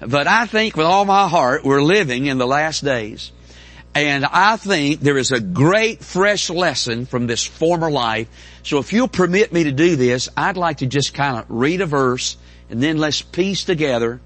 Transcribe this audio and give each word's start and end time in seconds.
But 0.00 0.26
I 0.26 0.46
think 0.46 0.76
with 0.76 0.86
all 0.86 1.04
my 1.04 1.28
heart 1.28 1.64
we're 1.64 1.82
living 1.82 2.26
in 2.26 2.38
the 2.38 2.46
last 2.46 2.84
days. 2.84 3.32
And 3.94 4.24
I 4.24 4.56
think 4.56 5.00
there 5.00 5.18
is 5.18 5.32
a 5.32 5.40
great 5.40 6.04
fresh 6.04 6.50
lesson 6.50 7.06
from 7.06 7.26
this 7.26 7.44
former 7.44 7.90
life. 7.90 8.28
So 8.62 8.78
if 8.78 8.92
you'll 8.92 9.08
permit 9.08 9.52
me 9.52 9.64
to 9.64 9.72
do 9.72 9.96
this, 9.96 10.28
I'd 10.36 10.56
like 10.56 10.78
to 10.78 10.86
just 10.86 11.14
kind 11.14 11.38
of 11.38 11.46
read 11.48 11.80
a 11.80 11.86
verse 11.86 12.36
and 12.70 12.82
then 12.82 12.98
let's 12.98 13.22
piece 13.22 13.64
together 13.64 14.20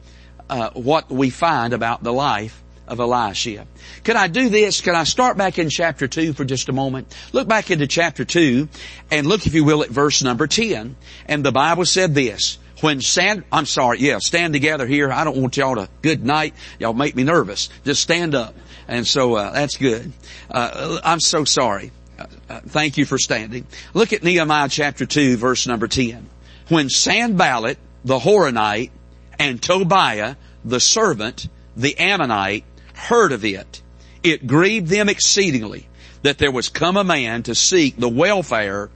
uh, 0.50 0.70
what 0.74 1.10
we 1.10 1.30
find 1.30 1.72
about 1.72 2.02
the 2.02 2.12
life 2.12 2.62
of 2.86 3.00
Elisha. 3.00 3.66
Could 4.04 4.16
I 4.16 4.26
do 4.26 4.48
this? 4.48 4.80
Can 4.80 4.94
I 4.94 5.04
start 5.04 5.38
back 5.38 5.58
in 5.58 5.70
chapter 5.70 6.06
2 6.06 6.34
for 6.34 6.44
just 6.44 6.68
a 6.68 6.72
moment? 6.72 7.14
Look 7.32 7.48
back 7.48 7.70
into 7.70 7.86
chapter 7.86 8.24
2 8.24 8.68
and 9.10 9.26
look, 9.26 9.46
if 9.46 9.54
you 9.54 9.64
will, 9.64 9.82
at 9.82 9.88
verse 9.88 10.22
number 10.22 10.46
10. 10.46 10.96
And 11.26 11.44
the 11.44 11.52
Bible 11.52 11.86
said 11.86 12.14
this, 12.14 12.58
when 12.82 13.00
Sand, 13.00 13.44
I'm 13.52 13.64
sorry, 13.64 14.00
yeah, 14.00 14.18
stand 14.18 14.52
together 14.52 14.86
here. 14.86 15.12
I 15.12 15.24
don't 15.24 15.36
want 15.36 15.56
y'all 15.56 15.76
to, 15.76 15.88
good 16.02 16.24
night. 16.24 16.54
Y'all 16.78 16.92
make 16.92 17.14
me 17.14 17.22
nervous. 17.22 17.68
Just 17.84 18.02
stand 18.02 18.34
up. 18.34 18.54
And 18.88 19.06
so, 19.06 19.34
uh, 19.36 19.52
that's 19.52 19.76
good. 19.76 20.12
Uh, 20.50 21.00
I'm 21.04 21.20
so 21.20 21.44
sorry. 21.44 21.92
Uh, 22.18 22.26
uh 22.50 22.60
thank 22.66 22.98
you 22.98 23.04
for 23.04 23.18
standing. 23.18 23.66
Look 23.94 24.12
at 24.12 24.22
Nehemiah 24.24 24.68
chapter 24.68 25.06
2 25.06 25.36
verse 25.36 25.66
number 25.66 25.86
10. 25.86 26.28
When 26.68 26.88
Sanballat, 26.88 27.78
the 28.04 28.18
Horonite, 28.18 28.90
and 29.38 29.62
Tobiah, 29.62 30.36
the 30.64 30.80
servant, 30.80 31.48
the 31.76 31.98
Ammonite, 31.98 32.64
heard 32.94 33.32
of 33.32 33.44
it, 33.44 33.80
it 34.22 34.46
grieved 34.46 34.88
them 34.88 35.08
exceedingly 35.08 35.88
that 36.22 36.38
there 36.38 36.52
was 36.52 36.68
come 36.68 36.96
a 36.96 37.04
man 37.04 37.44
to 37.44 37.54
seek 37.54 37.96
the 37.96 38.08
welfare 38.08 38.90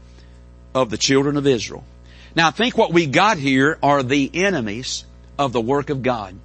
of 0.74 0.90
the 0.90 0.98
children 0.98 1.36
of 1.36 1.46
Israel. 1.46 1.84
Now 2.36 2.48
I 2.48 2.50
think 2.50 2.76
what 2.76 2.92
we 2.92 3.06
got 3.06 3.38
here 3.38 3.78
are 3.82 4.02
the 4.02 4.30
enemies 4.34 5.06
of 5.38 5.54
the 5.54 5.60
work 5.60 5.88
of 5.88 6.02
God. 6.02 6.38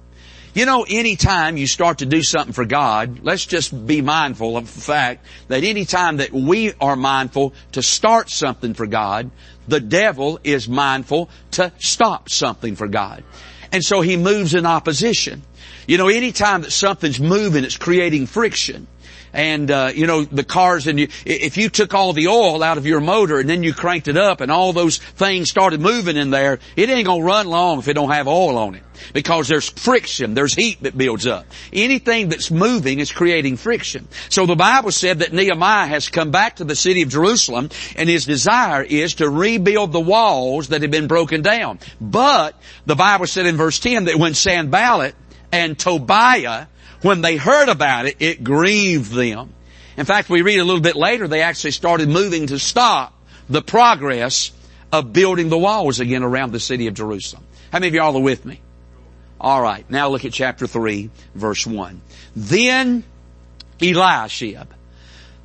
You 0.54 0.66
know, 0.66 0.84
anytime 0.88 1.56
you 1.56 1.66
start 1.66 1.98
to 1.98 2.06
do 2.06 2.22
something 2.22 2.52
for 2.52 2.64
God, 2.64 3.20
let's 3.22 3.46
just 3.46 3.86
be 3.86 4.00
mindful 4.00 4.56
of 4.56 4.74
the 4.74 4.80
fact 4.80 5.24
that 5.48 5.64
anytime 5.64 6.18
that 6.18 6.32
we 6.32 6.72
are 6.80 6.96
mindful 6.96 7.54
to 7.72 7.82
start 7.82 8.30
something 8.30 8.74
for 8.74 8.86
God, 8.86 9.30
the 9.68 9.80
devil 9.80 10.40
is 10.44 10.68
mindful 10.68 11.30
to 11.52 11.72
stop 11.78 12.28
something 12.28 12.74
for 12.74 12.88
God. 12.88 13.22
And 13.70 13.82
so 13.82 14.00
he 14.02 14.16
moves 14.16 14.54
in 14.54 14.66
opposition. 14.66 15.42
You 15.86 15.96
know, 15.98 16.08
anytime 16.08 16.62
that 16.62 16.72
something's 16.72 17.20
moving, 17.20 17.64
it's 17.64 17.78
creating 17.78 18.26
friction. 18.26 18.86
And, 19.32 19.70
uh, 19.70 19.92
you 19.94 20.06
know, 20.06 20.24
the 20.24 20.44
cars 20.44 20.86
and 20.86 20.98
you, 21.00 21.08
if 21.24 21.56
you 21.56 21.70
took 21.70 21.94
all 21.94 22.12
the 22.12 22.28
oil 22.28 22.62
out 22.62 22.76
of 22.76 22.86
your 22.86 23.00
motor 23.00 23.38
and 23.38 23.48
then 23.48 23.62
you 23.62 23.72
cranked 23.72 24.08
it 24.08 24.16
up 24.16 24.40
and 24.40 24.52
all 24.52 24.72
those 24.72 24.98
things 24.98 25.48
started 25.48 25.80
moving 25.80 26.16
in 26.16 26.30
there, 26.30 26.58
it 26.76 26.90
ain't 26.90 27.06
gonna 27.06 27.24
run 27.24 27.46
long 27.46 27.78
if 27.78 27.88
it 27.88 27.94
don't 27.94 28.10
have 28.10 28.28
oil 28.28 28.58
on 28.58 28.74
it. 28.74 28.82
Because 29.14 29.48
there's 29.48 29.68
friction, 29.68 30.34
there's 30.34 30.54
heat 30.54 30.82
that 30.82 30.96
builds 30.96 31.26
up. 31.26 31.46
Anything 31.72 32.28
that's 32.28 32.50
moving 32.50 33.00
is 33.00 33.10
creating 33.10 33.56
friction. 33.56 34.06
So 34.28 34.46
the 34.46 34.54
Bible 34.54 34.92
said 34.92 35.20
that 35.20 35.32
Nehemiah 35.32 35.86
has 35.86 36.08
come 36.08 36.30
back 36.30 36.56
to 36.56 36.64
the 36.64 36.76
city 36.76 37.02
of 37.02 37.08
Jerusalem 37.08 37.70
and 37.96 38.08
his 38.08 38.26
desire 38.26 38.82
is 38.82 39.14
to 39.14 39.28
rebuild 39.28 39.92
the 39.92 40.00
walls 40.00 40.68
that 40.68 40.82
had 40.82 40.90
been 40.90 41.08
broken 41.08 41.42
down. 41.42 41.78
But 42.00 42.54
the 42.86 42.96
Bible 42.96 43.26
said 43.26 43.46
in 43.46 43.56
verse 43.56 43.78
10 43.78 44.04
that 44.04 44.16
when 44.16 44.34
Sanballat 44.34 45.14
and 45.50 45.78
Tobiah, 45.78 46.66
when 47.02 47.20
they 47.20 47.36
heard 47.36 47.68
about 47.68 48.06
it, 48.06 48.16
it 48.20 48.44
grieved 48.44 49.12
them. 49.12 49.52
In 49.96 50.06
fact, 50.06 50.30
we 50.30 50.42
read 50.42 50.58
a 50.58 50.64
little 50.64 50.80
bit 50.80 50.96
later, 50.96 51.28
they 51.28 51.42
actually 51.42 51.72
started 51.72 52.08
moving 52.08 52.46
to 52.48 52.58
stop 52.58 53.12
the 53.48 53.62
progress 53.62 54.52
of 54.90 55.12
building 55.12 55.48
the 55.48 55.58
walls 55.58 56.00
again 56.00 56.22
around 56.22 56.52
the 56.52 56.60
city 56.60 56.86
of 56.86 56.94
Jerusalem. 56.94 57.44
How 57.70 57.78
many 57.78 57.88
of 57.88 57.94
y'all 57.94 58.16
are 58.16 58.22
with 58.22 58.44
me? 58.44 58.60
Alright, 59.40 59.90
now 59.90 60.08
look 60.08 60.24
at 60.24 60.32
chapter 60.32 60.66
3, 60.66 61.10
verse 61.34 61.66
1. 61.66 62.00
Then 62.36 63.04
Eliashib, 63.80 64.68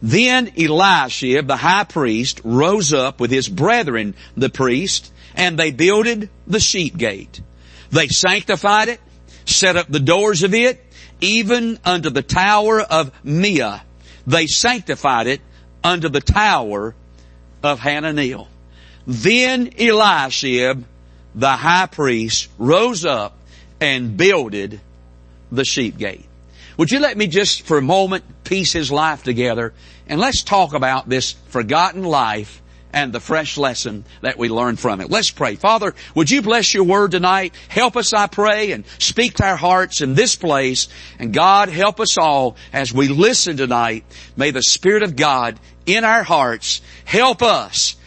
then 0.02 0.52
Eliashib, 0.56 1.48
the 1.48 1.58
high 1.58 1.84
priest, 1.84 2.42
rose 2.44 2.94
up 2.94 3.20
with 3.20 3.32
his 3.32 3.50
brethren, 3.50 4.14
the 4.36 4.50
priest, 4.50 5.12
and 5.36 5.58
they 5.58 5.72
builded 5.72 6.30
the 6.46 6.60
sheep 6.60 6.96
gate. 6.98 7.42
They 7.90 8.08
sanctified 8.08 8.90
it, 8.90 9.00
set 9.46 9.76
up 9.76 9.88
the 9.88 10.00
doors 10.00 10.44
of 10.44 10.54
it, 10.54 10.84
even 11.22 11.80
unto 11.84 12.10
the 12.10 12.22
tower 12.22 12.82
of 12.82 13.12
Meah. 13.24 13.84
They 14.26 14.48
sanctified 14.48 15.28
it 15.28 15.42
unto 15.84 16.10
the 16.10 16.22
tower 16.22 16.96
of 17.64 17.80
Hananiel. 17.80 18.48
Then 19.06 19.72
Eliashib, 19.78 20.84
the 21.34 21.52
high 21.52 21.86
priest, 21.86 22.50
rose 22.58 23.06
up 23.06 23.38
and 23.80 24.18
builded 24.18 24.82
the 25.52 25.64
sheep 25.64 25.98
gate. 25.98 26.26
Would 26.78 26.92
you 26.92 27.00
let 27.00 27.18
me 27.18 27.28
just 27.28 27.64
for 27.64 27.78
a 27.78 27.82
moment 27.82 28.24
piece 28.44 28.74
his 28.74 28.92
life 28.92 29.24
together 29.24 29.74
and 30.08 30.20
let's 30.20 30.44
talk 30.44 30.74
about 30.74 31.10
this 31.10 31.34
forgotten 31.50 32.04
life 32.04 32.62
and 32.94 33.12
the 33.12 33.20
fresh 33.20 33.58
lesson 33.58 34.06
that 34.22 34.38
we 34.38 34.50
learn 34.50 34.76
from 34.76 35.02
it. 35.02 35.10
Let's 35.10 35.30
pray. 35.30 35.56
Father, 35.56 35.94
would 36.16 36.32
you 36.32 36.42
bless 36.42 36.74
your 36.74 36.84
word 36.84 37.12
tonight? 37.12 37.54
Help 37.68 37.98
us, 37.98 38.14
I 38.14 38.28
pray, 38.28 38.72
and 38.72 38.86
speak 38.98 39.36
to 39.36 39.46
our 39.46 39.56
hearts 39.56 40.02
in 40.02 40.16
this 40.16 40.36
place. 40.36 40.88
And 41.20 41.34
God, 41.34 41.70
help 41.70 42.00
us 42.00 42.18
all 42.18 42.56
as 42.72 42.94
we 42.94 43.08
listen 43.08 43.58
tonight. 43.58 44.06
May 44.36 44.52
the 44.52 44.64
Spirit 44.64 45.04
of 45.04 45.16
God 45.16 45.60
in 45.86 46.04
our 46.04 46.24
hearts 46.24 46.82
help 47.06 47.42
us 47.44 47.98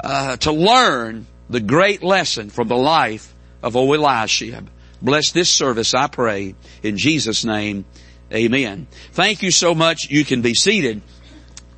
uh, 0.00 0.36
to 0.38 0.52
learn 0.52 1.26
the 1.50 1.60
great 1.60 2.02
lesson 2.02 2.50
from 2.50 2.68
the 2.68 2.76
life 2.76 3.34
of 3.62 3.74
Eliashib. 3.74 4.68
Bless 5.00 5.30
this 5.30 5.48
service, 5.48 5.94
I 5.94 6.08
pray, 6.08 6.54
in 6.82 6.96
Jesus' 6.96 7.44
name. 7.44 7.84
Amen. 8.32 8.86
Thank 9.12 9.42
you 9.42 9.50
so 9.50 9.74
much. 9.74 10.08
You 10.10 10.24
can 10.24 10.42
be 10.42 10.54
seated. 10.54 11.00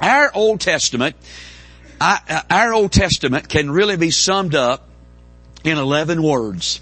Our 0.00 0.30
Old 0.34 0.60
Testament 0.60 1.14
I, 2.00 2.20
uh, 2.28 2.42
our 2.50 2.72
Old 2.72 2.92
Testament 2.92 3.48
can 3.48 3.70
really 3.70 3.96
be 3.96 4.10
summed 4.10 4.54
up 4.54 4.88
in 5.64 5.76
11 5.76 6.22
words. 6.22 6.80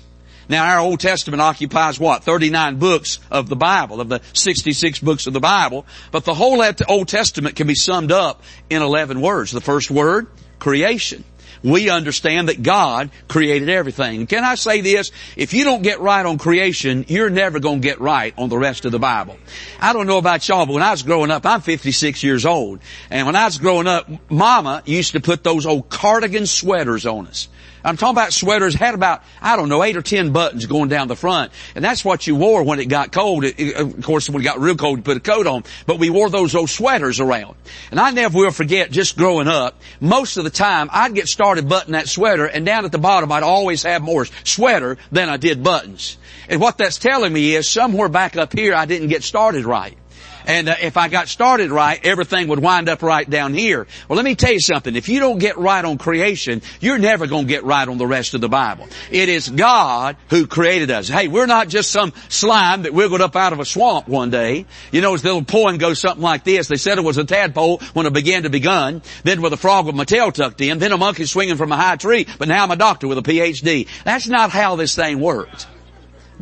Now 0.48 0.64
our 0.64 0.78
Old 0.78 1.00
Testament 1.00 1.42
occupies 1.42 1.98
what? 1.98 2.24
39 2.24 2.78
books 2.78 3.18
of 3.30 3.48
the 3.48 3.56
Bible, 3.56 4.00
of 4.00 4.08
the 4.08 4.22
66 4.32 5.00
books 5.00 5.26
of 5.26 5.32
the 5.32 5.40
Bible, 5.40 5.84
but 6.10 6.24
the 6.24 6.34
whole 6.34 6.62
Old 6.88 7.08
Testament 7.08 7.56
can 7.56 7.66
be 7.66 7.74
summed 7.74 8.12
up 8.12 8.42
in 8.70 8.80
11 8.80 9.20
words. 9.20 9.50
The 9.50 9.60
first 9.60 9.90
word, 9.90 10.28
creation 10.58 11.24
we 11.62 11.90
understand 11.90 12.48
that 12.48 12.62
God 12.62 13.10
created 13.28 13.68
everything. 13.68 14.26
Can 14.26 14.44
I 14.44 14.54
say 14.54 14.80
this? 14.80 15.12
If 15.36 15.54
you 15.54 15.64
don't 15.64 15.82
get 15.82 16.00
right 16.00 16.24
on 16.24 16.38
creation, 16.38 17.04
you're 17.08 17.30
never 17.30 17.60
going 17.60 17.80
to 17.80 17.86
get 17.86 18.00
right 18.00 18.34
on 18.36 18.48
the 18.48 18.58
rest 18.58 18.84
of 18.84 18.92
the 18.92 18.98
Bible. 18.98 19.36
I 19.80 19.92
don't 19.92 20.06
know 20.06 20.18
about 20.18 20.46
y'all, 20.48 20.66
but 20.66 20.72
when 20.74 20.82
I 20.82 20.90
was 20.90 21.02
growing 21.02 21.30
up, 21.30 21.46
I'm 21.46 21.60
56 21.60 22.22
years 22.22 22.46
old. 22.46 22.80
And 23.10 23.26
when 23.26 23.36
I 23.36 23.44
was 23.44 23.58
growing 23.58 23.86
up, 23.86 24.08
mama 24.30 24.82
used 24.86 25.12
to 25.12 25.20
put 25.20 25.44
those 25.44 25.66
old 25.66 25.88
cardigan 25.88 26.46
sweaters 26.46 27.06
on 27.06 27.26
us. 27.26 27.48
I'm 27.88 27.96
talking 27.96 28.14
about 28.14 28.34
sweaters 28.34 28.74
had 28.74 28.94
about, 28.94 29.22
I 29.40 29.56
don't 29.56 29.70
know, 29.70 29.82
eight 29.82 29.96
or 29.96 30.02
ten 30.02 30.32
buttons 30.32 30.66
going 30.66 30.90
down 30.90 31.08
the 31.08 31.16
front. 31.16 31.52
And 31.74 31.82
that's 31.82 32.04
what 32.04 32.26
you 32.26 32.36
wore 32.36 32.62
when 32.62 32.80
it 32.80 32.86
got 32.86 33.12
cold. 33.12 33.44
It, 33.44 33.76
of 33.76 34.02
course, 34.02 34.28
when 34.28 34.42
it 34.42 34.44
got 34.44 34.60
real 34.60 34.76
cold, 34.76 34.98
you 34.98 35.02
put 35.02 35.16
a 35.16 35.20
coat 35.20 35.46
on. 35.46 35.64
But 35.86 35.98
we 35.98 36.10
wore 36.10 36.28
those 36.28 36.54
old 36.54 36.68
sweaters 36.68 37.18
around. 37.18 37.56
And 37.90 37.98
I 37.98 38.10
never 38.10 38.36
will 38.36 38.50
forget, 38.50 38.90
just 38.90 39.16
growing 39.16 39.48
up, 39.48 39.80
most 40.00 40.36
of 40.36 40.44
the 40.44 40.50
time, 40.50 40.90
I'd 40.92 41.14
get 41.14 41.28
started 41.28 41.68
buttoning 41.68 41.92
that 41.92 42.08
sweater, 42.08 42.44
and 42.44 42.66
down 42.66 42.84
at 42.84 42.92
the 42.92 42.98
bottom, 42.98 43.32
I'd 43.32 43.42
always 43.42 43.84
have 43.84 44.02
more 44.02 44.26
sweater 44.44 44.98
than 45.10 45.30
I 45.30 45.38
did 45.38 45.64
buttons. 45.64 46.18
And 46.48 46.60
what 46.60 46.76
that's 46.76 46.98
telling 46.98 47.32
me 47.32 47.54
is, 47.54 47.68
somewhere 47.68 48.10
back 48.10 48.36
up 48.36 48.52
here, 48.52 48.74
I 48.74 48.84
didn't 48.84 49.08
get 49.08 49.22
started 49.22 49.64
right. 49.64 49.96
And 50.46 50.68
uh, 50.68 50.76
if 50.80 50.96
I 50.96 51.08
got 51.08 51.28
started 51.28 51.70
right, 51.70 52.00
everything 52.04 52.48
would 52.48 52.58
wind 52.58 52.88
up 52.88 53.02
right 53.02 53.28
down 53.28 53.54
here. 53.54 53.86
Well, 54.08 54.16
let 54.16 54.24
me 54.24 54.34
tell 54.34 54.52
you 54.52 54.60
something. 54.60 54.96
If 54.96 55.08
you 55.08 55.20
don't 55.20 55.38
get 55.38 55.58
right 55.58 55.84
on 55.84 55.98
creation, 55.98 56.62
you're 56.80 56.98
never 56.98 57.26
going 57.26 57.46
to 57.46 57.48
get 57.48 57.64
right 57.64 57.86
on 57.86 57.98
the 57.98 58.06
rest 58.06 58.34
of 58.34 58.40
the 58.40 58.48
Bible. 58.48 58.88
It 59.10 59.28
is 59.28 59.48
God 59.48 60.16
who 60.30 60.46
created 60.46 60.90
us. 60.90 61.08
Hey, 61.08 61.28
we're 61.28 61.46
not 61.46 61.68
just 61.68 61.90
some 61.90 62.12
slime 62.28 62.82
that 62.82 62.94
wiggled 62.94 63.20
up 63.20 63.36
out 63.36 63.52
of 63.52 63.60
a 63.60 63.64
swamp 63.64 64.08
one 64.08 64.30
day. 64.30 64.66
You 64.92 65.00
know, 65.00 65.16
the 65.16 65.22
little 65.24 65.44
poem 65.44 65.78
goes 65.78 66.00
something 66.00 66.22
like 66.22 66.44
this. 66.44 66.68
They 66.68 66.76
said 66.76 66.98
it 66.98 67.04
was 67.04 67.18
a 67.18 67.24
tadpole 67.24 67.78
when 67.92 68.06
it 68.06 68.12
began 68.12 68.44
to 68.44 68.50
begun, 68.50 69.02
then 69.24 69.42
with 69.42 69.52
a 69.52 69.56
frog 69.56 69.86
with 69.86 69.94
my 69.94 70.04
tail 70.04 70.32
tucked 70.32 70.60
in, 70.60 70.78
then 70.78 70.92
a 70.92 70.98
monkey 70.98 71.26
swinging 71.26 71.56
from 71.56 71.72
a 71.72 71.76
high 71.76 71.96
tree, 71.96 72.26
but 72.38 72.48
now 72.48 72.64
I'm 72.64 72.70
a 72.70 72.76
doctor 72.76 73.08
with 73.08 73.18
a 73.18 73.22
PhD. 73.22 73.88
That's 74.04 74.28
not 74.28 74.50
how 74.50 74.76
this 74.76 74.94
thing 74.94 75.20
works. 75.20 75.66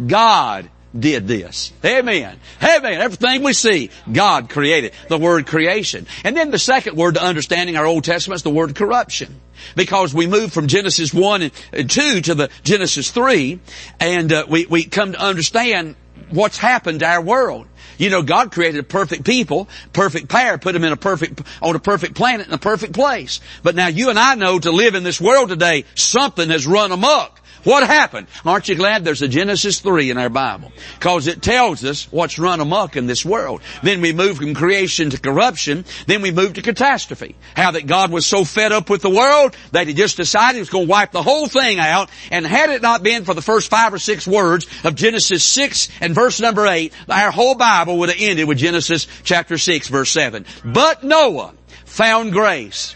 God 0.06 0.68
did 1.00 1.26
this. 1.26 1.72
Amen. 1.84 2.38
Amen. 2.62 3.00
Everything 3.00 3.42
we 3.42 3.52
see, 3.52 3.90
God 4.10 4.48
created. 4.48 4.92
The 5.08 5.18
word 5.18 5.46
creation. 5.46 6.06
And 6.24 6.36
then 6.36 6.50
the 6.50 6.58
second 6.58 6.96
word 6.96 7.14
to 7.14 7.22
understanding 7.22 7.76
our 7.76 7.86
Old 7.86 8.04
Testament 8.04 8.36
is 8.36 8.42
the 8.42 8.50
word 8.50 8.74
corruption. 8.74 9.40
Because 9.74 10.14
we 10.14 10.26
move 10.26 10.52
from 10.52 10.68
Genesis 10.68 11.12
1 11.12 11.50
and 11.72 11.90
2 11.90 12.20
to 12.22 12.34
the 12.34 12.50
Genesis 12.62 13.10
3, 13.10 13.58
and 13.98 14.32
uh, 14.32 14.44
we, 14.48 14.66
we 14.66 14.84
come 14.84 15.12
to 15.12 15.20
understand 15.20 15.96
what's 16.30 16.58
happened 16.58 17.00
to 17.00 17.06
our 17.06 17.22
world. 17.22 17.66
You 17.98 18.10
know, 18.10 18.22
God 18.22 18.52
created 18.52 18.78
a 18.80 18.82
perfect 18.82 19.24
people, 19.24 19.68
perfect 19.92 20.28
pair, 20.28 20.58
put 20.58 20.72
them 20.72 20.84
in 20.84 20.92
a 20.92 20.96
perfect, 20.96 21.42
on 21.62 21.74
a 21.74 21.78
perfect 21.78 22.14
planet 22.14 22.46
in 22.46 22.52
a 22.52 22.58
perfect 22.58 22.92
place. 22.92 23.40
But 23.62 23.74
now 23.74 23.88
you 23.88 24.10
and 24.10 24.18
I 24.18 24.34
know 24.34 24.58
to 24.58 24.70
live 24.70 24.94
in 24.94 25.02
this 25.02 25.20
world 25.20 25.48
today, 25.48 25.84
something 25.94 26.50
has 26.50 26.66
run 26.66 26.92
amok 26.92 27.40
What 27.64 27.86
happened? 27.86 28.26
Aren't 28.44 28.68
you 28.68 28.74
glad 28.74 29.04
there's 29.04 29.22
a 29.22 29.28
Genesis 29.28 29.80
3 29.80 30.10
in 30.10 30.18
our 30.18 30.28
Bible? 30.28 30.72
Cause 31.00 31.26
it 31.26 31.42
tells 31.42 31.84
us 31.84 32.10
what's 32.10 32.38
run 32.38 32.60
amok 32.60 32.96
in 32.96 33.06
this 33.06 33.24
world. 33.24 33.60
Then 33.82 34.00
we 34.00 34.12
move 34.12 34.38
from 34.38 34.54
creation 34.54 35.10
to 35.10 35.20
corruption. 35.20 35.84
Then 36.06 36.22
we 36.22 36.30
move 36.30 36.54
to 36.54 36.62
catastrophe. 36.62 37.34
How 37.54 37.72
that 37.72 37.86
God 37.86 38.10
was 38.10 38.26
so 38.26 38.44
fed 38.44 38.72
up 38.72 38.88
with 38.88 39.02
the 39.02 39.10
world 39.10 39.56
that 39.72 39.86
He 39.86 39.94
just 39.94 40.16
decided 40.16 40.56
He 40.56 40.60
was 40.60 40.70
going 40.70 40.86
to 40.86 40.90
wipe 40.90 41.12
the 41.12 41.22
whole 41.22 41.46
thing 41.48 41.78
out. 41.78 42.10
And 42.30 42.46
had 42.46 42.70
it 42.70 42.82
not 42.82 43.02
been 43.02 43.24
for 43.24 43.34
the 43.34 43.42
first 43.42 43.70
five 43.70 43.92
or 43.92 43.98
six 43.98 44.26
words 44.26 44.66
of 44.84 44.94
Genesis 44.94 45.44
6 45.44 45.88
and 46.00 46.14
verse 46.14 46.40
number 46.40 46.66
8, 46.66 46.92
our 47.08 47.30
whole 47.30 47.54
Bible 47.54 47.98
would 47.98 48.08
have 48.10 48.18
ended 48.20 48.48
with 48.48 48.58
Genesis 48.58 49.06
chapter 49.24 49.58
6 49.58 49.88
verse 49.88 50.10
7. 50.10 50.44
But 50.64 51.02
Noah 51.02 51.54
found 51.84 52.32
grace. 52.32 52.94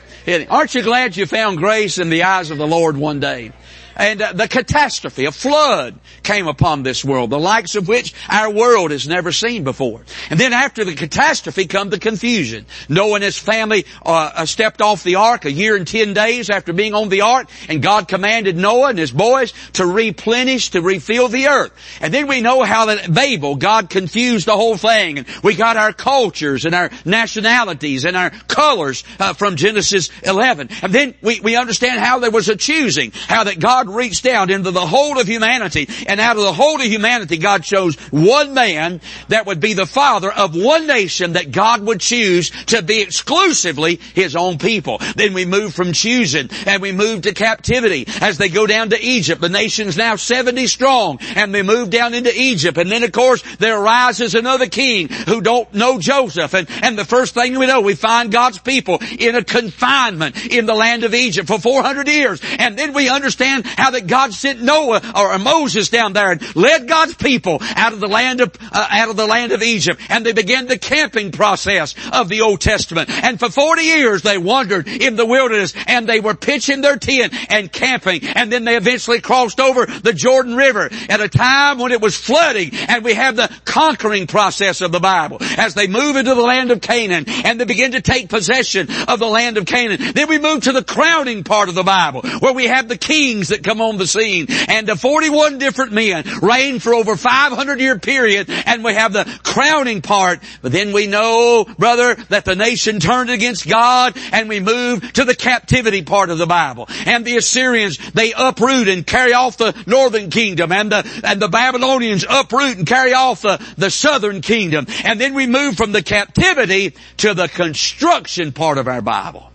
Aren't 0.48 0.74
you 0.74 0.82
glad 0.82 1.16
you 1.16 1.26
found 1.26 1.58
grace 1.58 1.98
in 1.98 2.10
the 2.10 2.24
eyes 2.24 2.50
of 2.50 2.58
the 2.58 2.66
Lord 2.66 2.96
one 2.96 3.20
day? 3.20 3.52
And 4.00 4.22
uh, 4.22 4.32
the 4.32 4.48
catastrophe, 4.48 5.26
a 5.26 5.32
flood 5.32 5.98
came 6.22 6.48
upon 6.48 6.82
this 6.82 7.04
world, 7.04 7.28
the 7.28 7.38
likes 7.38 7.76
of 7.76 7.86
which 7.86 8.14
our 8.30 8.50
world 8.50 8.92
has 8.92 9.06
never 9.06 9.30
seen 9.30 9.62
before. 9.62 10.02
And 10.30 10.40
then 10.40 10.54
after 10.54 10.86
the 10.86 10.94
catastrophe 10.94 11.66
come 11.66 11.90
the 11.90 11.98
confusion. 11.98 12.64
Noah 12.88 13.16
and 13.16 13.24
his 13.24 13.38
family 13.38 13.84
uh, 14.04 14.32
uh, 14.34 14.46
stepped 14.46 14.80
off 14.80 15.04
the 15.04 15.16
ark 15.16 15.44
a 15.44 15.52
year 15.52 15.76
and 15.76 15.86
ten 15.86 16.14
days 16.14 16.48
after 16.48 16.72
being 16.72 16.94
on 16.94 17.10
the 17.10 17.20
ark, 17.20 17.48
and 17.68 17.82
God 17.82 18.08
commanded 18.08 18.56
Noah 18.56 18.88
and 18.90 18.98
his 18.98 19.12
boys 19.12 19.52
to 19.74 19.84
replenish, 19.84 20.70
to 20.70 20.80
refill 20.80 21.28
the 21.28 21.48
earth. 21.48 21.72
And 22.00 22.14
then 22.14 22.26
we 22.26 22.40
know 22.40 22.62
how 22.62 22.86
that 22.86 23.12
Babel, 23.12 23.56
God 23.56 23.90
confused 23.90 24.46
the 24.46 24.56
whole 24.56 24.78
thing, 24.78 25.18
and 25.18 25.26
we 25.42 25.54
got 25.54 25.76
our 25.76 25.92
cultures 25.92 26.64
and 26.64 26.74
our 26.74 26.90
nationalities 27.04 28.06
and 28.06 28.16
our 28.16 28.30
colors 28.30 29.04
uh, 29.18 29.34
from 29.34 29.56
Genesis 29.56 30.08
11. 30.22 30.70
And 30.82 30.92
then 30.92 31.14
we, 31.20 31.40
we 31.40 31.56
understand 31.56 32.00
how 32.00 32.18
there 32.18 32.30
was 32.30 32.48
a 32.48 32.56
choosing, 32.56 33.12
how 33.12 33.44
that 33.44 33.60
God 33.60 33.89
reached 33.90 34.24
down 34.24 34.50
into 34.50 34.70
the 34.70 34.86
whole 34.86 35.18
of 35.18 35.26
humanity, 35.26 35.88
and 36.06 36.20
out 36.20 36.36
of 36.36 36.42
the 36.42 36.52
whole 36.52 36.80
of 36.80 36.86
humanity, 36.86 37.36
God 37.36 37.62
chose 37.62 37.96
one 38.10 38.54
man 38.54 39.00
that 39.28 39.46
would 39.46 39.60
be 39.60 39.74
the 39.74 39.86
father 39.86 40.30
of 40.30 40.54
one 40.54 40.86
nation 40.86 41.34
that 41.34 41.50
God 41.50 41.82
would 41.82 42.00
choose 42.00 42.50
to 42.66 42.82
be 42.82 43.00
exclusively 43.00 43.96
His 44.14 44.36
own 44.36 44.58
people. 44.58 44.98
Then 45.16 45.34
we 45.34 45.44
move 45.44 45.74
from 45.74 45.92
choosing, 45.92 46.50
and 46.66 46.82
we 46.82 46.92
move 46.92 47.22
to 47.22 47.34
captivity 47.34 48.06
as 48.20 48.38
they 48.38 48.48
go 48.48 48.66
down 48.66 48.90
to 48.90 49.00
Egypt. 49.00 49.40
The 49.40 49.48
nation's 49.48 49.96
now 49.96 50.16
70 50.16 50.66
strong, 50.66 51.18
and 51.36 51.54
they 51.54 51.62
move 51.62 51.90
down 51.90 52.14
into 52.14 52.32
Egypt, 52.34 52.78
and 52.78 52.90
then 52.90 53.02
of 53.02 53.12
course 53.12 53.42
there 53.56 53.80
arises 53.80 54.34
another 54.34 54.66
king 54.66 55.08
who 55.08 55.40
don't 55.40 55.72
know 55.74 55.98
Joseph, 55.98 56.54
and, 56.54 56.68
and 56.82 56.98
the 56.98 57.04
first 57.04 57.34
thing 57.34 57.58
we 57.58 57.66
know, 57.66 57.80
we 57.80 57.94
find 57.94 58.32
God's 58.32 58.58
people 58.58 58.98
in 59.18 59.34
a 59.34 59.44
confinement 59.44 60.46
in 60.46 60.66
the 60.66 60.74
land 60.74 61.04
of 61.04 61.14
Egypt 61.14 61.48
for 61.48 61.58
400 61.58 62.08
years, 62.08 62.40
and 62.58 62.78
then 62.78 62.92
we 62.92 63.08
understand 63.08 63.66
how 63.80 63.90
that 63.90 64.06
God 64.06 64.32
sent 64.32 64.62
Noah 64.62 65.00
or 65.16 65.38
Moses 65.38 65.88
down 65.88 66.12
there 66.12 66.30
and 66.30 66.56
led 66.56 66.88
God's 66.88 67.14
people 67.14 67.58
out 67.76 67.92
of 67.92 68.00
the 68.00 68.08
land 68.08 68.40
of 68.40 68.56
uh, 68.72 68.86
out 68.90 69.10
of 69.10 69.16
the 69.16 69.26
land 69.26 69.52
of 69.52 69.62
Egypt, 69.62 70.00
and 70.08 70.24
they 70.24 70.32
began 70.32 70.66
the 70.66 70.78
camping 70.78 71.32
process 71.32 71.94
of 72.12 72.28
the 72.28 72.42
Old 72.42 72.60
Testament. 72.60 73.10
And 73.10 73.38
for 73.38 73.50
forty 73.50 73.82
years 73.82 74.22
they 74.22 74.38
wandered 74.38 74.88
in 74.88 75.16
the 75.16 75.26
wilderness, 75.26 75.74
and 75.86 76.08
they 76.08 76.20
were 76.20 76.34
pitching 76.34 76.80
their 76.80 76.96
tent 76.96 77.34
and 77.50 77.72
camping, 77.72 78.26
and 78.26 78.52
then 78.52 78.64
they 78.64 78.76
eventually 78.76 79.20
crossed 79.20 79.60
over 79.60 79.86
the 79.86 80.12
Jordan 80.12 80.56
River 80.56 80.90
at 81.08 81.20
a 81.20 81.28
time 81.28 81.78
when 81.78 81.92
it 81.92 82.00
was 82.00 82.16
flooding, 82.16 82.70
and 82.88 83.04
we 83.04 83.14
have 83.14 83.36
the 83.36 83.50
conquering 83.64 84.26
process 84.26 84.80
of 84.80 84.92
the 84.92 85.00
Bible 85.00 85.38
as 85.40 85.74
they 85.74 85.86
move 85.86 86.16
into 86.16 86.34
the 86.34 86.42
land 86.42 86.70
of 86.70 86.80
Canaan 86.80 87.24
and 87.28 87.60
they 87.60 87.64
begin 87.64 87.92
to 87.92 88.00
take 88.00 88.28
possession 88.28 88.88
of 89.08 89.18
the 89.18 89.26
land 89.26 89.56
of 89.56 89.66
Canaan. 89.66 90.12
Then 90.14 90.28
we 90.28 90.38
move 90.38 90.64
to 90.64 90.72
the 90.72 90.84
crowning 90.84 91.44
part 91.44 91.68
of 91.68 91.74
the 91.74 91.82
Bible 91.82 92.22
where 92.40 92.52
we 92.52 92.66
have 92.66 92.88
the 92.88 92.98
kings 92.98 93.48
that 93.48 93.59
come 93.64 93.80
on 93.80 93.98
the 93.98 94.06
scene. 94.06 94.46
And 94.68 94.86
the 94.86 94.96
41 94.96 95.58
different 95.58 95.92
men 95.92 96.24
reigned 96.42 96.82
for 96.82 96.94
over 96.94 97.16
500 97.16 97.80
year 97.80 97.98
period 97.98 98.48
and 98.48 98.84
we 98.84 98.94
have 98.94 99.12
the 99.12 99.24
crowning 99.42 100.02
part. 100.02 100.40
But 100.62 100.72
then 100.72 100.92
we 100.92 101.06
know, 101.06 101.64
brother, 101.78 102.14
that 102.14 102.44
the 102.44 102.56
nation 102.56 103.00
turned 103.00 103.30
against 103.30 103.68
God 103.68 104.16
and 104.32 104.48
we 104.48 104.60
move 104.60 105.12
to 105.14 105.24
the 105.24 105.34
captivity 105.34 106.02
part 106.02 106.30
of 106.30 106.38
the 106.38 106.46
Bible. 106.46 106.86
And 107.06 107.24
the 107.24 107.36
Assyrians, 107.36 107.98
they 108.12 108.32
uproot 108.36 108.88
and 108.88 109.06
carry 109.06 109.32
off 109.32 109.56
the 109.56 109.74
northern 109.86 110.30
kingdom 110.30 110.72
and 110.72 110.92
the, 110.92 111.22
and 111.24 111.40
the 111.40 111.48
Babylonians 111.48 112.24
uproot 112.28 112.78
and 112.78 112.86
carry 112.86 113.14
off 113.14 113.42
the, 113.42 113.64
the 113.76 113.90
southern 113.90 114.40
kingdom. 114.40 114.86
And 115.04 115.20
then 115.20 115.34
we 115.34 115.46
move 115.46 115.76
from 115.76 115.92
the 115.92 116.02
captivity 116.02 116.94
to 117.18 117.34
the 117.34 117.48
construction 117.48 118.52
part 118.52 118.78
of 118.78 118.88
our 118.88 119.02
Bible. 119.02 119.50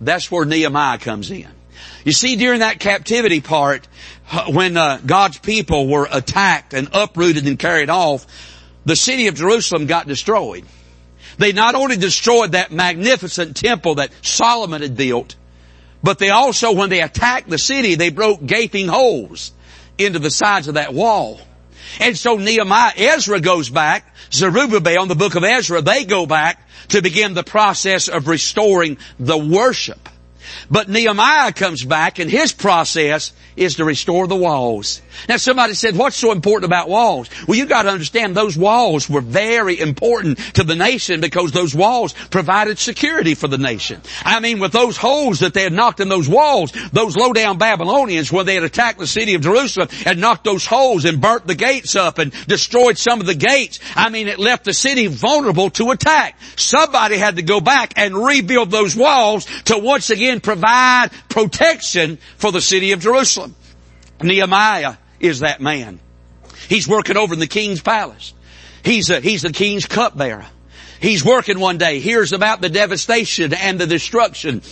That's 0.00 0.30
where 0.30 0.44
Nehemiah 0.44 0.98
comes 0.98 1.30
in. 1.30 1.48
You 2.04 2.12
see, 2.12 2.36
during 2.36 2.60
that 2.60 2.80
captivity 2.80 3.40
part, 3.40 3.88
uh, 4.30 4.52
when 4.52 4.76
uh, 4.76 5.00
God's 5.04 5.38
people 5.38 5.88
were 5.88 6.06
attacked 6.10 6.74
and 6.74 6.88
uprooted 6.92 7.46
and 7.46 7.58
carried 7.58 7.90
off, 7.90 8.26
the 8.84 8.96
city 8.96 9.28
of 9.28 9.34
Jerusalem 9.34 9.86
got 9.86 10.06
destroyed. 10.06 10.64
They 11.38 11.52
not 11.52 11.74
only 11.74 11.96
destroyed 11.96 12.52
that 12.52 12.70
magnificent 12.70 13.56
temple 13.56 13.96
that 13.96 14.12
Solomon 14.22 14.82
had 14.82 14.96
built, 14.96 15.34
but 16.02 16.18
they 16.18 16.28
also, 16.28 16.72
when 16.72 16.90
they 16.90 17.00
attacked 17.00 17.48
the 17.48 17.58
city, 17.58 17.94
they 17.94 18.10
broke 18.10 18.44
gaping 18.44 18.88
holes 18.88 19.52
into 19.96 20.18
the 20.18 20.30
sides 20.30 20.68
of 20.68 20.74
that 20.74 20.92
wall. 20.92 21.40
And 22.00 22.16
so 22.16 22.36
Nehemiah, 22.36 22.92
Ezra 22.96 23.40
goes 23.40 23.70
back, 23.70 24.14
Zerubbabel 24.30 25.02
in 25.02 25.08
the 25.08 25.14
book 25.14 25.34
of 25.34 25.44
Ezra, 25.44 25.80
they 25.80 26.04
go 26.04 26.26
back 26.26 26.60
to 26.88 27.00
begin 27.00 27.32
the 27.32 27.42
process 27.42 28.08
of 28.08 28.28
restoring 28.28 28.98
the 29.18 29.38
worship. 29.38 30.08
But 30.70 30.88
Nehemiah 30.88 31.52
comes 31.52 31.84
back 31.84 32.18
and 32.18 32.30
his 32.30 32.52
process 32.52 33.32
is 33.56 33.76
to 33.76 33.84
restore 33.84 34.26
the 34.26 34.36
walls. 34.36 35.00
Now 35.28 35.36
somebody 35.36 35.74
said, 35.74 35.96
what's 35.96 36.16
so 36.16 36.32
important 36.32 36.66
about 36.66 36.88
walls? 36.88 37.28
Well, 37.46 37.56
you 37.56 37.66
gotta 37.66 37.90
understand 37.90 38.34
those 38.34 38.56
walls 38.56 39.08
were 39.08 39.20
very 39.20 39.78
important 39.78 40.38
to 40.54 40.64
the 40.64 40.74
nation 40.74 41.20
because 41.20 41.52
those 41.52 41.74
walls 41.74 42.12
provided 42.30 42.78
security 42.78 43.34
for 43.34 43.48
the 43.48 43.58
nation. 43.58 44.00
I 44.24 44.40
mean, 44.40 44.60
with 44.60 44.72
those 44.72 44.96
holes 44.96 45.40
that 45.40 45.54
they 45.54 45.62
had 45.62 45.72
knocked 45.72 46.00
in 46.00 46.08
those 46.08 46.28
walls, 46.28 46.72
those 46.92 47.16
low 47.16 47.32
down 47.32 47.58
Babylonians, 47.58 48.32
when 48.32 48.46
they 48.46 48.54
had 48.54 48.64
attacked 48.64 48.98
the 48.98 49.06
city 49.06 49.34
of 49.34 49.42
Jerusalem 49.42 49.88
and 50.06 50.20
knocked 50.20 50.44
those 50.44 50.66
holes 50.66 51.04
and 51.04 51.20
burnt 51.20 51.46
the 51.46 51.54
gates 51.54 51.96
up 51.96 52.18
and 52.18 52.32
destroyed 52.46 52.98
some 52.98 53.20
of 53.20 53.26
the 53.26 53.34
gates, 53.34 53.78
I 53.94 54.08
mean, 54.08 54.28
it 54.28 54.38
left 54.38 54.64
the 54.64 54.72
city 54.72 55.06
vulnerable 55.06 55.70
to 55.70 55.90
attack. 55.90 56.38
Somebody 56.56 57.16
had 57.16 57.36
to 57.36 57.42
go 57.42 57.60
back 57.60 57.94
and 57.96 58.14
rebuild 58.14 58.70
those 58.70 58.96
walls 58.96 59.46
to 59.64 59.78
once 59.78 60.10
again 60.10 60.40
provide 60.40 61.10
protection 61.28 62.18
for 62.36 62.52
the 62.52 62.60
city 62.60 62.92
of 62.92 63.00
Jerusalem. 63.00 63.43
Nehemiah 64.22 64.94
is 65.20 65.40
that 65.40 65.60
man. 65.60 66.00
He's 66.68 66.88
working 66.88 67.16
over 67.16 67.34
in 67.34 67.40
the 67.40 67.46
king's 67.46 67.80
palace. 67.80 68.32
He's 68.84 69.10
a, 69.10 69.20
he's 69.20 69.42
the 69.42 69.52
king's 69.52 69.86
cupbearer. 69.86 70.46
He's 71.00 71.24
working 71.24 71.58
one 71.60 71.78
day, 71.78 72.00
hears 72.00 72.32
about 72.32 72.60
the 72.60 72.68
devastation 72.68 73.52
and 73.52 73.78
the 73.78 73.86
destruction 73.86 74.62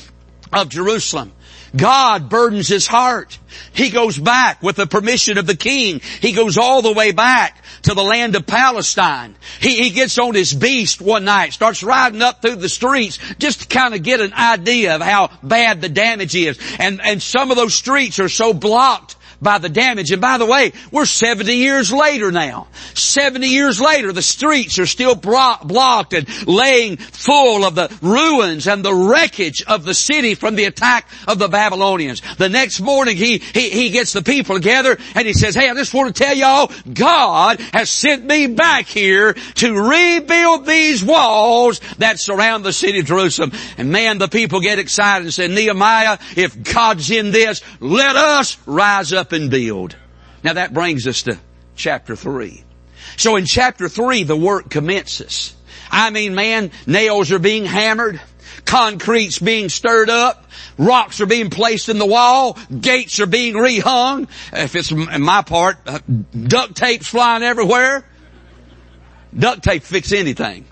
of 0.52 0.68
Jerusalem. 0.68 1.32
God 1.74 2.28
burdens 2.28 2.68
his 2.68 2.86
heart. 2.86 3.38
He 3.72 3.88
goes 3.90 4.18
back 4.18 4.62
with 4.62 4.76
the 4.76 4.86
permission 4.86 5.38
of 5.38 5.46
the 5.46 5.56
king. 5.56 6.00
He 6.20 6.32
goes 6.32 6.58
all 6.58 6.82
the 6.82 6.92
way 6.92 7.12
back 7.12 7.62
to 7.82 7.94
the 7.94 8.02
land 8.02 8.36
of 8.36 8.46
Palestine. 8.46 9.36
He, 9.60 9.82
he 9.82 9.90
gets 9.90 10.18
on 10.18 10.34
his 10.34 10.52
beast 10.52 11.00
one 11.00 11.24
night, 11.24 11.54
starts 11.54 11.82
riding 11.82 12.20
up 12.20 12.42
through 12.42 12.56
the 12.56 12.68
streets 12.68 13.18
just 13.38 13.62
to 13.62 13.68
kind 13.68 13.94
of 13.94 14.02
get 14.02 14.20
an 14.20 14.34
idea 14.34 14.94
of 14.94 15.00
how 15.00 15.30
bad 15.42 15.80
the 15.80 15.88
damage 15.88 16.34
is. 16.34 16.58
And, 16.78 17.00
and 17.02 17.22
some 17.22 17.50
of 17.50 17.56
those 17.56 17.74
streets 17.74 18.18
are 18.18 18.28
so 18.28 18.52
blocked 18.52 19.16
by 19.42 19.58
the 19.58 19.68
damage. 19.68 20.12
And 20.12 20.22
by 20.22 20.38
the 20.38 20.46
way, 20.46 20.72
we're 20.90 21.04
70 21.04 21.52
years 21.54 21.92
later 21.92 22.30
now. 22.30 22.68
70 22.94 23.46
years 23.46 23.80
later, 23.80 24.12
the 24.12 24.22
streets 24.22 24.78
are 24.78 24.86
still 24.86 25.14
blocked 25.14 26.12
and 26.14 26.28
laying 26.46 26.96
full 26.96 27.64
of 27.64 27.74
the 27.74 27.94
ruins 28.00 28.66
and 28.66 28.84
the 28.84 28.94
wreckage 28.94 29.62
of 29.66 29.84
the 29.84 29.94
city 29.94 30.34
from 30.34 30.54
the 30.54 30.64
attack 30.64 31.08
of 31.26 31.38
the 31.38 31.48
Babylonians. 31.48 32.22
The 32.38 32.48
next 32.48 32.80
morning 32.80 33.16
he, 33.16 33.38
he, 33.38 33.70
he 33.70 33.90
gets 33.90 34.12
the 34.12 34.22
people 34.22 34.54
together 34.56 34.96
and 35.14 35.26
he 35.26 35.32
says, 35.32 35.54
hey, 35.54 35.68
I 35.68 35.74
just 35.74 35.92
want 35.92 36.14
to 36.14 36.22
tell 36.22 36.36
y'all, 36.36 36.70
God 36.92 37.60
has 37.72 37.90
sent 37.90 38.24
me 38.24 38.46
back 38.46 38.86
here 38.86 39.34
to 39.34 39.80
rebuild 39.80 40.66
these 40.66 41.04
walls 41.04 41.80
that 41.98 42.20
surround 42.20 42.64
the 42.64 42.72
city 42.72 43.00
of 43.00 43.06
Jerusalem. 43.06 43.52
And 43.76 43.90
man, 43.90 44.18
the 44.18 44.28
people 44.28 44.60
get 44.60 44.78
excited 44.78 45.24
and 45.24 45.34
say, 45.34 45.48
Nehemiah, 45.48 46.18
if 46.36 46.62
God's 46.72 47.10
in 47.10 47.32
this, 47.32 47.62
let 47.80 48.16
us 48.16 48.56
rise 48.66 49.12
up 49.12 49.31
and 49.32 49.50
build. 49.50 49.96
Now 50.42 50.54
that 50.54 50.74
brings 50.74 51.06
us 51.06 51.22
to 51.22 51.38
chapter 51.76 52.16
three. 52.16 52.64
So 53.16 53.36
in 53.36 53.46
chapter 53.46 53.88
three, 53.88 54.22
the 54.22 54.36
work 54.36 54.70
commences. 54.70 55.54
I 55.90 56.10
mean, 56.10 56.34
man, 56.34 56.70
nails 56.86 57.32
are 57.32 57.38
being 57.38 57.64
hammered, 57.64 58.20
concrete's 58.64 59.38
being 59.38 59.68
stirred 59.68 60.08
up, 60.08 60.46
rocks 60.78 61.20
are 61.20 61.26
being 61.26 61.50
placed 61.50 61.88
in 61.88 61.98
the 61.98 62.06
wall, 62.06 62.58
gates 62.80 63.20
are 63.20 63.26
being 63.26 63.54
rehung. 63.54 64.28
If 64.52 64.74
it's 64.74 64.90
my 64.90 65.42
part, 65.42 65.76
uh, 65.86 65.98
duct 66.32 66.76
tape's 66.76 67.08
flying 67.08 67.42
everywhere. 67.42 68.06
Duct 69.36 69.62
tape 69.62 69.82
fix 69.82 70.12
anything. 70.12 70.66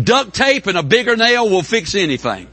Duct 0.00 0.34
tape 0.34 0.66
and 0.66 0.78
a 0.78 0.82
bigger 0.82 1.16
nail 1.16 1.48
will 1.48 1.62
fix 1.62 1.94
anything. 1.94 2.48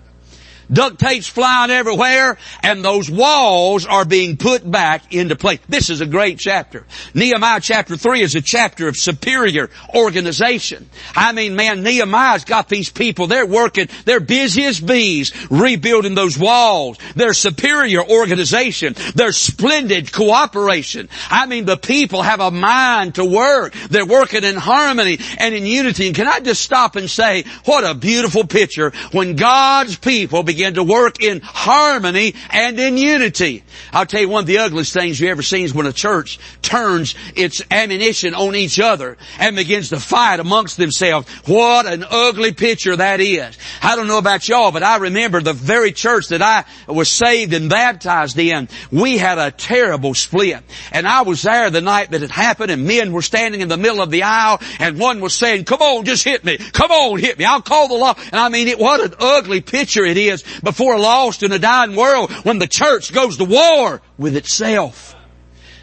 Duct 0.71 0.99
tape's 0.99 1.27
flying 1.27 1.71
everywhere, 1.71 2.37
and 2.63 2.83
those 2.83 3.09
walls 3.09 3.85
are 3.85 4.05
being 4.05 4.37
put 4.37 4.69
back 4.69 5.13
into 5.13 5.35
place. 5.35 5.59
This 5.67 5.89
is 5.89 6.01
a 6.01 6.05
great 6.05 6.39
chapter. 6.39 6.85
Nehemiah 7.13 7.59
chapter 7.61 7.97
3 7.97 8.21
is 8.21 8.35
a 8.35 8.41
chapter 8.41 8.87
of 8.87 8.95
superior 8.95 9.69
organization. 9.95 10.89
I 11.15 11.31
mean, 11.33 11.55
man, 11.55 11.83
Nehemiah's 11.83 12.45
got 12.45 12.69
these 12.69 12.89
people, 12.89 13.27
they're 13.27 13.45
working, 13.45 13.87
they're 14.05 14.19
busy 14.19 14.65
as 14.65 14.79
bees, 14.79 15.33
rebuilding 15.49 16.15
those 16.15 16.37
walls. 16.37 16.97
Their 17.15 17.33
superior 17.33 18.03
organization, 18.03 18.95
their 19.15 19.31
splendid 19.31 20.11
cooperation. 20.11 21.09
I 21.29 21.45
mean, 21.45 21.65
the 21.65 21.77
people 21.77 22.21
have 22.21 22.39
a 22.39 22.51
mind 22.51 23.15
to 23.15 23.25
work. 23.25 23.73
They're 23.89 24.05
working 24.05 24.43
in 24.43 24.55
harmony 24.55 25.19
and 25.37 25.55
in 25.55 25.65
unity. 25.65 26.07
And 26.07 26.15
can 26.15 26.27
I 26.27 26.39
just 26.39 26.61
stop 26.61 26.95
and 26.95 27.09
say, 27.09 27.43
what 27.65 27.83
a 27.83 27.93
beautiful 27.93 28.45
picture 28.45 28.91
when 29.11 29.35
God's 29.35 29.97
people 29.97 30.43
begin 30.43 30.58
to 30.59 30.83
work 30.83 31.21
in 31.21 31.41
harmony 31.43 32.35
and 32.49 32.79
in 32.79 32.97
unity. 32.97 33.63
I'll 33.93 34.05
tell 34.05 34.21
you 34.21 34.29
one 34.29 34.41
of 34.41 34.47
the 34.47 34.59
ugliest 34.59 34.93
things 34.93 35.19
you 35.19 35.29
ever 35.29 35.41
seen 35.41 35.65
is 35.65 35.73
when 35.73 35.85
a 35.85 35.93
church 35.93 36.39
turns 36.61 37.15
its 37.35 37.61
ammunition 37.71 38.35
on 38.35 38.55
each 38.55 38.79
other 38.79 39.17
and 39.39 39.55
begins 39.55 39.89
to 39.89 39.99
fight 39.99 40.39
amongst 40.39 40.77
themselves. 40.77 41.29
What 41.45 41.85
an 41.85 42.05
ugly 42.09 42.53
picture 42.53 42.95
that 42.95 43.19
is. 43.19 43.57
I 43.81 43.95
don't 43.95 44.07
know 44.07 44.17
about 44.17 44.47
y'all, 44.47 44.71
but 44.71 44.83
I 44.83 44.97
remember 44.97 45.41
the 45.41 45.53
very 45.53 45.91
church 45.91 46.27
that 46.29 46.41
I 46.41 46.65
was 46.87 47.09
saved 47.09 47.53
and 47.53 47.69
baptized 47.69 48.37
in. 48.37 48.67
We 48.91 49.17
had 49.17 49.37
a 49.37 49.51
terrible 49.51 50.13
split. 50.13 50.63
And 50.91 51.07
I 51.07 51.21
was 51.21 51.41
there 51.41 51.69
the 51.69 51.81
night 51.81 52.11
that 52.11 52.23
it 52.23 52.31
happened 52.31 52.71
and 52.71 52.85
men 52.85 53.13
were 53.13 53.21
standing 53.21 53.61
in 53.61 53.67
the 53.67 53.77
middle 53.77 54.01
of 54.01 54.11
the 54.11 54.23
aisle 54.23 54.59
and 54.79 54.99
one 54.99 55.19
was 55.21 55.33
saying, 55.33 55.65
come 55.65 55.81
on, 55.81 56.05
just 56.05 56.23
hit 56.23 56.43
me. 56.43 56.57
Come 56.57 56.91
on, 56.91 57.19
hit 57.19 57.39
me. 57.39 57.45
I'll 57.45 57.61
call 57.61 57.87
the 57.87 57.95
law. 57.95 58.15
And 58.17 58.35
I 58.35 58.49
mean, 58.49 58.67
it, 58.67 58.79
what 58.79 59.01
an 59.01 59.13
ugly 59.19 59.61
picture 59.61 60.05
it 60.05 60.17
is 60.17 60.43
before 60.63 60.95
a 60.95 60.99
lost 60.99 61.43
and 61.43 61.53
a 61.53 61.59
dying 61.59 61.95
world 61.95 62.31
when 62.43 62.59
the 62.59 62.67
church 62.67 63.13
goes 63.13 63.37
to 63.37 63.45
war 63.45 64.01
with 64.17 64.35
itself. 64.35 65.15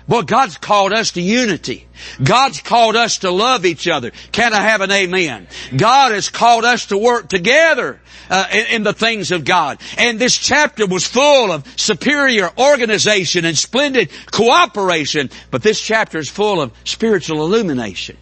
Boy, 0.09 0.23
God's 0.23 0.57
called 0.57 0.93
us 0.93 1.13
to 1.13 1.21
unity. 1.21 1.89
God's 2.23 2.61
called 2.61 2.95
us 2.95 3.19
to 3.19 3.31
love 3.31 3.67
each 3.67 3.89
other. 3.89 4.13
Can 4.31 4.55
I 4.55 4.63
have 4.63 4.81
an 4.81 4.93
amen? 4.93 5.49
God 5.77 6.13
has 6.13 6.29
called 6.29 6.65
us 6.65 6.87
to 6.87 6.99
work 6.99 7.29
together 7.29 8.01
uh, 8.31 8.47
in, 8.53 8.67
in, 8.67 8.83
the 8.85 8.93
things 8.93 9.33
of 9.33 9.45
God. 9.45 9.81
And 9.99 10.19
this 10.19 10.37
chapter 10.37 10.87
was 10.87 11.05
full 11.07 11.51
of 11.51 11.67
superior 11.77 12.51
organization 12.57 13.45
and 13.45 13.59
splendid 13.59 14.11
cooperation, 14.31 15.31
but 15.51 15.63
this 15.63 15.81
chapter 15.81 16.19
is 16.19 16.29
full 16.29 16.61
of 16.61 16.73
spiritual 16.85 17.45
illumination. 17.45 18.17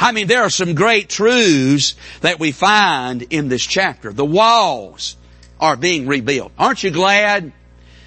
I 0.00 0.12
mean, 0.12 0.28
there 0.28 0.42
are 0.42 0.50
some 0.50 0.74
great 0.74 1.08
truths 1.08 1.96
that 2.20 2.38
we 2.38 2.52
find 2.52 3.22
in 3.22 3.48
this 3.48 3.66
chapter. 3.66 4.12
The 4.12 4.24
walls 4.24 5.16
are 5.60 5.76
being 5.76 6.06
rebuilt. 6.06 6.52
Aren't 6.58 6.82
you 6.82 6.90
glad 6.90 7.52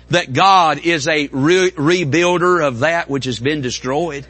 that 0.10 0.34
God 0.34 0.79
is 0.79 1.08
a 1.08 1.27
re- 1.27 1.72
rebuilder 1.72 2.65
of 2.65 2.79
that 2.79 3.10
which 3.10 3.25
has 3.25 3.39
been 3.39 3.62
destroyed? 3.62 4.25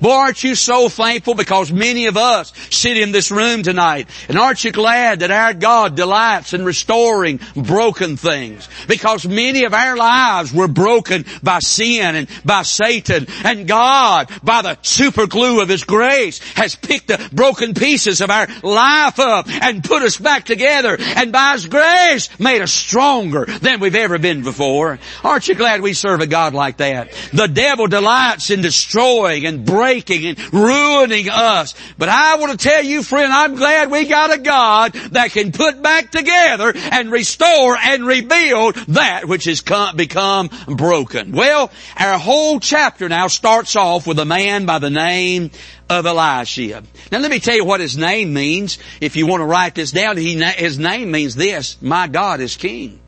Boy, 0.00 0.10
aren't 0.10 0.44
you 0.44 0.54
so 0.54 0.88
thankful 0.88 1.34
because 1.34 1.72
many 1.72 2.06
of 2.06 2.16
us 2.16 2.52
sit 2.70 2.98
in 2.98 3.12
this 3.12 3.30
room 3.30 3.62
tonight 3.62 4.08
and 4.28 4.38
aren't 4.38 4.64
you 4.64 4.72
glad 4.72 5.20
that 5.20 5.30
our 5.30 5.54
God 5.54 5.94
delights 5.94 6.52
in 6.52 6.64
restoring 6.64 7.40
broken 7.54 8.16
things? 8.16 8.68
Because 8.88 9.26
many 9.26 9.64
of 9.64 9.72
our 9.72 9.96
lives 9.96 10.52
were 10.52 10.68
broken 10.68 11.24
by 11.42 11.60
sin 11.60 12.14
and 12.14 12.28
by 12.44 12.62
Satan 12.62 13.26
and 13.44 13.66
God, 13.66 14.30
by 14.42 14.62
the 14.62 14.78
super 14.82 15.26
glue 15.26 15.62
of 15.62 15.68
His 15.68 15.84
grace, 15.84 16.38
has 16.54 16.76
picked 16.76 17.08
the 17.08 17.28
broken 17.32 17.72
pieces 17.72 18.20
of 18.20 18.30
our 18.30 18.48
life 18.62 19.18
up 19.18 19.48
and 19.48 19.82
put 19.82 20.02
us 20.02 20.18
back 20.18 20.44
together 20.44 20.96
and 20.98 21.32
by 21.32 21.52
His 21.52 21.66
grace 21.66 22.28
made 22.38 22.60
us 22.60 22.72
stronger 22.72 23.46
than 23.46 23.80
we've 23.80 23.94
ever 23.94 24.18
been 24.18 24.42
before. 24.42 24.98
Aren't 25.24 25.48
you 25.48 25.54
glad 25.54 25.80
we 25.80 25.94
serve 25.94 26.20
a 26.20 26.26
God 26.26 26.52
like 26.52 26.78
that? 26.78 27.12
The 27.32 27.48
devil 27.48 27.86
delights 27.86 28.50
in 28.50 28.60
destroying 28.60 29.46
and 29.46 29.64
breaking 29.64 29.85
breaking 29.86 30.26
and 30.26 30.52
ruining 30.52 31.28
us. 31.30 31.72
But 31.96 32.08
I 32.08 32.38
want 32.38 32.58
to 32.58 32.68
tell 32.68 32.82
you, 32.82 33.04
friend, 33.04 33.32
I'm 33.32 33.54
glad 33.54 33.88
we 33.88 34.06
got 34.06 34.34
a 34.34 34.38
God 34.38 34.92
that 35.12 35.30
can 35.30 35.52
put 35.52 35.80
back 35.80 36.10
together 36.10 36.72
and 36.90 37.08
restore 37.12 37.76
and 37.76 38.04
rebuild 38.04 38.74
that 38.88 39.26
which 39.26 39.44
has 39.44 39.60
come, 39.60 39.94
become 39.96 40.50
broken. 40.66 41.30
Well, 41.30 41.70
our 41.96 42.18
whole 42.18 42.58
chapter 42.58 43.08
now 43.08 43.28
starts 43.28 43.76
off 43.76 44.08
with 44.08 44.18
a 44.18 44.24
man 44.24 44.66
by 44.66 44.80
the 44.80 44.90
name 44.90 45.52
of 45.88 46.04
Eliashib. 46.04 46.84
Now 47.12 47.18
let 47.20 47.30
me 47.30 47.38
tell 47.38 47.54
you 47.54 47.64
what 47.64 47.78
his 47.78 47.96
name 47.96 48.34
means. 48.34 48.78
If 49.00 49.14
you 49.14 49.28
want 49.28 49.42
to 49.42 49.46
write 49.46 49.76
this 49.76 49.92
down, 49.92 50.16
he, 50.16 50.34
his 50.34 50.80
name 50.80 51.12
means 51.12 51.36
this, 51.36 51.80
my 51.80 52.08
God 52.08 52.40
is 52.40 52.56
King. 52.56 52.98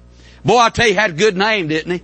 Boy, 0.44 0.58
I 0.58 0.70
tell 0.70 0.86
you, 0.86 0.92
he 0.92 0.96
had 0.96 1.10
a 1.10 1.14
good 1.14 1.36
name, 1.36 1.66
didn't 1.66 1.90
he? 1.90 2.02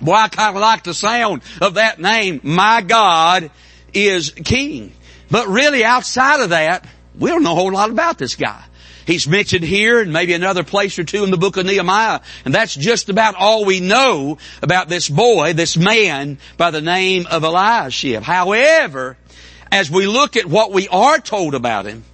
Boy, 0.00 0.14
I 0.14 0.28
kind 0.28 0.54
of 0.54 0.62
like 0.62 0.84
the 0.84 0.94
sound 0.94 1.42
of 1.60 1.74
that 1.74 2.00
name. 2.00 2.40
My 2.44 2.80
God 2.80 3.50
is 3.94 4.30
king. 4.30 4.92
But 5.30 5.48
really 5.48 5.84
outside 5.84 6.40
of 6.40 6.50
that, 6.50 6.86
we 7.18 7.30
don't 7.30 7.42
know 7.42 7.52
a 7.52 7.56
whole 7.56 7.72
lot 7.72 7.90
about 7.90 8.18
this 8.18 8.36
guy. 8.36 8.62
He's 9.06 9.26
mentioned 9.26 9.64
here 9.64 10.00
and 10.00 10.12
maybe 10.12 10.32
another 10.32 10.62
place 10.62 10.98
or 10.98 11.04
two 11.04 11.24
in 11.24 11.30
the 11.30 11.36
book 11.36 11.56
of 11.56 11.66
Nehemiah. 11.66 12.20
And 12.44 12.54
that's 12.54 12.74
just 12.74 13.08
about 13.08 13.34
all 13.34 13.64
we 13.64 13.80
know 13.80 14.38
about 14.62 14.88
this 14.88 15.08
boy, 15.08 15.54
this 15.54 15.76
man 15.76 16.38
by 16.56 16.70
the 16.70 16.80
name 16.80 17.26
of 17.30 17.42
Eliashib. 17.42 18.22
However, 18.22 19.16
as 19.72 19.90
we 19.90 20.06
look 20.06 20.36
at 20.36 20.46
what 20.46 20.72
we 20.72 20.86
are 20.88 21.18
told 21.18 21.54
about 21.54 21.86
him, 21.86 22.04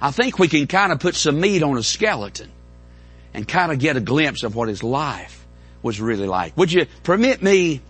I 0.00 0.10
think 0.10 0.38
we 0.38 0.48
can 0.48 0.66
kind 0.66 0.92
of 0.92 1.00
put 1.00 1.14
some 1.14 1.40
meat 1.40 1.62
on 1.62 1.78
a 1.78 1.82
skeleton 1.82 2.50
and 3.32 3.48
kind 3.48 3.72
of 3.72 3.78
get 3.78 3.96
a 3.96 4.00
glimpse 4.00 4.42
of 4.42 4.54
what 4.54 4.68
his 4.68 4.82
life 4.82 5.46
was 5.82 6.00
really 6.00 6.26
like. 6.26 6.56
Would 6.56 6.72
you 6.72 6.86
permit 7.02 7.42
me 7.42 7.80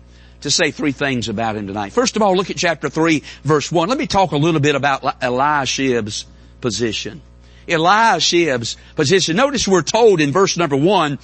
to 0.45 0.51
say 0.51 0.71
three 0.71 0.91
things 0.91 1.27
about 1.27 1.55
him 1.55 1.65
tonight. 1.67 1.91
First 1.91 2.15
of 2.15 2.21
all, 2.21 2.35
look 2.35 2.49
at 2.51 2.57
chapter 2.57 2.87
3 2.87 3.23
verse 3.43 3.71
1. 3.71 3.89
Let 3.89 3.97
me 3.97 4.07
talk 4.07 4.31
a 4.31 4.37
little 4.37 4.61
bit 4.61 4.75
about 4.75 5.01
Eliashib's 5.01 6.25
position. 6.61 7.21
Eliashib's 7.67 8.77
position. 8.95 9.35
Notice 9.35 9.67
we're 9.67 9.81
told 9.81 10.21
in 10.21 10.31
verse 10.31 10.55
number 10.55 10.75
1 10.75 11.17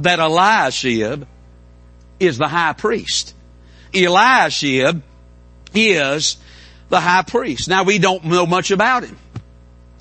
that 0.00 0.18
Eliashib 0.18 1.26
is 2.18 2.36
the 2.36 2.48
high 2.48 2.72
priest. 2.72 3.32
Eliashib 3.94 5.02
is 5.72 6.36
the 6.88 7.00
high 7.00 7.22
priest. 7.22 7.68
Now 7.68 7.84
we 7.84 7.98
don't 7.98 8.24
know 8.24 8.44
much 8.44 8.72
about 8.72 9.04
him. 9.04 9.16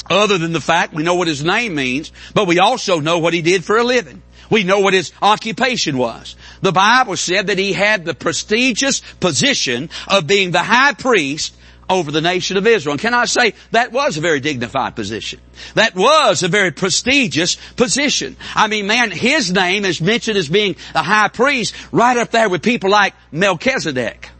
Other 0.09 0.39
than 0.39 0.51
the 0.51 0.61
fact 0.61 0.93
we 0.93 1.03
know 1.03 1.15
what 1.15 1.27
his 1.27 1.43
name 1.43 1.75
means, 1.75 2.11
but 2.33 2.47
we 2.47 2.59
also 2.59 2.99
know 2.99 3.19
what 3.19 3.33
he 3.33 3.43
did 3.43 3.63
for 3.63 3.77
a 3.77 3.83
living. 3.83 4.23
We 4.49 4.63
know 4.63 4.79
what 4.79 4.93
his 4.93 5.11
occupation 5.21 5.97
was. 5.97 6.35
The 6.61 6.71
Bible 6.71 7.17
said 7.17 7.47
that 7.47 7.57
he 7.57 7.73
had 7.73 8.05
the 8.05 8.13
prestigious 8.13 9.01
position 9.19 9.89
of 10.07 10.27
being 10.27 10.51
the 10.51 10.63
high 10.63 10.93
priest 10.93 11.55
over 11.89 12.11
the 12.11 12.21
nation 12.21 12.57
of 12.57 12.67
Israel. 12.67 12.93
And 12.93 13.01
can 13.01 13.13
I 13.13 13.25
say 13.25 13.53
that 13.71 13.91
was 13.91 14.17
a 14.17 14.21
very 14.21 14.39
dignified 14.39 14.95
position? 14.95 15.39
That 15.75 15.95
was 15.95 16.43
a 16.43 16.47
very 16.47 16.71
prestigious 16.71 17.55
position. 17.75 18.35
I 18.55 18.67
mean, 18.67 18.87
man, 18.87 19.11
his 19.11 19.51
name 19.51 19.85
is 19.85 20.01
mentioned 20.01 20.37
as 20.37 20.49
being 20.49 20.75
the 20.93 21.03
high 21.03 21.29
priest 21.29 21.75
right 21.91 22.17
up 22.17 22.31
there 22.31 22.49
with 22.49 22.61
people 22.61 22.89
like 22.89 23.13
Melchizedek. 23.31 24.31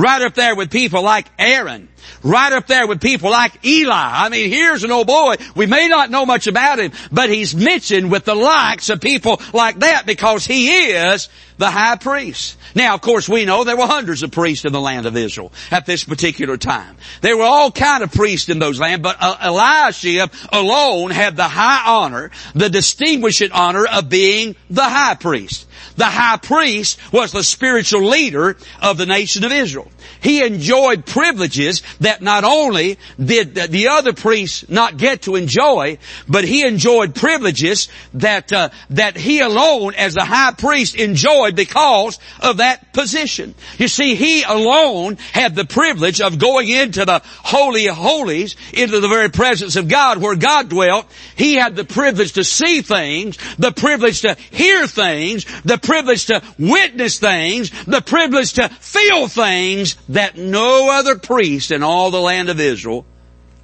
Right 0.00 0.22
up 0.22 0.32
there 0.32 0.56
with 0.56 0.70
people 0.70 1.02
like 1.02 1.26
Aaron. 1.38 1.88
Right 2.22 2.54
up 2.54 2.66
there 2.66 2.86
with 2.86 3.02
people 3.02 3.30
like 3.30 3.62
Eli. 3.66 3.92
I 3.92 4.30
mean, 4.30 4.50
here's 4.50 4.82
an 4.82 4.90
old 4.90 5.06
boy. 5.06 5.34
We 5.54 5.66
may 5.66 5.88
not 5.88 6.10
know 6.10 6.24
much 6.24 6.46
about 6.46 6.78
him, 6.78 6.92
but 7.12 7.28
he's 7.28 7.54
mentioned 7.54 8.10
with 8.10 8.24
the 8.24 8.34
likes 8.34 8.88
of 8.88 9.02
people 9.02 9.42
like 9.52 9.80
that 9.80 10.06
because 10.06 10.46
he 10.46 10.68
is 10.92 11.28
the 11.58 11.70
high 11.70 11.96
priest. 11.96 12.56
Now, 12.74 12.94
of 12.94 13.02
course, 13.02 13.28
we 13.28 13.44
know 13.44 13.62
there 13.62 13.76
were 13.76 13.86
hundreds 13.86 14.22
of 14.22 14.30
priests 14.30 14.64
in 14.64 14.72
the 14.72 14.80
land 14.80 15.04
of 15.04 15.18
Israel 15.18 15.52
at 15.70 15.84
this 15.84 16.02
particular 16.02 16.56
time. 16.56 16.96
There 17.20 17.36
were 17.36 17.44
all 17.44 17.70
kind 17.70 18.02
of 18.02 18.10
priests 18.10 18.48
in 18.48 18.58
those 18.58 18.80
lands, 18.80 19.02
but 19.02 19.18
uh, 19.20 19.36
Eliashib 19.42 20.32
alone 20.50 21.10
had 21.10 21.36
the 21.36 21.44
high 21.48 21.82
honor, 21.86 22.30
the 22.54 22.70
distinguished 22.70 23.52
honor 23.52 23.84
of 23.86 24.08
being 24.08 24.56
the 24.70 24.84
high 24.84 25.14
priest. 25.14 25.66
The 26.00 26.06
high 26.06 26.38
priest 26.38 26.98
was 27.12 27.30
the 27.30 27.44
spiritual 27.44 28.06
leader 28.06 28.56
of 28.80 28.96
the 28.96 29.04
nation 29.04 29.44
of 29.44 29.52
Israel. 29.52 29.90
He 30.22 30.42
enjoyed 30.42 31.04
privileges 31.04 31.82
that 32.00 32.22
not 32.22 32.42
only 32.42 32.98
did 33.22 33.54
the 33.54 33.88
other 33.88 34.14
priests 34.14 34.66
not 34.70 34.96
get 34.96 35.22
to 35.22 35.36
enjoy, 35.36 35.98
but 36.26 36.44
he 36.44 36.64
enjoyed 36.64 37.14
privileges 37.14 37.88
that 38.14 38.50
uh, 38.50 38.70
that 38.90 39.18
he 39.18 39.40
alone, 39.40 39.92
as 39.94 40.14
the 40.14 40.24
high 40.24 40.52
priest, 40.52 40.94
enjoyed 40.94 41.54
because 41.54 42.18
of 42.40 42.56
that 42.58 42.94
position. 42.94 43.54
You 43.76 43.88
see, 43.88 44.14
he 44.14 44.42
alone 44.42 45.18
had 45.32 45.54
the 45.54 45.66
privilege 45.66 46.22
of 46.22 46.38
going 46.38 46.70
into 46.70 47.04
the 47.04 47.20
holy 47.24 47.88
of 47.88 47.96
holies, 47.96 48.56
into 48.72 49.00
the 49.00 49.08
very 49.08 49.28
presence 49.28 49.76
of 49.76 49.88
God, 49.88 50.16
where 50.16 50.34
God 50.34 50.70
dwelt. 50.70 51.12
He 51.36 51.56
had 51.56 51.76
the 51.76 51.84
privilege 51.84 52.32
to 52.34 52.44
see 52.44 52.80
things, 52.80 53.36
the 53.58 53.72
privilege 53.72 54.22
to 54.22 54.34
hear 54.50 54.86
things, 54.86 55.44
the 55.62 55.78
privilege 55.90 56.26
to 56.26 56.40
witness 56.56 57.18
things, 57.18 57.70
the 57.84 58.00
privilege 58.00 58.52
to 58.52 58.68
feel 58.68 59.26
things 59.26 59.96
that 60.08 60.36
no 60.36 60.88
other 60.88 61.18
priest 61.18 61.72
in 61.72 61.82
all 61.82 62.12
the 62.12 62.20
land 62.20 62.48
of 62.48 62.60
Israel 62.60 63.04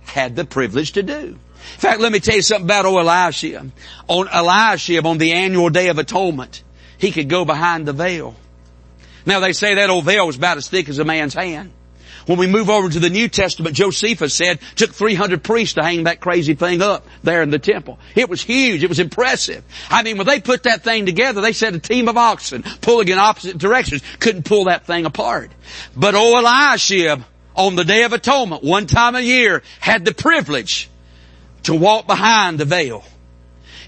had 0.02 0.34
the 0.34 0.44
privilege 0.44 0.92
to 0.92 1.04
do. 1.04 1.14
In 1.14 1.80
fact, 1.80 2.00
let 2.00 2.10
me 2.10 2.18
tell 2.18 2.34
you 2.34 2.42
something 2.42 2.66
about 2.66 2.84
old 2.84 2.98
Eliashib. 2.98 3.70
On 4.08 4.28
Elisha, 4.28 5.00
on 5.06 5.18
the 5.18 5.34
annual 5.34 5.70
day 5.70 5.88
of 5.88 5.98
atonement, 5.98 6.64
he 6.98 7.12
could 7.12 7.28
go 7.28 7.44
behind 7.44 7.86
the 7.86 7.92
veil. 7.92 8.34
Now 9.24 9.38
they 9.38 9.52
say 9.52 9.74
that 9.76 9.88
old 9.88 10.04
veil 10.04 10.26
was 10.26 10.36
about 10.36 10.56
as 10.56 10.68
thick 10.68 10.88
as 10.88 10.98
a 10.98 11.04
man's 11.04 11.34
hand. 11.34 11.70
When 12.26 12.38
we 12.38 12.48
move 12.48 12.68
over 12.68 12.88
to 12.88 12.98
the 12.98 13.10
New 13.10 13.28
Testament, 13.28 13.76
Josephus 13.76 14.34
said, 14.34 14.58
took 14.74 14.92
300 14.92 15.42
priests 15.44 15.74
to 15.74 15.82
hang 15.82 16.04
that 16.04 16.20
crazy 16.20 16.54
thing 16.54 16.82
up 16.82 17.06
there 17.22 17.42
in 17.42 17.50
the 17.50 17.58
temple. 17.58 17.98
It 18.14 18.28
was 18.28 18.42
huge. 18.42 18.82
It 18.82 18.88
was 18.88 18.98
impressive. 18.98 19.64
I 19.90 20.02
mean, 20.02 20.18
when 20.18 20.26
they 20.26 20.40
put 20.40 20.64
that 20.64 20.82
thing 20.82 21.06
together, 21.06 21.40
they 21.40 21.52
said 21.52 21.74
a 21.74 21.78
team 21.78 22.08
of 22.08 22.16
oxen 22.16 22.64
pulling 22.80 23.08
in 23.08 23.18
opposite 23.18 23.58
directions 23.58 24.02
couldn't 24.18 24.44
pull 24.44 24.64
that 24.64 24.86
thing 24.86 25.06
apart. 25.06 25.52
But 25.96 26.16
old 26.16 26.38
Eliashib, 26.38 27.22
on 27.54 27.76
the 27.76 27.84
Day 27.84 28.02
of 28.02 28.12
Atonement, 28.12 28.62
one 28.62 28.86
time 28.86 29.14
a 29.14 29.20
year, 29.20 29.62
had 29.80 30.04
the 30.04 30.12
privilege 30.12 30.90
to 31.62 31.74
walk 31.74 32.06
behind 32.06 32.58
the 32.58 32.64
veil. 32.64 33.04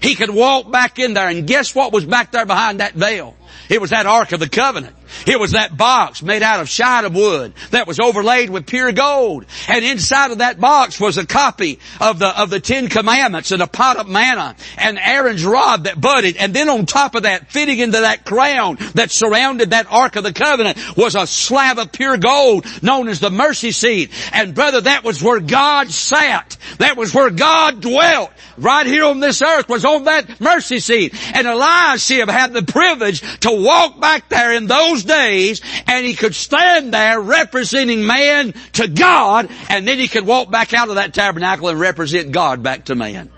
He 0.01 0.15
could 0.15 0.29
walk 0.29 0.71
back 0.71 0.97
in 0.97 1.13
there 1.13 1.27
and 1.27 1.45
guess 1.45 1.75
what 1.75 1.91
was 1.91 2.05
back 2.05 2.31
there 2.31 2.45
behind 2.45 2.79
that 2.79 2.93
veil? 2.93 3.35
It 3.69 3.81
was 3.81 3.89
that 3.89 4.05
Ark 4.05 4.31
of 4.31 4.39
the 4.39 4.49
Covenant. 4.49 4.95
It 5.25 5.39
was 5.39 5.51
that 5.51 5.75
box 5.75 6.21
made 6.21 6.43
out 6.43 6.59
of 6.59 6.69
shittim 6.69 7.13
wood 7.13 7.53
that 7.71 7.87
was 7.87 7.99
overlaid 7.99 8.49
with 8.49 8.65
pure 8.65 8.91
gold. 8.91 9.45
And 9.67 9.83
inside 9.83 10.31
of 10.31 10.39
that 10.39 10.59
box 10.59 10.99
was 10.99 11.17
a 11.17 11.25
copy 11.25 11.79
of 11.99 12.19
the, 12.19 12.41
of 12.41 12.49
the 12.49 12.59
Ten 12.59 12.87
Commandments 12.87 13.51
and 13.51 13.61
a 13.61 13.67
pot 13.67 13.97
of 13.97 14.07
manna 14.07 14.55
and 14.77 14.97
Aaron's 14.97 15.45
rod 15.45 15.85
that 15.85 15.99
budded. 15.99 16.37
And 16.37 16.53
then 16.53 16.69
on 16.69 16.85
top 16.85 17.15
of 17.15 17.23
that, 17.23 17.51
fitting 17.51 17.79
into 17.79 18.01
that 18.01 18.25
crown 18.25 18.77
that 18.95 19.11
surrounded 19.11 19.71
that 19.71 19.87
Ark 19.89 20.15
of 20.15 20.23
the 20.23 20.33
Covenant 20.33 20.77
was 20.97 21.15
a 21.15 21.27
slab 21.27 21.79
of 21.79 21.91
pure 21.91 22.17
gold 22.17 22.65
known 22.83 23.07
as 23.07 23.19
the 23.19 23.29
mercy 23.29 23.71
seat. 23.71 24.11
And 24.33 24.55
brother, 24.55 24.81
that 24.81 25.03
was 25.03 25.21
where 25.21 25.39
God 25.39 25.91
sat. 25.91 26.57
That 26.77 26.97
was 26.97 27.13
where 27.13 27.29
God 27.29 27.81
dwelt. 27.81 28.31
Right 28.57 28.85
here 28.85 29.05
on 29.05 29.21
this 29.21 29.41
earth 29.41 29.69
was 29.69 29.85
on 29.85 30.03
that 30.03 30.41
mercy 30.41 30.79
seat. 30.79 31.15
And 31.33 31.47
Eliashib 31.47 32.29
had 32.29 32.53
the 32.53 32.63
privilege 32.63 33.21
to 33.39 33.51
walk 33.51 33.99
back 33.99 34.29
there 34.29 34.53
in 34.53 34.67
those 34.67 34.98
those 35.03 35.15
days 35.15 35.61
and 35.87 36.05
he 36.05 36.13
could 36.13 36.35
stand 36.35 36.93
there 36.93 37.19
representing 37.19 38.05
man 38.05 38.53
to 38.73 38.87
God 38.87 39.49
and 39.69 39.87
then 39.87 39.97
he 39.97 40.07
could 40.07 40.25
walk 40.25 40.51
back 40.51 40.73
out 40.73 40.89
of 40.89 40.95
that 40.95 41.13
tabernacle 41.13 41.69
and 41.69 41.79
represent 41.79 42.31
God 42.31 42.63
back 42.63 42.85
to 42.85 42.95
man. 42.95 43.29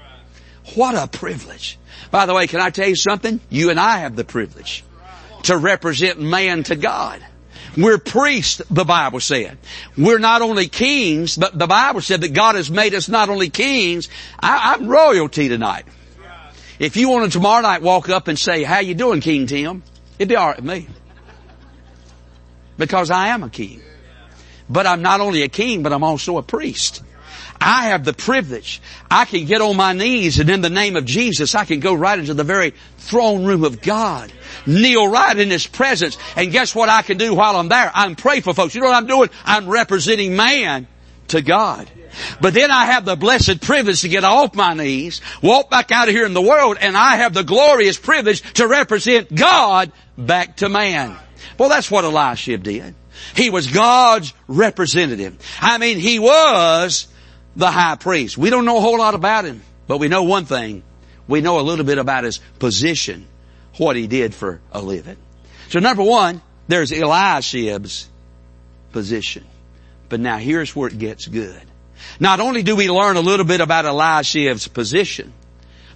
What 0.75 0.96
a 0.96 1.08
privilege. 1.08 1.77
By 2.10 2.25
the 2.25 2.34
way, 2.34 2.48
can 2.48 2.60
I 2.60 2.70
tell 2.70 2.88
you 2.88 2.96
something? 2.96 3.39
You 3.50 3.70
and 3.70 3.80
I 3.80 4.00
have 4.00 4.15
the 4.15 4.24
privilege 4.24 4.84
to 5.44 5.58
represent 5.58 6.20
man 6.20 6.63
to 6.63 6.75
God. 6.75 7.25
We're 7.77 8.00
priests, 8.00 8.62
the 8.70 8.84
Bible 8.84 9.22
said. 9.22 9.58
We're 9.98 10.20
not 10.20 10.41
only 10.41 10.68
kings, 10.68 11.38
but 11.38 11.58
the 11.58 11.68
Bible 11.68 12.01
said 12.01 12.22
that 12.22 12.34
God 12.34 12.56
has 12.56 12.70
made 12.70 12.94
us 12.94 13.08
not 13.08 13.30
only 13.30 13.50
kings, 13.50 14.10
I, 14.38 14.74
am 14.74 14.89
royalty 14.89 15.48
tonight. 15.48 15.86
If 16.80 16.98
you 16.98 17.10
wanted 17.10 17.32
tomorrow 17.32 17.62
night 17.62 17.82
walk 17.82 18.10
up 18.10 18.27
and 18.27 18.38
say, 18.38 18.63
how 18.63 18.80
you 18.80 18.94
doing, 18.94 19.22
King 19.22 19.48
Tim? 19.48 19.84
It'd 20.20 20.27
be 20.27 20.36
alright 20.36 20.58
with 20.58 20.65
me 20.65 20.88
because 22.81 23.11
I 23.11 23.27
am 23.27 23.43
a 23.43 23.50
king. 23.50 23.79
But 24.67 24.88
I'm 24.88 25.03
not 25.03 25.21
only 25.21 25.43
a 25.43 25.47
king, 25.47 25.83
but 25.83 25.93
I'm 25.93 26.03
also 26.03 26.39
a 26.39 26.41
priest. 26.41 27.03
I 27.61 27.89
have 27.89 28.03
the 28.03 28.13
privilege. 28.13 28.81
I 29.09 29.25
can 29.25 29.45
get 29.45 29.61
on 29.61 29.77
my 29.77 29.93
knees 29.93 30.39
and 30.39 30.50
in 30.50 30.61
the 30.61 30.69
name 30.71 30.95
of 30.95 31.05
Jesus, 31.05 31.53
I 31.53 31.63
can 31.63 31.79
go 31.79 31.93
right 31.93 32.17
into 32.17 32.33
the 32.33 32.43
very 32.43 32.73
throne 32.97 33.45
room 33.45 33.63
of 33.63 33.83
God. 33.83 34.33
Kneel 34.65 35.07
right 35.07 35.38
in 35.38 35.51
His 35.51 35.67
presence. 35.67 36.17
And 36.35 36.51
guess 36.51 36.73
what 36.73 36.89
I 36.89 37.03
can 37.03 37.17
do 37.17 37.35
while 37.35 37.55
I'm 37.55 37.69
there? 37.69 37.91
I'm 37.93 38.15
praying 38.15 38.41
for 38.41 38.55
folks. 38.55 38.73
You 38.73 38.81
know 38.81 38.88
what 38.88 38.95
I'm 38.95 39.05
doing? 39.05 39.29
I'm 39.45 39.69
representing 39.69 40.35
man 40.35 40.88
to 41.27 41.43
God. 41.43 41.88
But 42.41 42.55
then 42.55 42.71
I 42.71 42.85
have 42.85 43.05
the 43.05 43.15
blessed 43.15 43.61
privilege 43.61 44.01
to 44.01 44.09
get 44.09 44.23
off 44.23 44.55
my 44.55 44.73
knees, 44.73 45.21
walk 45.43 45.69
back 45.69 45.91
out 45.91 46.07
of 46.07 46.15
here 46.15 46.25
in 46.25 46.33
the 46.33 46.41
world, 46.41 46.77
and 46.81 46.97
I 46.97 47.17
have 47.17 47.35
the 47.35 47.43
glorious 47.43 47.97
privilege 47.97 48.41
to 48.53 48.67
represent 48.67 49.33
God 49.33 49.91
back 50.17 50.57
to 50.57 50.67
man. 50.67 51.15
Well, 51.62 51.70
that's 51.70 51.91
what 51.91 52.06
Eliashib 52.06 52.63
did. 52.63 52.96
He 53.36 53.51
was 53.51 53.68
God's 53.68 54.34
representative. 54.48 55.38
I 55.62 55.77
mean, 55.77 56.00
he 56.00 56.18
was 56.18 57.08
the 57.56 57.70
high 57.70 57.98
priest. 57.98 58.36
We 58.36 58.50
don't 58.50 58.65
know 58.65 58.77
a 58.77 58.82
whole 58.82 58.98
lot 58.98 59.13
about 59.13 59.46
him, 59.46 59.62
but 59.86 60.00
we 60.00 60.08
know 60.08 60.24
one 60.24 60.46
thing. 60.46 60.82
We 61.27 61.39
know 61.39 61.60
a 61.60 61.62
little 61.62 61.86
bit 61.86 62.00
about 62.00 62.24
his 62.24 62.39
position, 62.58 63.28
what 63.78 63.95
he 63.95 64.08
did 64.08 64.34
for 64.34 64.60
a 64.71 64.82
living. 64.82 65.17
So 65.69 65.78
number 65.78 66.02
one, 66.02 66.41
there's 66.67 66.89
Eliashib's 66.89 68.10
position. 68.91 69.45
But 70.10 70.19
now 70.19 70.38
here's 70.38 70.76
where 70.76 70.88
it 70.88 70.97
gets 70.97 71.28
good. 71.28 71.62
Not 72.19 72.39
only 72.39 72.63
do 72.63 72.76
we 72.76 72.89
learn 72.89 73.17
a 73.17 73.21
little 73.21 73.45
bit 73.45 73.62
about 73.62 73.86
Eliashib's 73.86 74.67
position, 74.67 75.32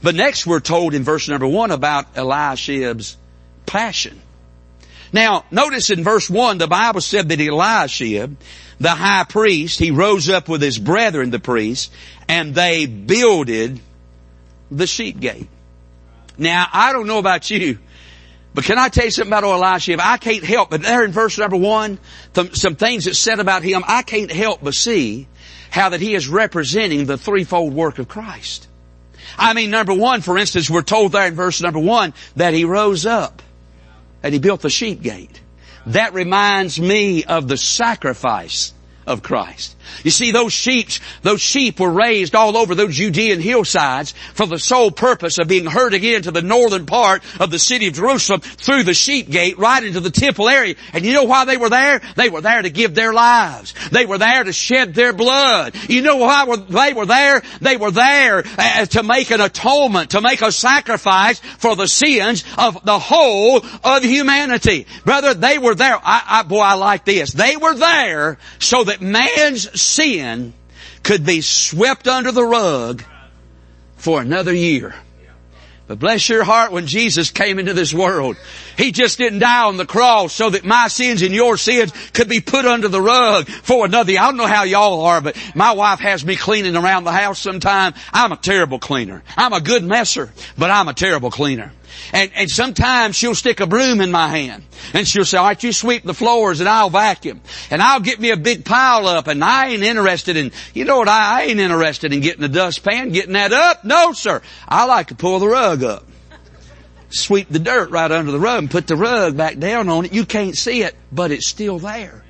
but 0.03 0.13
next 0.13 0.45
we're 0.45 0.59
told 0.59 0.93
in 0.93 1.01
verse 1.01 1.27
number 1.27 1.47
one 1.47 1.71
about 1.71 2.13
Eliashib's 2.13 3.17
passion. 3.65 4.21
Now, 5.15 5.45
notice 5.49 5.91
in 5.91 6.03
verse 6.03 6.29
1, 6.29 6.57
the 6.57 6.67
Bible 6.67 6.99
said 6.99 7.29
that 7.29 7.39
Eliashib, 7.39 8.35
the 8.81 8.89
high 8.89 9.23
priest, 9.23 9.79
he 9.79 9.91
rose 9.91 10.29
up 10.29 10.49
with 10.49 10.61
his 10.61 10.77
brethren, 10.77 11.29
the 11.29 11.39
priests, 11.39 11.89
and 12.27 12.53
they 12.53 12.85
builded 12.85 13.79
the 14.69 14.85
sheep 14.85 15.21
gate. 15.21 15.47
Now, 16.37 16.67
I 16.69 16.91
don't 16.91 17.07
know 17.07 17.19
about 17.19 17.49
you, 17.49 17.79
but 18.53 18.65
can 18.65 18.77
I 18.77 18.89
tell 18.89 19.05
you 19.05 19.11
something 19.11 19.31
about 19.31 19.45
Eliashib? 19.45 20.01
I 20.03 20.17
can't 20.17 20.43
help 20.43 20.69
but 20.69 20.81
there 20.81 21.05
in 21.05 21.13
verse 21.13 21.37
number 21.37 21.55
one, 21.55 21.97
some 22.51 22.75
things 22.75 23.05
that 23.05 23.15
said 23.15 23.39
about 23.39 23.63
him, 23.63 23.85
I 23.87 24.01
can't 24.01 24.29
help 24.29 24.59
but 24.63 24.73
see 24.73 25.29
how 25.71 25.87
that 25.87 26.01
he 26.01 26.13
is 26.13 26.27
representing 26.27 27.05
the 27.05 27.17
threefold 27.17 27.73
work 27.73 27.99
of 27.99 28.09
Christ. 28.09 28.67
I 29.37 29.53
mean, 29.53 29.71
number 29.71 29.93
one, 29.93 30.19
for 30.19 30.37
instance, 30.37 30.69
we're 30.69 30.81
told 30.81 31.13
there 31.13 31.27
in 31.27 31.35
verse 31.35 31.61
number 31.61 31.79
one 31.79 32.13
that 32.35 32.53
he 32.53 32.65
rose 32.65 33.05
up 33.05 33.41
and 34.25 34.33
he 34.33 34.39
built 34.39 34.61
the 34.61 34.71
sheep 34.71 35.03
gate. 35.03 35.39
That 35.85 36.15
reminds 36.15 36.81
me 36.81 37.25
of 37.25 37.47
the 37.47 37.57
sacrifice 37.57 38.73
of 39.05 39.21
Christ. 39.23 39.75
You 40.03 40.11
see, 40.11 40.31
those 40.31 40.53
sheep, 40.53 40.89
those 41.21 41.41
sheep 41.41 41.79
were 41.79 41.91
raised 41.91 42.35
all 42.35 42.57
over 42.57 42.75
those 42.75 42.95
Judean 42.95 43.39
hillsides 43.39 44.13
for 44.33 44.45
the 44.45 44.59
sole 44.59 44.91
purpose 44.91 45.37
of 45.37 45.47
being 45.47 45.65
herded 45.65 46.03
into 46.03 46.31
the 46.31 46.41
northern 46.41 46.85
part 46.85 47.23
of 47.39 47.51
the 47.51 47.59
city 47.59 47.87
of 47.87 47.93
Jerusalem 47.93 48.41
through 48.41 48.83
the 48.83 48.93
sheep 48.93 49.29
gate 49.29 49.57
right 49.57 49.83
into 49.83 49.99
the 49.99 50.09
temple 50.09 50.49
area. 50.49 50.75
And 50.93 51.05
you 51.05 51.13
know 51.13 51.23
why 51.23 51.45
they 51.45 51.57
were 51.57 51.69
there? 51.69 52.01
They 52.15 52.29
were 52.29 52.41
there 52.41 52.61
to 52.61 52.69
give 52.69 52.95
their 52.95 53.13
lives. 53.13 53.73
They 53.91 54.05
were 54.05 54.17
there 54.17 54.43
to 54.43 54.53
shed 54.53 54.93
their 54.93 55.13
blood. 55.13 55.75
You 55.89 56.01
know 56.01 56.17
why 56.17 56.45
they 56.55 56.93
were 56.93 57.05
there? 57.05 57.41
They 57.61 57.77
were 57.77 57.91
there 57.91 58.43
uh, 58.57 58.85
to 58.87 59.03
make 59.03 59.31
an 59.31 59.41
atonement, 59.41 60.11
to 60.11 60.21
make 60.21 60.41
a 60.41 60.51
sacrifice 60.51 61.39
for 61.39 61.75
the 61.75 61.87
sins 61.87 62.43
of 62.57 62.83
the 62.83 62.99
whole 62.99 63.65
of 63.83 64.03
humanity. 64.03 64.87
Brother, 65.03 65.33
they 65.33 65.57
were 65.57 65.75
there. 65.75 65.97
I, 66.03 66.23
I, 66.25 66.43
boy, 66.43 66.59
I 66.59 66.73
like 66.73 67.05
this. 67.05 67.31
They 67.31 67.57
were 67.57 67.75
there 67.75 68.37
so 68.59 68.83
that 68.83 68.94
man's 69.01 69.81
sin 69.81 70.53
could 71.03 71.25
be 71.25 71.41
swept 71.41 72.07
under 72.07 72.31
the 72.31 72.43
rug 72.43 73.03
for 73.97 74.21
another 74.21 74.53
year. 74.53 74.95
But 75.87 75.99
bless 75.99 76.27
your 76.29 76.43
heart 76.43 76.71
when 76.71 76.87
Jesus 76.87 77.29
came 77.29 77.59
into 77.59 77.73
this 77.75 77.93
world. 77.93 78.37
He 78.75 78.91
just 78.91 79.19
didn't 79.19 79.39
die 79.39 79.65
on 79.65 79.77
the 79.77 79.85
cross 79.85 80.33
so 80.33 80.49
that 80.49 80.65
my 80.65 80.87
sins 80.87 81.21
and 81.21 81.33
your 81.33 81.57
sins 81.57 81.93
could 82.11 82.27
be 82.27 82.41
put 82.41 82.65
under 82.65 82.87
the 82.87 83.01
rug 83.01 83.47
for 83.47 83.85
another. 83.85 84.13
I 84.13 84.25
don't 84.25 84.37
know 84.37 84.47
how 84.47 84.63
y'all 84.63 85.01
are, 85.01 85.21
but 85.21 85.37
my 85.53 85.73
wife 85.73 85.99
has 85.99 86.25
me 86.25 86.35
cleaning 86.35 86.75
around 86.75 87.03
the 87.03 87.11
house 87.11 87.37
sometime. 87.37 87.93
I'm 88.11 88.31
a 88.31 88.37
terrible 88.37 88.79
cleaner. 88.79 89.23
I'm 89.37 89.53
a 89.53 89.61
good 89.61 89.83
messer, 89.83 90.31
but 90.57 90.71
I'm 90.71 90.87
a 90.87 90.93
terrible 90.93 91.29
cleaner. 91.29 91.71
And, 92.13 92.31
and 92.35 92.49
sometimes 92.49 93.15
she'll 93.15 93.35
stick 93.35 93.59
a 93.59 93.67
broom 93.67 94.01
in 94.01 94.11
my 94.11 94.27
hand. 94.27 94.63
And 94.93 95.07
she'll 95.07 95.25
say, 95.25 95.37
alright, 95.37 95.61
you 95.63 95.71
sweep 95.71 96.03
the 96.03 96.13
floors 96.13 96.59
and 96.59 96.69
I'll 96.69 96.89
vacuum. 96.89 97.41
And 97.71 97.81
I'll 97.81 97.99
get 97.99 98.19
me 98.19 98.31
a 98.31 98.37
big 98.37 98.65
pile 98.65 99.07
up 99.07 99.27
and 99.27 99.43
I 99.43 99.69
ain't 99.69 99.83
interested 99.83 100.37
in, 100.37 100.51
you 100.73 100.85
know 100.85 100.97
what, 100.97 101.07
I, 101.07 101.41
I 101.41 101.43
ain't 101.45 101.59
interested 101.59 102.13
in 102.13 102.21
getting 102.21 102.43
a 102.43 102.49
dustpan, 102.49 103.11
getting 103.11 103.33
that 103.33 103.53
up. 103.53 103.83
No, 103.83 104.13
sir. 104.13 104.41
I 104.67 104.85
like 104.85 105.07
to 105.07 105.15
pull 105.15 105.39
the 105.39 105.47
rug 105.47 105.83
up. 105.83 106.05
Sweep 107.09 107.47
the 107.49 107.59
dirt 107.59 107.91
right 107.91 108.11
under 108.11 108.31
the 108.31 108.39
rug 108.39 108.59
and 108.59 108.71
put 108.71 108.87
the 108.87 108.95
rug 108.95 109.37
back 109.37 109.57
down 109.57 109.87
on 109.89 110.05
it. 110.05 110.13
You 110.13 110.25
can't 110.25 110.57
see 110.57 110.83
it, 110.83 110.95
but 111.11 111.31
it's 111.31 111.47
still 111.47 111.79
there 111.79 112.24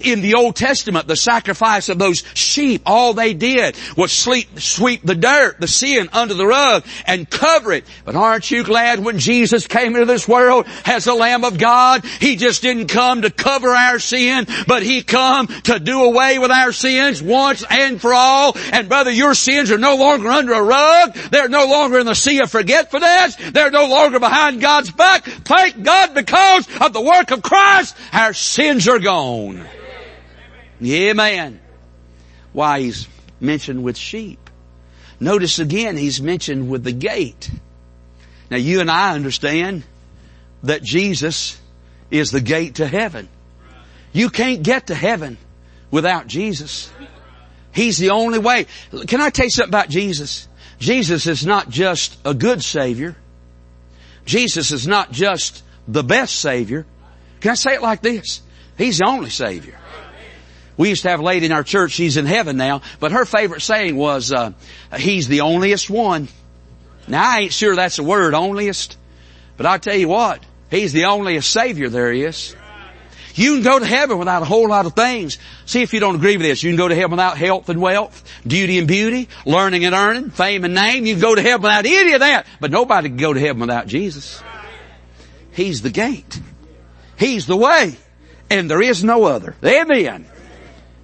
in 0.00 0.20
the 0.20 0.34
Old 0.34 0.56
Testament, 0.56 1.06
the 1.06 1.16
sacrifice 1.16 1.88
of 1.88 1.98
those 1.98 2.24
sheep, 2.34 2.82
all 2.86 3.14
they 3.14 3.34
did 3.34 3.76
was 3.96 4.12
sleep, 4.12 4.60
sweep 4.60 5.02
the 5.02 5.14
dirt, 5.14 5.60
the 5.60 5.68
sin 5.68 6.08
under 6.12 6.34
the 6.34 6.46
rug 6.46 6.84
and 7.06 7.28
cover 7.28 7.72
it. 7.72 7.84
But 8.04 8.16
aren't 8.16 8.50
you 8.50 8.64
glad 8.64 9.04
when 9.04 9.18
Jesus 9.18 9.66
came 9.66 9.94
into 9.94 10.06
this 10.06 10.28
world 10.28 10.66
as 10.84 11.04
the 11.04 11.14
Lamb 11.14 11.44
of 11.44 11.58
God, 11.58 12.04
He 12.04 12.36
just 12.36 12.62
didn't 12.62 12.88
come 12.88 13.22
to 13.22 13.30
cover 13.30 13.70
our 13.70 13.98
sin, 13.98 14.46
but 14.66 14.82
He 14.82 15.02
come 15.02 15.46
to 15.64 15.78
do 15.78 16.04
away 16.04 16.38
with 16.38 16.50
our 16.50 16.72
sins 16.72 17.22
once 17.22 17.64
and 17.68 18.00
for 18.00 18.14
all. 18.14 18.56
And 18.72 18.88
brother, 18.88 19.10
your 19.10 19.34
sins 19.34 19.70
are 19.70 19.78
no 19.78 19.96
longer 19.96 20.28
under 20.28 20.52
a 20.52 20.62
rug. 20.62 21.14
They're 21.14 21.48
no 21.48 21.66
longer 21.66 21.98
in 21.98 22.06
the 22.06 22.14
sea 22.14 22.40
of 22.40 22.50
forgetfulness. 22.50 23.36
They're 23.52 23.70
no 23.70 23.86
longer 23.86 24.18
behind 24.18 24.60
God's 24.60 24.90
back. 24.90 25.24
Thank 25.24 25.82
God 25.82 26.14
because 26.14 26.68
of 26.80 26.92
the 26.92 27.00
work 27.00 27.30
of 27.30 27.42
Christ, 27.42 27.96
our 28.12 28.32
sins 28.32 28.88
are 28.88 28.98
gone. 28.98 29.64
Amen. 30.82 31.60
Why 32.52 32.80
he's 32.80 33.08
mentioned 33.40 33.82
with 33.82 33.96
sheep. 33.96 34.50
notice 35.20 35.58
again 35.58 35.96
he's 35.96 36.20
mentioned 36.20 36.70
with 36.70 36.84
the 36.84 36.92
gate. 36.92 37.50
Now 38.50 38.56
you 38.56 38.80
and 38.80 38.90
I 38.90 39.14
understand 39.14 39.84
that 40.62 40.82
Jesus 40.82 41.60
is 42.10 42.30
the 42.30 42.40
gate 42.40 42.76
to 42.76 42.86
heaven. 42.86 43.28
You 44.12 44.30
can't 44.30 44.62
get 44.62 44.88
to 44.88 44.94
heaven 44.94 45.36
without 45.90 46.26
Jesus. 46.26 46.90
He's 47.72 47.98
the 47.98 48.10
only 48.10 48.38
way. 48.38 48.66
Can 49.08 49.20
I 49.20 49.30
tell 49.30 49.46
you 49.46 49.50
something 49.50 49.70
about 49.70 49.88
Jesus? 49.88 50.48
Jesus 50.78 51.26
is 51.26 51.44
not 51.44 51.68
just 51.68 52.16
a 52.24 52.34
good 52.34 52.62
Savior. 52.62 53.16
Jesus 54.24 54.70
is 54.70 54.86
not 54.86 55.12
just 55.12 55.62
the 55.88 56.04
best 56.04 56.36
Savior. 56.36 56.86
Can 57.40 57.52
I 57.52 57.54
say 57.54 57.74
it 57.74 57.82
like 57.82 58.00
this? 58.00 58.42
He's 58.78 58.98
the 58.98 59.06
only 59.06 59.30
Savior. 59.30 59.78
We 60.76 60.88
used 60.88 61.02
to 61.02 61.10
have 61.10 61.20
a 61.20 61.24
lady 61.24 61.46
in 61.46 61.52
our 61.52 61.62
church, 61.62 61.92
she's 61.92 62.16
in 62.16 62.26
heaven 62.26 62.56
now, 62.56 62.82
but 63.00 63.12
her 63.12 63.24
favorite 63.24 63.62
saying 63.62 63.96
was, 63.96 64.32
uh, 64.32 64.52
He's 64.96 65.28
the 65.28 65.38
onlyest 65.38 65.88
one. 65.88 66.28
Now 67.06 67.28
I 67.28 67.40
ain't 67.40 67.52
sure 67.52 67.76
that's 67.76 67.96
the 67.96 68.02
word, 68.02 68.34
onlyest, 68.34 68.96
but 69.56 69.66
I'll 69.66 69.78
tell 69.78 69.96
you 69.96 70.08
what, 70.08 70.42
He's 70.70 70.92
the 70.92 71.02
onlyest 71.02 71.44
Savior 71.44 71.88
there 71.88 72.12
is. 72.12 72.56
You 73.34 73.54
can 73.54 73.64
go 73.64 73.78
to 73.80 73.86
heaven 73.86 74.18
without 74.18 74.42
a 74.42 74.44
whole 74.44 74.68
lot 74.68 74.86
of 74.86 74.94
things. 74.94 75.38
See 75.66 75.82
if 75.82 75.92
you 75.92 75.98
don't 75.98 76.14
agree 76.14 76.36
with 76.36 76.46
this. 76.46 76.62
You 76.62 76.70
can 76.70 76.76
go 76.76 76.86
to 76.86 76.94
heaven 76.94 77.12
without 77.12 77.36
health 77.36 77.68
and 77.68 77.80
wealth, 77.80 78.22
duty 78.46 78.78
and 78.78 78.86
beauty, 78.86 79.28
learning 79.44 79.84
and 79.84 79.94
earning, 79.94 80.30
fame 80.30 80.64
and 80.64 80.74
name. 80.74 81.04
You 81.04 81.14
can 81.14 81.20
go 81.20 81.34
to 81.34 81.42
heaven 81.42 81.62
without 81.62 81.84
any 81.84 82.12
of 82.12 82.20
that. 82.20 82.46
But 82.60 82.70
nobody 82.70 83.08
can 83.08 83.16
go 83.16 83.32
to 83.32 83.40
heaven 83.40 83.60
without 83.60 83.88
Jesus. 83.88 84.40
He's 85.52 85.82
the 85.82 85.90
gate. 85.90 86.40
He's 87.18 87.46
the 87.46 87.56
way. 87.56 87.96
And 88.50 88.70
there 88.70 88.82
is 88.82 89.02
no 89.02 89.24
other. 89.24 89.56
Amen. 89.64 90.26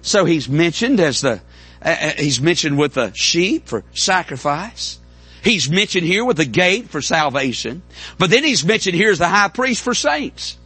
So 0.01 0.25
he's 0.25 0.49
mentioned 0.49 0.99
as 0.99 1.21
the, 1.21 1.41
uh, 1.83 1.89
uh 1.89 2.11
he's 2.17 2.41
mentioned 2.41 2.77
with 2.77 2.95
the 2.95 3.11
sheep 3.13 3.67
for 3.67 3.83
sacrifice. 3.93 4.99
He's 5.43 5.69
mentioned 5.69 6.05
here 6.05 6.23
with 6.23 6.37
the 6.37 6.45
gate 6.45 6.89
for 6.89 7.01
salvation. 7.01 7.81
But 8.17 8.29
then 8.29 8.43
he's 8.43 8.63
mentioned 8.63 8.95
here 8.95 9.11
as 9.11 9.19
the 9.19 9.27
high 9.27 9.47
priest 9.47 9.81
for 9.83 9.93
saints. 9.93 10.57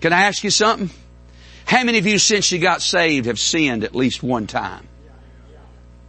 Can 0.00 0.12
I 0.12 0.22
ask 0.22 0.44
you 0.44 0.50
something? 0.50 0.90
How 1.64 1.82
many 1.84 1.98
of 1.98 2.06
you 2.06 2.18
since 2.18 2.52
you 2.52 2.58
got 2.58 2.82
saved 2.82 3.26
have 3.26 3.38
sinned 3.38 3.84
at 3.84 3.94
least 3.94 4.22
one 4.22 4.46
time? 4.46 4.86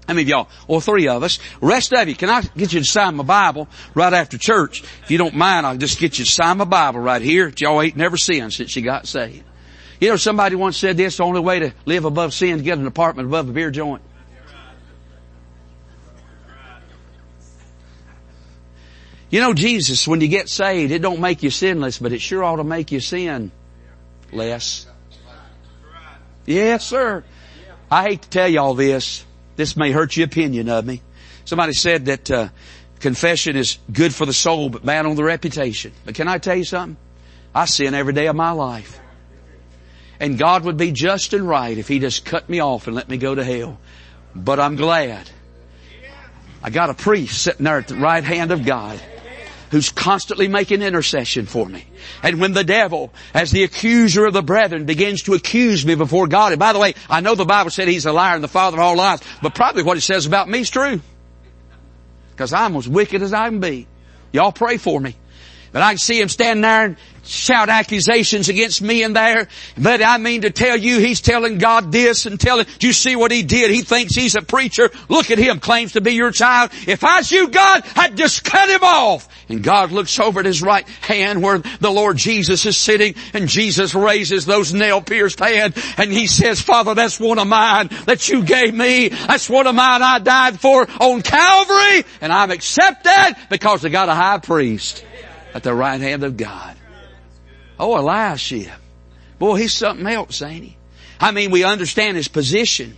How 0.07 0.13
many 0.13 0.23
of 0.23 0.29
y'all? 0.29 0.49
Or 0.67 0.81
three 0.81 1.07
of 1.07 1.23
us. 1.23 1.39
Rest 1.61 1.93
of 1.93 2.07
you, 2.07 2.15
can 2.15 2.29
I 2.29 2.41
get 2.41 2.73
you 2.73 2.79
to 2.81 2.85
sign 2.85 3.15
my 3.15 3.23
Bible 3.23 3.67
right 3.95 4.13
after 4.13 4.37
church? 4.37 4.83
If 5.03 5.09
you 5.09 5.17
don't 5.17 5.33
mind, 5.33 5.65
I'll 5.65 5.77
just 5.77 5.99
get 5.99 6.19
you 6.19 6.25
to 6.25 6.31
sign 6.31 6.57
my 6.57 6.65
Bible 6.65 6.99
right 6.99 7.21
here. 7.21 7.51
Y'all 7.57 7.81
ain't 7.81 7.95
never 7.95 8.17
sinned 8.17 8.53
since 8.53 8.75
you 8.75 8.83
got 8.83 9.07
saved. 9.07 9.43
You 9.99 10.09
know, 10.09 10.17
somebody 10.17 10.55
once 10.55 10.77
said 10.77 10.97
this, 10.97 11.17
the 11.17 11.23
only 11.23 11.39
way 11.39 11.59
to 11.59 11.73
live 11.85 12.05
above 12.05 12.33
sin 12.33 12.57
is 12.57 12.61
get 12.61 12.77
an 12.77 12.85
apartment 12.85 13.27
above 13.29 13.49
a 13.49 13.53
beer 13.53 13.71
joint. 13.71 14.01
You 19.29 19.41
know, 19.41 19.53
Jesus, 19.53 20.07
when 20.07 20.21
you 20.21 20.27
get 20.27 20.49
saved, 20.49 20.91
it 20.91 21.01
don't 21.01 21.19
make 21.19 21.43
you 21.43 21.49
sinless, 21.49 21.97
but 21.97 22.13
it 22.13 22.21
sure 22.21 22.43
ought 22.43 22.57
to 22.57 22.63
make 22.63 22.91
you 22.91 22.99
sin 22.99 23.51
less. 24.31 24.85
Yes, 26.45 26.85
sir. 26.85 27.23
I 27.89 28.03
hate 28.03 28.21
to 28.21 28.29
tell 28.29 28.47
you 28.47 28.59
all 28.59 28.75
this. 28.75 29.25
This 29.55 29.75
may 29.75 29.91
hurt 29.91 30.15
your 30.15 30.25
opinion 30.25 30.69
of 30.69 30.85
me. 30.85 31.01
Somebody 31.45 31.73
said 31.73 32.05
that 32.05 32.31
uh, 32.31 32.49
confession 32.99 33.55
is 33.55 33.77
good 33.91 34.13
for 34.13 34.25
the 34.25 34.33
soul, 34.33 34.69
but 34.69 34.85
bad 34.85 35.05
on 35.05 35.15
the 35.15 35.23
reputation. 35.23 35.93
But 36.05 36.15
can 36.15 36.27
I 36.27 36.37
tell 36.37 36.55
you 36.55 36.65
something? 36.65 36.97
I 37.53 37.65
sin 37.65 37.93
every 37.93 38.13
day 38.13 38.27
of 38.27 38.35
my 38.35 38.51
life. 38.51 38.99
And 40.19 40.37
God 40.37 40.63
would 40.63 40.77
be 40.77 40.91
just 40.91 41.33
and 41.33 41.47
right 41.47 41.77
if 41.77 41.87
He 41.87 41.99
just 41.99 42.25
cut 42.25 42.49
me 42.49 42.61
off 42.61 42.87
and 42.87 42.95
let 42.95 43.09
me 43.09 43.17
go 43.17 43.35
to 43.35 43.43
hell. 43.43 43.79
But 44.35 44.59
I'm 44.59 44.75
glad. 44.75 45.29
I 46.63 46.69
got 46.69 46.89
a 46.89 46.93
priest 46.93 47.41
sitting 47.41 47.63
there 47.63 47.77
at 47.77 47.87
the 47.87 47.95
right 47.95 48.23
hand 48.23 48.51
of 48.51 48.65
God 48.65 48.99
who's 49.71 49.89
constantly 49.89 50.47
making 50.47 50.81
intercession 50.81 51.45
for 51.45 51.67
me. 51.67 51.85
And 52.23 52.39
when 52.39 52.53
the 52.53 52.63
devil, 52.63 53.13
as 53.33 53.51
the 53.51 53.63
accuser 53.63 54.25
of 54.25 54.33
the 54.33 54.41
brethren, 54.41 54.85
begins 54.85 55.23
to 55.23 55.33
accuse 55.33 55.85
me 55.85 55.95
before 55.95 56.27
God, 56.27 56.53
and 56.53 56.59
by 56.59 56.73
the 56.73 56.79
way, 56.79 56.95
I 57.09 57.21
know 57.21 57.35
the 57.35 57.45
Bible 57.45 57.71
said 57.71 57.87
he's 57.87 58.05
a 58.05 58.13
liar 58.13 58.35
and 58.35 58.43
the 58.43 58.47
father 58.47 58.77
of 58.77 58.81
all 58.81 58.95
lies, 58.95 59.21
but 59.41 59.53
probably 59.55 59.83
what 59.83 59.97
it 59.97 60.01
says 60.01 60.25
about 60.25 60.47
me 60.47 60.59
is 60.59 60.69
true. 60.69 61.01
Because 62.31 62.53
I'm 62.53 62.75
as 62.75 62.87
wicked 62.87 63.21
as 63.21 63.33
I 63.33 63.49
can 63.49 63.59
be. 63.59 63.87
Y'all 64.31 64.51
pray 64.51 64.77
for 64.77 64.99
me. 64.99 65.15
But 65.71 65.81
I 65.81 65.91
can 65.91 65.97
see 65.97 66.21
him 66.21 66.29
standing 66.29 66.61
there 66.61 66.85
and 66.85 66.97
shout 67.25 67.69
accusations 67.69 68.49
against 68.49 68.81
me 68.81 69.03
in 69.03 69.13
there. 69.13 69.47
But 69.77 70.01
I 70.01 70.17
mean 70.17 70.41
to 70.41 70.51
tell 70.51 70.77
you, 70.77 70.99
he's 70.99 71.21
telling 71.21 71.57
God 71.57 71.91
this 71.91 72.25
and 72.25 72.39
telling, 72.39 72.65
do 72.79 72.87
you 72.87 72.93
see 72.93 73.15
what 73.15 73.31
he 73.31 73.43
did? 73.43 73.71
He 73.71 73.81
thinks 73.81 74.15
he's 74.15 74.35
a 74.35 74.41
preacher. 74.41 74.89
Look 75.09 75.31
at 75.31 75.37
him, 75.37 75.59
claims 75.59 75.93
to 75.93 76.01
be 76.01 76.13
your 76.13 76.31
child. 76.31 76.71
If 76.87 77.03
I 77.03 77.17
was 77.17 77.31
you, 77.31 77.47
God, 77.49 77.83
I'd 77.95 78.17
just 78.17 78.43
cut 78.43 78.69
him 78.69 78.83
off. 78.83 79.27
And 79.49 79.63
God 79.63 79.91
looks 79.91 80.19
over 80.19 80.39
at 80.39 80.45
his 80.45 80.61
right 80.61 80.87
hand 81.01 81.43
where 81.43 81.59
the 81.59 81.91
Lord 81.91 82.17
Jesus 82.17 82.65
is 82.65 82.77
sitting 82.77 83.15
and 83.33 83.47
Jesus 83.47 83.93
raises 83.93 84.45
those 84.45 84.73
nail 84.73 85.01
pierced 85.01 85.39
hand 85.39 85.75
and 85.97 86.11
he 86.11 86.27
says, 86.27 86.61
Father, 86.61 86.95
that's 86.95 87.19
one 87.19 87.39
of 87.39 87.47
mine 87.47 87.89
that 88.05 88.27
you 88.27 88.43
gave 88.43 88.73
me. 88.73 89.09
That's 89.09 89.49
one 89.49 89.67
of 89.67 89.75
mine 89.75 90.01
I 90.01 90.19
died 90.19 90.59
for 90.59 90.87
on 90.99 91.21
Calvary 91.21 92.05
and 92.21 92.33
I'm 92.33 92.51
accepted 92.51 93.35
because 93.49 93.85
I 93.85 93.89
got 93.89 94.09
a 94.09 94.15
high 94.15 94.39
priest 94.39 95.05
at 95.53 95.63
the 95.63 95.73
right 95.73 96.01
hand 96.01 96.23
of 96.23 96.37
God. 96.37 96.75
Oh, 97.79 97.95
Elisha. 97.95 98.77
Boy, 99.39 99.55
he's 99.57 99.73
something 99.73 100.07
else, 100.07 100.41
ain't 100.41 100.65
he? 100.65 100.77
I 101.19 101.31
mean, 101.31 101.51
we 101.51 101.63
understand 101.63 102.17
his 102.17 102.27
position, 102.27 102.95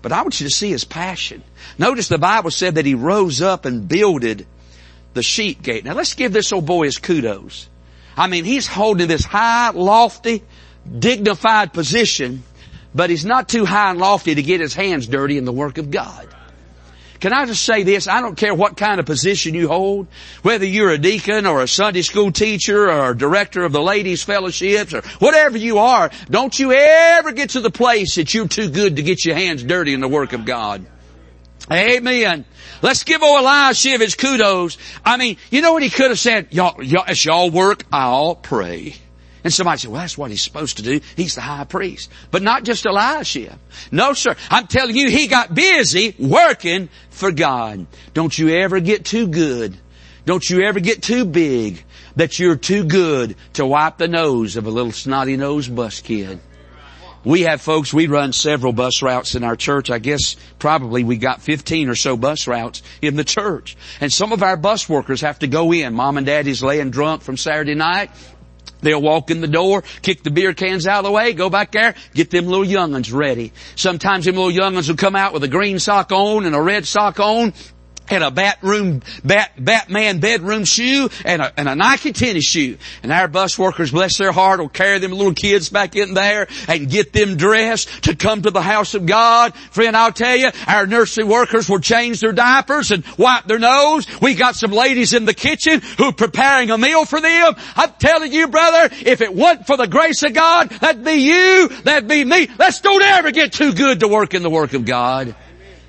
but 0.00 0.12
I 0.12 0.22
want 0.22 0.40
you 0.40 0.46
to 0.46 0.52
see 0.52 0.70
his 0.70 0.84
passion. 0.84 1.42
Notice 1.78 2.08
the 2.08 2.18
Bible 2.18 2.50
said 2.50 2.76
that 2.76 2.86
he 2.86 2.94
rose 2.94 3.40
up 3.40 3.64
and 3.64 3.88
builded 3.88 4.46
the 5.14 5.22
sheep 5.22 5.62
gate. 5.62 5.84
Now 5.84 5.94
let's 5.94 6.14
give 6.14 6.32
this 6.32 6.52
old 6.52 6.66
boy 6.66 6.84
his 6.84 6.98
kudos. 6.98 7.68
I 8.16 8.26
mean, 8.26 8.44
he's 8.44 8.66
holding 8.66 9.08
this 9.08 9.24
high, 9.24 9.70
lofty, 9.70 10.42
dignified 10.98 11.72
position, 11.72 12.42
but 12.94 13.10
he's 13.10 13.24
not 13.24 13.48
too 13.48 13.64
high 13.64 13.90
and 13.90 13.98
lofty 13.98 14.34
to 14.34 14.42
get 14.42 14.60
his 14.60 14.74
hands 14.74 15.06
dirty 15.06 15.38
in 15.38 15.44
the 15.44 15.52
work 15.52 15.78
of 15.78 15.90
God. 15.90 16.28
Can 17.22 17.32
I 17.32 17.46
just 17.46 17.64
say 17.64 17.84
this? 17.84 18.08
I 18.08 18.20
don't 18.20 18.36
care 18.36 18.52
what 18.52 18.76
kind 18.76 18.98
of 18.98 19.06
position 19.06 19.54
you 19.54 19.68
hold, 19.68 20.08
whether 20.42 20.66
you're 20.66 20.90
a 20.90 20.98
deacon 20.98 21.46
or 21.46 21.62
a 21.62 21.68
Sunday 21.68 22.02
school 22.02 22.32
teacher 22.32 22.90
or 22.90 23.14
director 23.14 23.62
of 23.62 23.70
the 23.70 23.80
ladies 23.80 24.24
fellowships 24.24 24.92
or 24.92 25.02
whatever 25.20 25.56
you 25.56 25.78
are, 25.78 26.10
don't 26.28 26.58
you 26.58 26.72
ever 26.72 27.30
get 27.30 27.50
to 27.50 27.60
the 27.60 27.70
place 27.70 28.16
that 28.16 28.34
you're 28.34 28.48
too 28.48 28.68
good 28.68 28.96
to 28.96 29.04
get 29.04 29.24
your 29.24 29.36
hands 29.36 29.62
dirty 29.62 29.94
in 29.94 30.00
the 30.00 30.08
work 30.08 30.32
of 30.32 30.44
God. 30.44 30.84
Amen. 31.70 32.44
Let's 32.82 33.04
give 33.04 33.22
old 33.22 33.38
Eliashib 33.38 34.00
his 34.00 34.16
kudos. 34.16 34.76
I 35.04 35.16
mean, 35.16 35.36
you 35.48 35.62
know 35.62 35.74
what 35.74 35.84
he 35.84 35.90
could 35.90 36.10
have 36.10 36.18
said? 36.18 36.48
Y'all, 36.50 36.82
y'all, 36.82 37.04
as 37.06 37.24
y'all 37.24 37.52
work, 37.52 37.84
I'll 37.92 38.34
pray. 38.34 38.96
And 39.44 39.52
somebody 39.52 39.78
said, 39.78 39.90
well, 39.90 40.00
that's 40.00 40.16
what 40.16 40.30
he's 40.30 40.42
supposed 40.42 40.76
to 40.76 40.82
do. 40.82 41.00
He's 41.16 41.34
the 41.34 41.40
high 41.40 41.64
priest. 41.64 42.10
But 42.30 42.42
not 42.42 42.62
just 42.64 42.86
Eliashib. 42.86 43.54
No, 43.90 44.12
sir. 44.12 44.36
I'm 44.50 44.66
telling 44.66 44.96
you, 44.96 45.10
he 45.10 45.26
got 45.26 45.54
busy 45.54 46.14
working 46.18 46.88
for 47.10 47.32
God. 47.32 47.86
Don't 48.14 48.36
you 48.38 48.50
ever 48.50 48.78
get 48.80 49.04
too 49.04 49.26
good. 49.26 49.76
Don't 50.24 50.48
you 50.48 50.62
ever 50.62 50.78
get 50.78 51.02
too 51.02 51.24
big 51.24 51.82
that 52.14 52.38
you're 52.38 52.56
too 52.56 52.84
good 52.84 53.34
to 53.54 53.66
wipe 53.66 53.98
the 53.98 54.08
nose 54.08 54.56
of 54.56 54.66
a 54.66 54.70
little 54.70 54.92
snotty 54.92 55.36
nosed 55.36 55.74
bus 55.74 56.00
kid. 56.00 56.38
We 57.24 57.42
have 57.42 57.60
folks, 57.60 57.94
we 57.94 58.08
run 58.08 58.32
several 58.32 58.72
bus 58.72 59.00
routes 59.00 59.36
in 59.36 59.44
our 59.44 59.54
church. 59.54 59.90
I 59.90 60.00
guess 60.00 60.34
probably 60.58 61.04
we 61.04 61.16
got 61.16 61.40
15 61.40 61.88
or 61.88 61.94
so 61.94 62.16
bus 62.16 62.48
routes 62.48 62.82
in 63.00 63.14
the 63.14 63.22
church. 63.22 63.76
And 64.00 64.12
some 64.12 64.32
of 64.32 64.42
our 64.42 64.56
bus 64.56 64.88
workers 64.88 65.20
have 65.20 65.38
to 65.40 65.46
go 65.46 65.72
in. 65.72 65.94
Mom 65.94 66.16
and 66.16 66.26
daddy's 66.26 66.62
laying 66.64 66.90
drunk 66.90 67.22
from 67.22 67.36
Saturday 67.36 67.76
night. 67.76 68.10
They'll 68.82 69.00
walk 69.00 69.30
in 69.30 69.40
the 69.40 69.48
door, 69.48 69.82
kick 70.02 70.22
the 70.22 70.30
beer 70.30 70.52
cans 70.52 70.86
out 70.86 70.98
of 70.98 71.04
the 71.04 71.10
way, 71.10 71.32
go 71.32 71.48
back 71.48 71.72
there, 71.72 71.94
get 72.14 72.30
them 72.30 72.46
little 72.46 72.64
young'uns 72.64 73.12
ready. 73.12 73.52
Sometimes 73.76 74.26
them 74.26 74.36
little 74.36 74.50
young'uns 74.50 74.88
will 74.88 74.96
come 74.96 75.16
out 75.16 75.32
with 75.32 75.44
a 75.44 75.48
green 75.48 75.78
sock 75.78 76.12
on 76.12 76.44
and 76.44 76.54
a 76.54 76.60
red 76.60 76.86
sock 76.86 77.18
on, 77.18 77.54
and 78.12 78.22
a 78.22 78.30
bathroom, 78.30 79.02
bat, 79.24 79.52
Batman 79.58 80.20
bedroom 80.20 80.64
shoe 80.64 81.08
and 81.24 81.40
a, 81.40 81.52
and 81.58 81.68
a 81.68 81.74
Nike 81.74 82.12
tennis 82.12 82.44
shoe. 82.44 82.76
And 83.02 83.10
our 83.10 83.26
bus 83.26 83.58
workers, 83.58 83.90
bless 83.90 84.18
their 84.18 84.32
heart, 84.32 84.60
will 84.60 84.68
carry 84.68 84.98
them 84.98 85.12
little 85.12 85.32
kids 85.32 85.70
back 85.70 85.96
in 85.96 86.12
there 86.12 86.46
and 86.68 86.90
get 86.90 87.14
them 87.14 87.36
dressed 87.36 88.04
to 88.04 88.14
come 88.14 88.42
to 88.42 88.50
the 88.50 88.60
house 88.60 88.94
of 88.94 89.06
God. 89.06 89.54
Friend, 89.54 89.96
I'll 89.96 90.12
tell 90.12 90.36
you, 90.36 90.50
our 90.66 90.86
nursery 90.86 91.24
workers 91.24 91.70
will 91.70 91.80
change 91.80 92.20
their 92.20 92.32
diapers 92.32 92.90
and 92.90 93.02
wipe 93.16 93.46
their 93.46 93.58
nose. 93.58 94.06
We 94.20 94.34
got 94.34 94.56
some 94.56 94.72
ladies 94.72 95.14
in 95.14 95.24
the 95.24 95.34
kitchen 95.34 95.80
who 95.96 96.04
are 96.04 96.12
preparing 96.12 96.70
a 96.70 96.76
meal 96.76 97.06
for 97.06 97.20
them. 97.20 97.54
I'm 97.76 97.92
telling 97.98 98.32
you, 98.32 98.48
brother, 98.48 98.94
if 99.06 99.22
it 99.22 99.34
wasn't 99.34 99.66
for 99.66 99.78
the 99.78 99.88
grace 99.88 100.22
of 100.22 100.34
God, 100.34 100.68
that'd 100.68 101.02
be 101.02 101.12
you, 101.12 101.68
that'd 101.84 102.08
be 102.08 102.24
me. 102.24 102.48
Let's 102.58 102.82
don't 102.82 103.00
ever 103.00 103.30
get 103.30 103.54
too 103.54 103.72
good 103.72 104.00
to 104.00 104.08
work 104.08 104.34
in 104.34 104.42
the 104.42 104.50
work 104.50 104.74
of 104.74 104.84
God. 104.84 105.34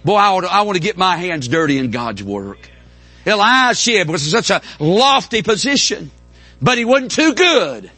Boy, 0.04 0.16
I, 0.16 0.36
I 0.46 0.62
want 0.62 0.76
to 0.76 0.82
get 0.82 0.98
my 0.98 1.18
hands 1.18 1.48
dirty 1.48 1.78
in 1.78 1.92
God's 1.92 2.24
work. 2.24 2.70
Eliashib 3.26 4.10
was 4.10 4.26
in 4.26 4.44
such 4.44 4.50
a 4.50 4.62
lofty 4.84 5.42
position, 5.42 6.12
but 6.62 6.78
he 6.78 6.86
wasn't 6.86 7.12
too 7.12 7.34
good 7.34 7.90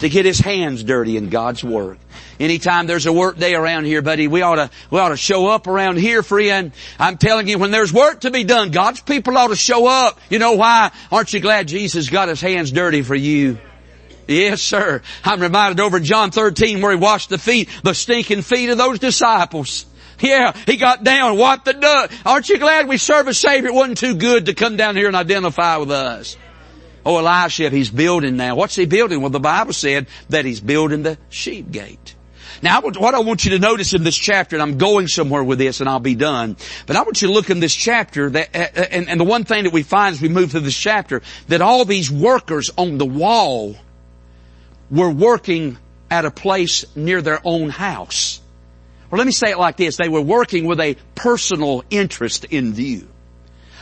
to 0.00 0.08
get 0.08 0.24
his 0.24 0.38
hands 0.38 0.82
dirty 0.82 1.16
in 1.16 1.28
God's 1.28 1.62
work. 1.62 1.98
Anytime 2.38 2.86
there's 2.86 3.04
a 3.04 3.12
work 3.12 3.36
day 3.36 3.54
around 3.54 3.84
here, 3.84 4.00
buddy, 4.00 4.26
we 4.26 4.40
ought 4.40 4.54
to, 4.54 4.70
we 4.90 4.98
ought 4.98 5.10
to 5.10 5.16
show 5.18 5.48
up 5.48 5.66
around 5.66 5.98
here, 5.98 6.22
friend. 6.22 6.72
I'm 6.98 7.18
telling 7.18 7.46
you, 7.48 7.58
when 7.58 7.70
there's 7.70 7.92
work 7.92 8.20
to 8.20 8.30
be 8.30 8.44
done, 8.44 8.70
God's 8.70 9.00
people 9.02 9.36
ought 9.36 9.48
to 9.48 9.56
show 9.56 9.86
up. 9.86 10.18
You 10.30 10.38
know 10.38 10.52
why? 10.52 10.90
Aren't 11.12 11.34
you 11.34 11.40
glad 11.40 11.68
Jesus 11.68 12.08
got 12.08 12.30
his 12.30 12.40
hands 12.40 12.72
dirty 12.72 13.02
for 13.02 13.14
you? 13.14 13.58
Yes, 14.26 14.62
sir. 14.62 15.02
I'm 15.22 15.40
reminded 15.40 15.80
over 15.80 16.00
John 16.00 16.30
13 16.30 16.80
where 16.80 16.92
he 16.92 16.96
washed 16.96 17.28
the 17.28 17.36
feet, 17.36 17.68
the 17.82 17.94
stinking 17.94 18.40
feet 18.40 18.70
of 18.70 18.78
those 18.78 19.00
disciples. 19.00 19.84
Yeah, 20.20 20.52
he 20.66 20.76
got 20.76 21.02
down, 21.02 21.38
wiped 21.38 21.64
the 21.64 21.72
dust. 21.72 22.12
Aren't 22.26 22.48
you 22.48 22.58
glad 22.58 22.88
we 22.88 22.98
serve 22.98 23.28
a 23.28 23.34
Savior? 23.34 23.68
It 23.70 23.74
wasn't 23.74 23.98
too 23.98 24.14
good 24.14 24.46
to 24.46 24.54
come 24.54 24.76
down 24.76 24.96
here 24.96 25.06
and 25.06 25.16
identify 25.16 25.78
with 25.78 25.90
us. 25.90 26.36
Oh, 27.04 27.16
Elisha, 27.16 27.70
he's 27.70 27.90
building 27.90 28.36
now. 28.36 28.56
What's 28.56 28.74
he 28.74 28.84
building? 28.84 29.20
Well, 29.22 29.30
the 29.30 29.40
Bible 29.40 29.72
said 29.72 30.06
that 30.28 30.44
he's 30.44 30.60
building 30.60 31.02
the 31.02 31.16
sheep 31.30 31.70
gate. 31.70 32.14
Now, 32.62 32.82
what 32.82 33.14
I 33.14 33.20
want 33.20 33.44
you 33.46 33.52
to 33.52 33.58
notice 33.58 33.94
in 33.94 34.04
this 34.04 34.16
chapter, 34.16 34.54
and 34.54 34.62
I'm 34.62 34.76
going 34.76 35.08
somewhere 35.08 35.42
with 35.42 35.58
this 35.58 35.80
and 35.80 35.88
I'll 35.88 35.98
be 35.98 36.14
done, 36.14 36.56
but 36.86 36.96
I 36.96 37.02
want 37.02 37.22
you 37.22 37.28
to 37.28 37.34
look 37.34 37.48
in 37.48 37.58
this 37.58 37.74
chapter 37.74 38.28
that, 38.30 38.54
uh, 38.54 38.58
uh, 38.58 38.86
and, 38.90 39.08
and 39.08 39.18
the 39.18 39.24
one 39.24 39.44
thing 39.44 39.64
that 39.64 39.72
we 39.72 39.82
find 39.82 40.12
as 40.12 40.20
we 40.20 40.28
move 40.28 40.50
through 40.50 40.60
this 40.60 40.76
chapter, 40.76 41.22
that 41.48 41.62
all 41.62 41.86
these 41.86 42.10
workers 42.10 42.70
on 42.76 42.98
the 42.98 43.06
wall 43.06 43.76
were 44.90 45.10
working 45.10 45.78
at 46.10 46.26
a 46.26 46.30
place 46.30 46.84
near 46.94 47.22
their 47.22 47.40
own 47.44 47.70
house. 47.70 48.39
Or 49.10 49.18
let 49.18 49.26
me 49.26 49.32
say 49.32 49.50
it 49.50 49.58
like 49.58 49.76
this, 49.76 49.96
they 49.96 50.08
were 50.08 50.20
working 50.20 50.66
with 50.66 50.80
a 50.80 50.96
personal 51.14 51.84
interest 51.90 52.44
in 52.44 52.72
view. 52.72 53.08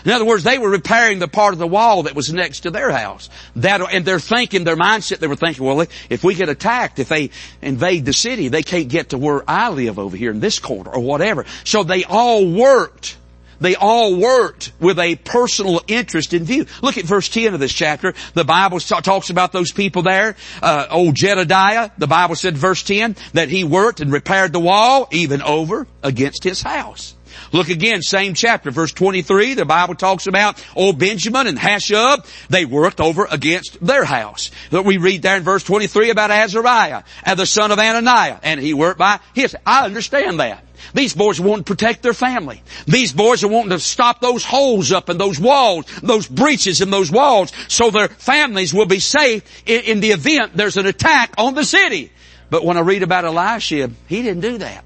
In 0.04 0.12
other 0.12 0.24
words, 0.24 0.44
they 0.44 0.58
were 0.58 0.70
repairing 0.70 1.18
the 1.18 1.28
part 1.28 1.52
of 1.52 1.58
the 1.58 1.66
wall 1.66 2.04
that 2.04 2.14
was 2.14 2.32
next 2.32 2.60
to 2.60 2.70
their 2.70 2.90
house. 2.90 3.28
That, 3.56 3.80
and 3.92 4.04
they're 4.04 4.20
thinking, 4.20 4.64
their 4.64 4.76
mindset, 4.76 5.18
they 5.18 5.26
were 5.26 5.36
thinking, 5.36 5.64
well, 5.64 5.86
if 6.08 6.22
we 6.22 6.34
get 6.34 6.48
attacked, 6.48 6.98
if 6.98 7.08
they 7.08 7.30
invade 7.60 8.04
the 8.04 8.12
city, 8.12 8.48
they 8.48 8.62
can't 8.62 8.88
get 8.88 9.10
to 9.10 9.18
where 9.18 9.42
I 9.48 9.70
live 9.70 9.98
over 9.98 10.16
here 10.16 10.30
in 10.30 10.40
this 10.40 10.60
corner 10.60 10.90
or 10.90 11.00
whatever. 11.00 11.44
So 11.64 11.82
they 11.82 12.04
all 12.04 12.50
worked. 12.50 13.16
They 13.60 13.74
all 13.74 14.16
worked 14.16 14.72
with 14.80 14.98
a 14.98 15.16
personal 15.16 15.82
interest 15.88 16.32
in 16.32 16.44
view. 16.44 16.66
Look 16.82 16.98
at 16.98 17.04
verse 17.04 17.28
10 17.28 17.54
of 17.54 17.60
this 17.60 17.72
chapter. 17.72 18.14
The 18.34 18.44
Bible 18.44 18.80
talks 18.80 19.30
about 19.30 19.52
those 19.52 19.72
people 19.72 20.02
there. 20.02 20.36
Uh, 20.62 20.86
old 20.90 21.14
Jedediah, 21.14 21.90
the 21.98 22.06
Bible 22.06 22.36
said 22.36 22.56
verse 22.56 22.82
10, 22.82 23.16
that 23.32 23.48
he 23.48 23.64
worked 23.64 24.00
and 24.00 24.12
repaired 24.12 24.52
the 24.52 24.60
wall 24.60 25.08
even 25.10 25.42
over 25.42 25.86
against 26.02 26.44
his 26.44 26.62
house. 26.62 27.14
Look 27.52 27.68
again, 27.68 28.02
same 28.02 28.34
chapter, 28.34 28.70
verse 28.70 28.92
23, 28.92 29.54
the 29.54 29.64
Bible 29.64 29.94
talks 29.94 30.26
about 30.26 30.62
old 30.76 30.98
Benjamin 30.98 31.46
and 31.46 31.58
Hashub. 31.58 32.26
They 32.48 32.64
worked 32.64 33.00
over 33.00 33.26
against 33.30 33.84
their 33.84 34.04
house. 34.04 34.50
That 34.70 34.84
we 34.84 34.96
read 34.96 35.22
there 35.22 35.36
in 35.36 35.42
verse 35.42 35.62
23 35.62 36.10
about 36.10 36.30
Azariah 36.30 37.02
and 37.24 37.38
the 37.38 37.46
son 37.46 37.72
of 37.72 37.78
Ananiah, 37.78 38.40
and 38.42 38.60
he 38.60 38.74
worked 38.74 38.98
by 38.98 39.20
his. 39.34 39.56
I 39.66 39.84
understand 39.84 40.40
that. 40.40 40.64
These 40.94 41.14
boys 41.14 41.40
are 41.40 41.42
wanting 41.42 41.64
to 41.64 41.74
protect 41.74 42.02
their 42.02 42.14
family. 42.14 42.62
These 42.86 43.12
boys 43.12 43.42
are 43.44 43.48
wanting 43.48 43.70
to 43.70 43.80
stop 43.80 44.20
those 44.20 44.44
holes 44.44 44.92
up 44.92 45.10
in 45.10 45.18
those 45.18 45.38
walls, 45.38 45.86
those 46.02 46.26
breaches 46.26 46.80
in 46.80 46.90
those 46.90 47.10
walls, 47.10 47.52
so 47.68 47.90
their 47.90 48.08
families 48.08 48.72
will 48.72 48.86
be 48.86 49.00
safe 49.00 49.42
in, 49.66 49.82
in 49.82 50.00
the 50.00 50.12
event 50.12 50.56
there's 50.56 50.76
an 50.76 50.86
attack 50.86 51.34
on 51.38 51.54
the 51.54 51.64
city. 51.64 52.12
But 52.50 52.64
when 52.64 52.76
I 52.76 52.80
read 52.80 53.02
about 53.02 53.24
Elisha, 53.24 53.90
he 54.06 54.22
didn't 54.22 54.40
do 54.40 54.58
that. 54.58 54.84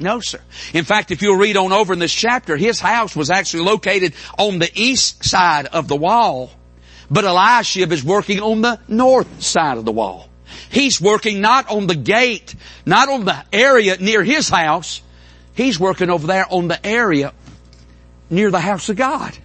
No, 0.00 0.20
sir. 0.20 0.40
In 0.72 0.84
fact, 0.84 1.10
if 1.10 1.22
you'll 1.22 1.36
read 1.36 1.56
on 1.56 1.72
over 1.72 1.92
in 1.92 1.98
this 1.98 2.12
chapter, 2.12 2.56
his 2.56 2.80
house 2.80 3.16
was 3.16 3.30
actually 3.30 3.64
located 3.64 4.14
on 4.38 4.58
the 4.58 4.70
east 4.74 5.24
side 5.24 5.66
of 5.66 5.88
the 5.88 5.96
wall, 5.96 6.50
but 7.10 7.24
Elisha 7.24 7.90
is 7.90 8.04
working 8.04 8.40
on 8.40 8.60
the 8.60 8.78
north 8.86 9.42
side 9.42 9.78
of 9.78 9.84
the 9.84 9.92
wall. 9.92 10.28
He's 10.70 11.00
working 11.00 11.40
not 11.40 11.70
on 11.70 11.86
the 11.86 11.94
gate, 11.94 12.54
not 12.86 13.08
on 13.08 13.24
the 13.24 13.44
area 13.52 13.96
near 13.98 14.22
his 14.22 14.48
house. 14.48 15.02
He's 15.54 15.80
working 15.80 16.10
over 16.10 16.26
there 16.26 16.46
on 16.48 16.68
the 16.68 16.84
area 16.86 17.32
near 18.30 18.50
the 18.50 18.60
house 18.60 18.88
of 18.88 18.96
God. 18.96 19.36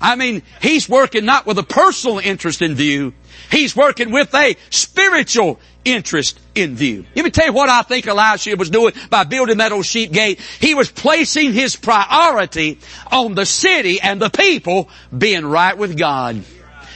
I 0.00 0.16
mean, 0.16 0.42
he's 0.62 0.88
working 0.88 1.26
not 1.26 1.46
with 1.46 1.58
a 1.58 1.62
personal 1.62 2.18
interest 2.18 2.62
in 2.62 2.74
view. 2.74 3.12
He's 3.50 3.76
working 3.76 4.10
with 4.10 4.34
a 4.34 4.56
spiritual 4.70 5.60
interest 5.84 6.38
in 6.54 6.76
view. 6.76 7.04
Let 7.14 7.24
me 7.24 7.30
tell 7.30 7.46
you 7.46 7.52
what 7.52 7.68
I 7.68 7.82
think 7.82 8.06
Elisha 8.06 8.56
was 8.56 8.70
doing 8.70 8.94
by 9.08 9.24
building 9.24 9.58
that 9.58 9.72
old 9.72 9.86
sheep 9.86 10.12
gate. 10.12 10.40
He 10.60 10.74
was 10.74 10.90
placing 10.90 11.52
his 11.52 11.76
priority 11.76 12.78
on 13.10 13.34
the 13.34 13.46
city 13.46 14.00
and 14.00 14.20
the 14.20 14.30
people 14.30 14.88
being 15.16 15.46
right 15.46 15.76
with 15.76 15.96
God. 15.96 16.42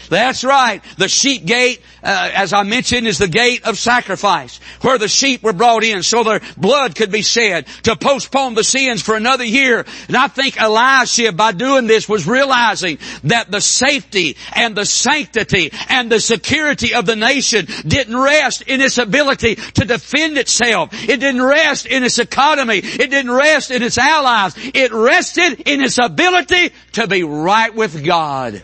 That's 0.09 0.45
right. 0.45 0.83
The 0.99 1.09
sheep 1.09 1.45
gate, 1.45 1.81
uh, 2.03 2.31
as 2.35 2.53
I 2.53 2.63
mentioned, 2.63 3.07
is 3.07 3.19
the 3.19 3.29
gate 3.29 3.65
of 3.65 3.79
sacrifice, 3.79 4.61
where 4.81 4.99
the 4.99 5.09
sheep 5.09 5.43
were 5.43 5.53
brought 5.53 5.85
in 5.85 6.03
so 6.03 6.23
their 6.23 6.41
blood 6.57 6.95
could 6.95 7.11
be 7.11 7.23
shed 7.23 7.67
to 7.85 7.97
postpone 7.97 8.55
the 8.55 8.65
sins 8.65 9.03
for 9.03 9.17
another 9.17 9.45
year. 9.45 9.85
And 10.09 10.17
I 10.17 10.29
think 10.29 10.61
Elisha, 10.61 11.33
by 11.33 11.53
doing 11.53 11.87
this, 11.87 12.09
was 12.09 12.27
realizing 12.27 12.99
that 13.25 13.51
the 13.51 13.61
safety 13.61 14.37
and 14.55 14.77
the 14.77 14.85
sanctity 14.85 15.71
and 15.89 16.11
the 16.11 16.21
security 16.21 16.95
of 16.95 17.07
the 17.07 17.17
nation 17.17 17.67
didn't 17.87 18.17
rest 18.17 18.63
in 18.63 18.81
its 18.81 18.99
ability 18.99 19.57
to 19.57 19.85
defend 19.85 20.39
itself. 20.39 20.91
It 20.93 21.21
didn't 21.21 21.43
rest 21.43 21.87
in 21.87 22.05
its 22.05 22.19
economy. 22.19 22.79
It 22.79 23.11
didn't 23.11 23.31
rest 23.31 23.71
in 23.71 23.83
its 23.83 23.99
allies. 23.99 24.55
It 24.57 24.93
rested 24.93 25.63
in 25.67 25.81
its 25.81 25.99
ability 25.99 26.73
to 26.93 27.07
be 27.07 27.23
right 27.23 27.75
with 27.75 28.05
God. 28.05 28.63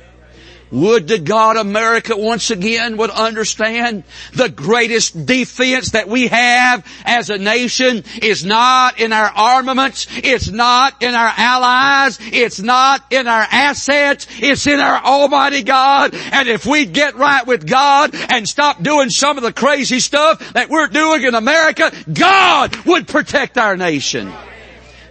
Would 0.71 1.09
to 1.09 1.19
God 1.19 1.57
America 1.57 2.17
once 2.17 2.51
again 2.51 2.97
would 2.99 3.11
understand 3.11 4.05
the 4.33 4.49
greatest 4.49 5.27
defense 5.27 5.91
that 5.91 6.09
we 6.09 6.29
have 6.29 6.87
as 7.05 7.29
a 7.29 7.39
nation 7.39 8.05
is 8.23 8.45
not 8.45 9.01
in 9.01 9.13
our 9.13 9.31
armaments, 9.35 10.07
it's 10.23 10.49
not 10.49 11.03
in 11.03 11.15
our 11.15 11.33
allies, 11.37 12.19
it's 12.21 12.61
not 12.61 13.05
in 13.11 13.27
our 13.27 13.47
assets, 13.51 14.29
it's 14.39 14.67
in 14.69 14.79
our 14.79 15.03
Almighty 15.03 15.63
God. 15.63 16.15
And 16.15 16.49
if 16.49 16.65
we 16.67 16.87
get 16.87 17.17
right 17.17 17.45
with 17.45 17.69
God 17.69 18.15
and 18.15 18.49
stop 18.49 18.81
doing 18.81 19.11
some 19.11 19.37
of 19.37 19.43
the 19.43 19.53
crazy 19.53 19.99
stuff 19.99 20.53
that 20.53 20.71
we're 20.71 20.87
doing 20.87 21.25
in 21.25 21.35
America, 21.35 21.93
God 22.13 22.77
would 22.87 23.09
protect 23.09 23.59
our 23.59 23.77
nation. 23.77 24.33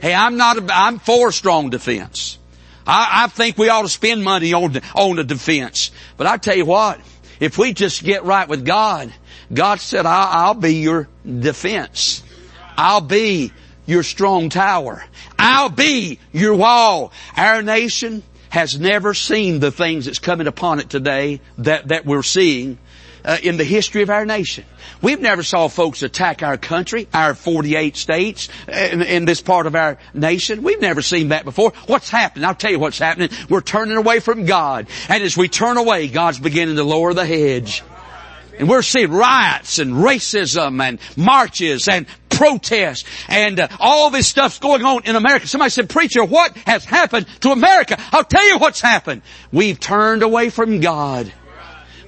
Hey, 0.01 0.13
I'm 0.13 0.37
not, 0.37 0.57
I'm 0.71 0.99
for 0.99 1.33
strong 1.33 1.69
defense. 1.69 2.38
I, 2.89 3.25
I 3.25 3.27
think 3.27 3.55
we 3.59 3.69
ought 3.69 3.83
to 3.83 3.89
spend 3.89 4.23
money 4.23 4.51
on, 4.53 4.75
on 4.95 5.15
the 5.15 5.23
defense. 5.23 5.91
But 6.17 6.25
I 6.25 6.37
tell 6.37 6.57
you 6.57 6.65
what, 6.65 6.99
if 7.39 7.59
we 7.59 7.71
just 7.71 8.03
get 8.03 8.23
right 8.23 8.49
with 8.49 8.65
God, 8.65 9.13
God 9.53 9.79
said, 9.79 10.07
I'll, 10.07 10.47
I'll 10.47 10.53
be 10.55 10.73
your 10.75 11.07
defense. 11.23 12.23
I'll 12.75 13.01
be 13.01 13.53
your 13.85 14.01
strong 14.01 14.49
tower. 14.49 15.05
I'll 15.37 15.69
be 15.69 16.19
your 16.33 16.55
wall. 16.55 17.11
Our 17.37 17.61
nation 17.61 18.23
has 18.49 18.79
never 18.79 19.13
seen 19.13 19.59
the 19.59 19.71
things 19.71 20.05
that's 20.05 20.17
coming 20.17 20.47
upon 20.47 20.79
it 20.79 20.89
today 20.89 21.41
that, 21.59 21.89
that 21.89 22.07
we're 22.07 22.23
seeing 22.23 22.79
uh, 23.23 23.37
in 23.41 23.57
the 23.57 23.63
history 23.63 24.01
of 24.01 24.09
our 24.09 24.25
nation. 24.25 24.65
We've 25.01 25.19
never 25.19 25.43
saw 25.43 25.67
folks 25.67 26.03
attack 26.03 26.43
our 26.43 26.57
country, 26.57 27.07
our 27.13 27.33
48 27.33 27.95
states, 27.95 28.49
in, 28.67 29.01
in, 29.01 29.25
this 29.25 29.41
part 29.41 29.67
of 29.67 29.75
our 29.75 29.97
nation. 30.13 30.63
We've 30.63 30.81
never 30.81 31.01
seen 31.01 31.29
that 31.29 31.45
before. 31.45 31.73
What's 31.87 32.09
happening? 32.09 32.45
I'll 32.45 32.55
tell 32.55 32.71
you 32.71 32.79
what's 32.79 32.99
happening. 32.99 33.29
We're 33.49 33.61
turning 33.61 33.97
away 33.97 34.19
from 34.19 34.45
God. 34.45 34.87
And 35.07 35.23
as 35.23 35.37
we 35.37 35.47
turn 35.47 35.77
away, 35.77 36.07
God's 36.07 36.39
beginning 36.39 36.75
to 36.75 36.83
lower 36.83 37.13
the 37.13 37.25
hedge. 37.25 37.83
And 38.57 38.67
we're 38.67 38.81
seeing 38.81 39.11
riots 39.11 39.79
and 39.79 39.93
racism 39.93 40.81
and 40.81 40.99
marches 41.15 41.87
and 41.87 42.05
protests 42.29 43.05
and 43.27 43.59
uh, 43.59 43.67
all 43.79 44.09
this 44.09 44.27
stuff's 44.27 44.59
going 44.59 44.83
on 44.83 45.03
in 45.05 45.15
America. 45.15 45.47
Somebody 45.47 45.71
said, 45.71 45.89
preacher, 45.89 46.23
what 46.23 46.55
has 46.59 46.85
happened 46.85 47.25
to 47.41 47.51
America? 47.51 47.97
I'll 48.11 48.23
tell 48.23 48.45
you 48.47 48.57
what's 48.57 48.81
happened. 48.81 49.21
We've 49.51 49.79
turned 49.79 50.23
away 50.23 50.49
from 50.49 50.79
God. 50.79 51.31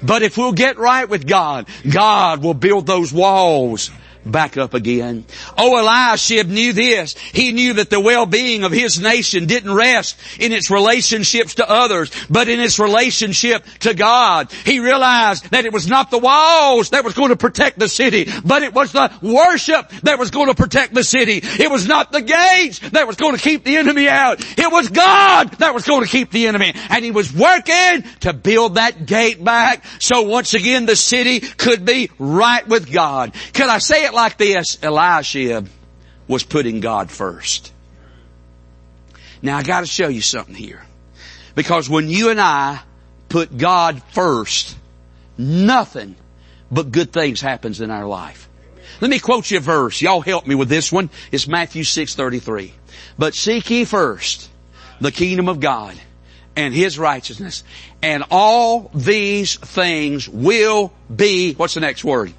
But 0.03 0.23
if 0.23 0.37
we'll 0.37 0.53
get 0.53 0.77
right 0.77 1.07
with 1.07 1.27
God, 1.27 1.67
God 1.89 2.43
will 2.43 2.53
build 2.53 2.85
those 2.85 3.13
walls 3.13 3.91
back 4.25 4.57
up 4.57 4.73
again. 4.73 5.25
Oh, 5.57 5.79
Eliashib 5.79 6.47
knew 6.47 6.73
this. 6.73 7.15
He 7.17 7.51
knew 7.51 7.73
that 7.73 7.89
the 7.89 7.99
well-being 7.99 8.63
of 8.63 8.71
his 8.71 8.99
nation 8.99 9.45
didn't 9.45 9.73
rest 9.73 10.17
in 10.39 10.51
its 10.51 10.69
relationships 10.69 11.55
to 11.55 11.69
others, 11.69 12.11
but 12.29 12.47
in 12.47 12.59
its 12.59 12.79
relationship 12.79 13.65
to 13.79 13.93
God. 13.93 14.51
He 14.65 14.79
realized 14.79 15.51
that 15.51 15.65
it 15.65 15.73
was 15.73 15.87
not 15.87 16.11
the 16.11 16.17
walls 16.17 16.91
that 16.91 17.03
was 17.03 17.13
going 17.13 17.29
to 17.29 17.35
protect 17.35 17.79
the 17.79 17.89
city, 17.89 18.27
but 18.45 18.63
it 18.63 18.73
was 18.73 18.91
the 18.91 19.11
worship 19.21 19.89
that 20.03 20.19
was 20.19 20.31
going 20.31 20.47
to 20.47 20.55
protect 20.55 20.93
the 20.93 21.03
city. 21.03 21.41
It 21.43 21.71
was 21.71 21.87
not 21.87 22.11
the 22.11 22.21
gates 22.21 22.79
that 22.91 23.07
was 23.07 23.15
going 23.15 23.35
to 23.35 23.41
keep 23.41 23.63
the 23.63 23.77
enemy 23.77 24.07
out. 24.07 24.39
It 24.57 24.71
was 24.71 24.89
God 24.89 25.51
that 25.59 25.73
was 25.73 25.85
going 25.85 26.03
to 26.03 26.09
keep 26.09 26.31
the 26.31 26.47
enemy. 26.47 26.73
And 26.89 27.03
he 27.03 27.11
was 27.11 27.33
working 27.33 28.03
to 28.21 28.33
build 28.33 28.75
that 28.75 29.05
gate 29.05 29.43
back 29.43 29.83
so 29.99 30.23
once 30.23 30.53
again 30.53 30.85
the 30.85 30.95
city 30.95 31.39
could 31.39 31.85
be 31.85 32.09
right 32.19 32.67
with 32.67 32.91
God. 32.91 33.33
Could 33.53 33.67
I 33.67 33.79
say 33.79 34.05
it 34.05 34.10
it 34.11 34.15
like 34.15 34.37
this, 34.37 34.77
Elisha 34.81 35.65
was 36.27 36.43
putting 36.43 36.79
God 36.79 37.09
first. 37.11 37.73
Now 39.41 39.57
I 39.57 39.63
gotta 39.63 39.87
show 39.87 40.07
you 40.07 40.21
something 40.21 40.55
here. 40.55 40.83
Because 41.55 41.89
when 41.89 42.09
you 42.09 42.29
and 42.29 42.39
I 42.39 42.81
put 43.29 43.57
God 43.57 44.01
first, 44.11 44.77
nothing 45.37 46.15
but 46.71 46.91
good 46.91 47.11
things 47.11 47.41
happens 47.41 47.81
in 47.81 47.91
our 47.91 48.05
life. 48.05 48.47
Let 49.01 49.09
me 49.09 49.19
quote 49.19 49.49
you 49.49 49.57
a 49.57 49.61
verse. 49.61 50.01
Y'all 50.01 50.21
help 50.21 50.45
me 50.45 50.55
with 50.55 50.69
this 50.69 50.91
one. 50.91 51.09
It's 51.31 51.47
Matthew 51.47 51.83
6:33. 51.83 52.73
But 53.17 53.33
seek 53.33 53.69
ye 53.69 53.85
first 53.85 54.49
the 54.99 55.11
kingdom 55.11 55.49
of 55.49 55.59
God 55.59 55.95
and 56.55 56.73
His 56.73 56.99
righteousness 56.99 57.63
and 58.01 58.23
all 58.29 58.91
these 58.93 59.55
things 59.55 60.27
will 60.29 60.93
be, 61.13 61.53
what's 61.53 61.73
the 61.73 61.79
next 61.79 62.03
word? 62.03 62.33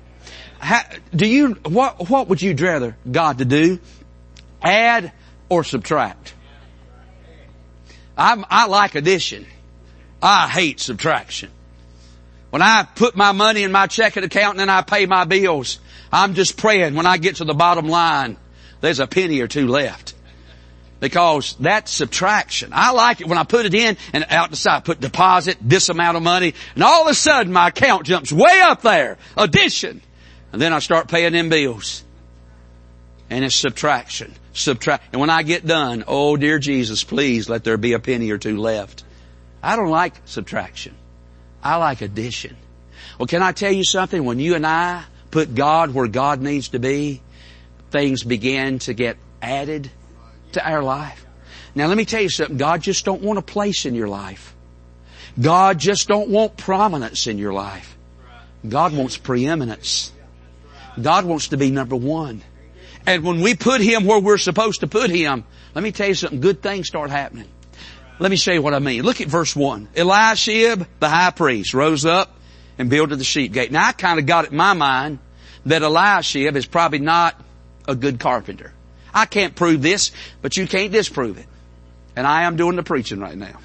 How, 0.63 0.83
do 1.15 1.27
you, 1.27 1.55
what, 1.65 2.09
what 2.09 2.29
would 2.29 2.41
you 2.41 2.55
rather 2.55 2.97
God 3.11 3.39
to 3.39 3.45
do? 3.45 3.81
Add 4.63 5.11
or 5.49 5.65
subtract? 5.65 6.35
I'm, 8.17 8.45
I 8.49 8.67
like 8.67 8.95
addition. 8.95 9.45
I 10.23 10.49
hate 10.49 10.79
subtraction. 10.79 11.51
When 12.51 12.63
I 12.63 12.85
put 12.85 13.17
my 13.17 13.33
money 13.33 13.65
in 13.65 13.73
my 13.73 13.89
checking 13.89 14.23
account 14.23 14.53
and 14.53 14.61
then 14.61 14.71
I 14.71 14.83
pay 14.83 15.07
my 15.07 15.25
bills, 15.25 15.81
I'm 16.13 16.35
just 16.35 16.57
praying 16.57 16.95
when 16.95 17.07
I 17.07 17.17
get 17.17 17.37
to 17.37 17.45
the 17.45 17.55
bottom 17.55 17.89
line, 17.89 18.37
there's 18.81 19.01
a 19.01 19.09
penny 19.09 19.41
or 19.41 19.49
two 19.49 19.67
left. 19.67 20.15
Because 21.01 21.57
that's 21.59 21.91
subtraction. 21.91 22.71
I 22.73 22.93
like 22.93 23.21
it 23.21 23.27
when 23.27 23.39
I 23.39 23.43
put 23.43 23.67
it 23.67 23.75
in 23.75 23.97
and 24.13 24.25
out 24.31 24.51
the 24.51 24.57
side, 24.57 24.85
put 24.85 25.01
deposit, 25.01 25.59
this 25.61 25.89
amount 25.89 26.17
of 26.17 26.23
money, 26.23 26.55
and 26.77 26.85
all 26.85 27.03
of 27.03 27.09
a 27.09 27.15
sudden 27.15 27.53
my 27.53 27.69
account 27.69 28.07
jumps 28.07 28.31
way 28.33 28.61
up 28.61 28.83
there. 28.83 29.19
Addition. 29.37 30.03
And 30.53 30.61
then 30.61 30.73
I 30.73 30.79
start 30.79 31.09
paying 31.09 31.33
them 31.33 31.49
bills. 31.49 32.05
And 33.31 33.45
it's 33.45 33.57
subtraction. 33.57 34.35
Subtract. 34.53 35.05
And 35.13 35.21
when 35.21 35.31
I 35.31 35.43
get 35.43 35.67
done, 35.67 36.05
oh 36.07 36.37
dear 36.37 36.59
Jesus, 36.59 37.03
please 37.05 37.49
let 37.49 37.65
there 37.65 37.79
be 37.79 37.95
a 37.95 37.99
penny 37.99 38.31
or 38.31 38.39
two 38.39 38.59
left. 38.59 39.05
I 39.63 39.77
don't 39.77 39.91
like 39.91 40.15
subtraction. 40.27 40.95
I 41.63 41.77
like 41.77 42.03
addition. 42.03 42.57
Well, 43.19 43.27
can 43.27 43.43
I 43.43 43.53
tell 43.53 43.73
you 43.73 43.85
something? 43.85 44.25
When 44.25 44.39
you 44.39 44.55
and 44.55 44.67
I 44.67 45.05
put 45.31 45.55
God 45.55 45.95
where 45.95 46.09
God 46.09 46.43
needs 46.43 46.69
to 46.71 46.79
be, 46.79 47.23
things 47.91 48.23
begin 48.23 48.79
to 48.81 48.93
get 48.93 49.17
added 49.41 49.91
to 50.53 50.69
our 50.69 50.83
life. 50.83 51.25
Now 51.75 51.87
let 51.87 51.97
me 51.97 52.05
tell 52.05 52.21
you 52.21 52.29
something. 52.29 52.59
God 52.59 52.83
just 52.83 53.05
don't 53.05 53.23
want 53.23 53.39
a 53.39 53.43
place 53.43 53.87
in 53.87 53.95
your 53.95 54.09
life. 54.09 54.55
God 55.41 55.79
just 55.79 56.09
don't 56.09 56.29
want 56.29 56.59
prominence 56.59 57.27
in 57.27 57.39
your 57.39 57.55
life. 57.55 57.97
God 58.69 58.95
wants 58.95 59.17
preeminence. 59.17 60.13
God 61.01 61.25
wants 61.25 61.49
to 61.49 61.57
be 61.57 61.71
number 61.71 61.97
one. 61.97 62.43
And 63.07 63.25
when 63.25 63.41
we 63.41 63.55
put 63.55 63.81
Him 63.81 64.05
where 64.05 64.21
we're 64.21 64.39
supposed 64.39 64.81
to 64.81 64.87
put 64.87 65.11
Him, 65.11 65.45
let 65.75 65.83
me 65.83 65.93
tell 65.93 66.09
you 66.09 66.15
something, 66.15 66.41
good 66.41 66.63
things 66.63 66.87
start 66.87 67.11
happening. 67.11 67.49
Let 68.19 68.31
me 68.31 68.37
show 68.37 68.53
you 68.53 68.63
what 68.63 68.75
I 68.75 68.79
mean. 68.79 69.03
Look 69.03 69.21
at 69.21 69.29
verse 69.29 69.57
1. 69.57 69.89
Eliashib, 69.97 70.87
the 71.01 71.09
high 71.09 71.31
priest, 71.31 71.75
rose 71.75 72.05
up 72.05 72.37
and 72.79 72.89
builded 72.89 73.19
the 73.19 73.25
sheep 73.25 73.53
gate. 73.53 73.73
Now 73.73 73.87
I 73.87 73.93
kind 73.93 74.19
of 74.19 74.27
got 74.27 74.45
it 74.45 74.51
in 74.53 74.57
my 74.57 74.75
mind 74.75 75.19
that 75.67 75.83
Eliashib 75.83 76.57
is 76.57 76.67
probably 76.67 76.99
not 76.99 77.41
a 77.89 77.95
good 77.95 78.21
carpenter. 78.21 78.73
I 79.13 79.27
can't 79.27 79.55
prove 79.55 79.83
this, 79.83 80.13
but 80.41 80.57
you 80.57 80.67
can't 80.67 80.93
disprove 80.93 81.39
it. 81.39 81.47
And 82.15 82.27
I 82.27 82.43
am 82.43 82.57
doing 82.57 82.77
the 82.77 82.83
preaching 82.83 83.21
right 83.21 83.37
now. 83.37 83.59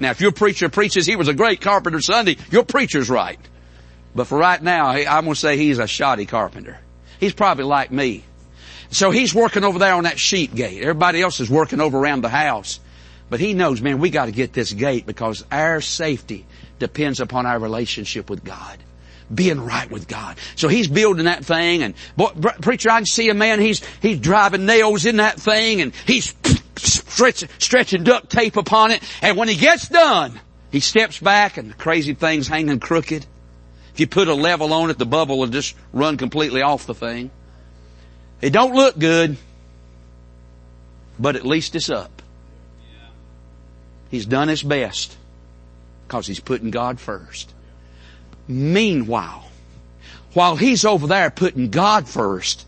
Now 0.00 0.10
if 0.10 0.20
your 0.20 0.32
preacher 0.32 0.68
preaches 0.68 1.06
he 1.06 1.16
was 1.16 1.28
a 1.28 1.34
great 1.34 1.60
carpenter 1.60 2.00
Sunday, 2.00 2.36
your 2.50 2.64
preacher's 2.64 3.10
right. 3.10 3.38
But 4.14 4.26
for 4.26 4.38
right 4.38 4.62
now, 4.62 4.88
I'm 4.88 5.24
going 5.24 5.34
to 5.34 5.40
say 5.40 5.56
he's 5.56 5.78
a 5.78 5.86
shoddy 5.86 6.26
carpenter. 6.26 6.78
He's 7.20 7.32
probably 7.32 7.64
like 7.64 7.90
me. 7.90 8.24
So 8.90 9.10
he's 9.10 9.34
working 9.34 9.64
over 9.64 9.78
there 9.78 9.94
on 9.94 10.04
that 10.04 10.18
sheep 10.18 10.54
gate. 10.54 10.82
Everybody 10.82 11.20
else 11.20 11.40
is 11.40 11.50
working 11.50 11.80
over 11.80 11.98
around 11.98 12.22
the 12.22 12.28
house. 12.28 12.80
But 13.30 13.40
he 13.40 13.52
knows, 13.52 13.82
man, 13.82 13.98
we 13.98 14.10
got 14.10 14.26
to 14.26 14.32
get 14.32 14.52
this 14.52 14.72
gate 14.72 15.04
because 15.04 15.44
our 15.50 15.80
safety 15.80 16.46
depends 16.78 17.20
upon 17.20 17.44
our 17.44 17.58
relationship 17.58 18.30
with 18.30 18.44
God. 18.44 18.78
Being 19.32 19.60
right 19.60 19.90
with 19.90 20.08
God. 20.08 20.38
So 20.56 20.68
he's 20.68 20.88
building 20.88 21.26
that 21.26 21.44
thing 21.44 21.82
and, 21.82 21.94
boy, 22.16 22.28
preacher, 22.62 22.90
I 22.90 23.00
can 23.00 23.06
see 23.06 23.28
a 23.28 23.34
man, 23.34 23.60
he's, 23.60 23.84
he's 24.00 24.18
driving 24.18 24.64
nails 24.64 25.04
in 25.04 25.16
that 25.16 25.38
thing 25.38 25.82
and 25.82 25.92
he's 26.06 26.34
stretching, 26.76 27.50
stretching 27.58 28.04
duct 28.04 28.30
tape 28.30 28.56
upon 28.56 28.90
it. 28.92 29.02
And 29.20 29.36
when 29.36 29.48
he 29.48 29.56
gets 29.56 29.88
done, 29.88 30.40
he 30.72 30.80
steps 30.80 31.20
back 31.20 31.58
and 31.58 31.70
the 31.70 31.74
crazy 31.74 32.14
thing's 32.14 32.48
hanging 32.48 32.80
crooked. 32.80 33.26
If 33.98 34.02
you 34.02 34.06
put 34.06 34.28
a 34.28 34.34
level 34.34 34.72
on 34.72 34.90
it, 34.90 34.98
the 34.98 35.06
bubble 35.06 35.40
will 35.40 35.48
just 35.48 35.74
run 35.92 36.18
completely 36.18 36.62
off 36.62 36.86
the 36.86 36.94
thing. 36.94 37.32
It 38.40 38.50
don't 38.50 38.72
look 38.72 38.96
good, 38.96 39.36
but 41.18 41.34
at 41.34 41.44
least 41.44 41.74
it's 41.74 41.90
up. 41.90 42.22
He's 44.08 44.24
done 44.24 44.46
his 44.46 44.62
best 44.62 45.16
because 46.06 46.28
he's 46.28 46.38
putting 46.38 46.70
God 46.70 47.00
first. 47.00 47.52
Meanwhile, 48.46 49.44
while 50.32 50.54
he's 50.54 50.84
over 50.84 51.08
there 51.08 51.28
putting 51.28 51.70
God 51.70 52.08
first, 52.08 52.66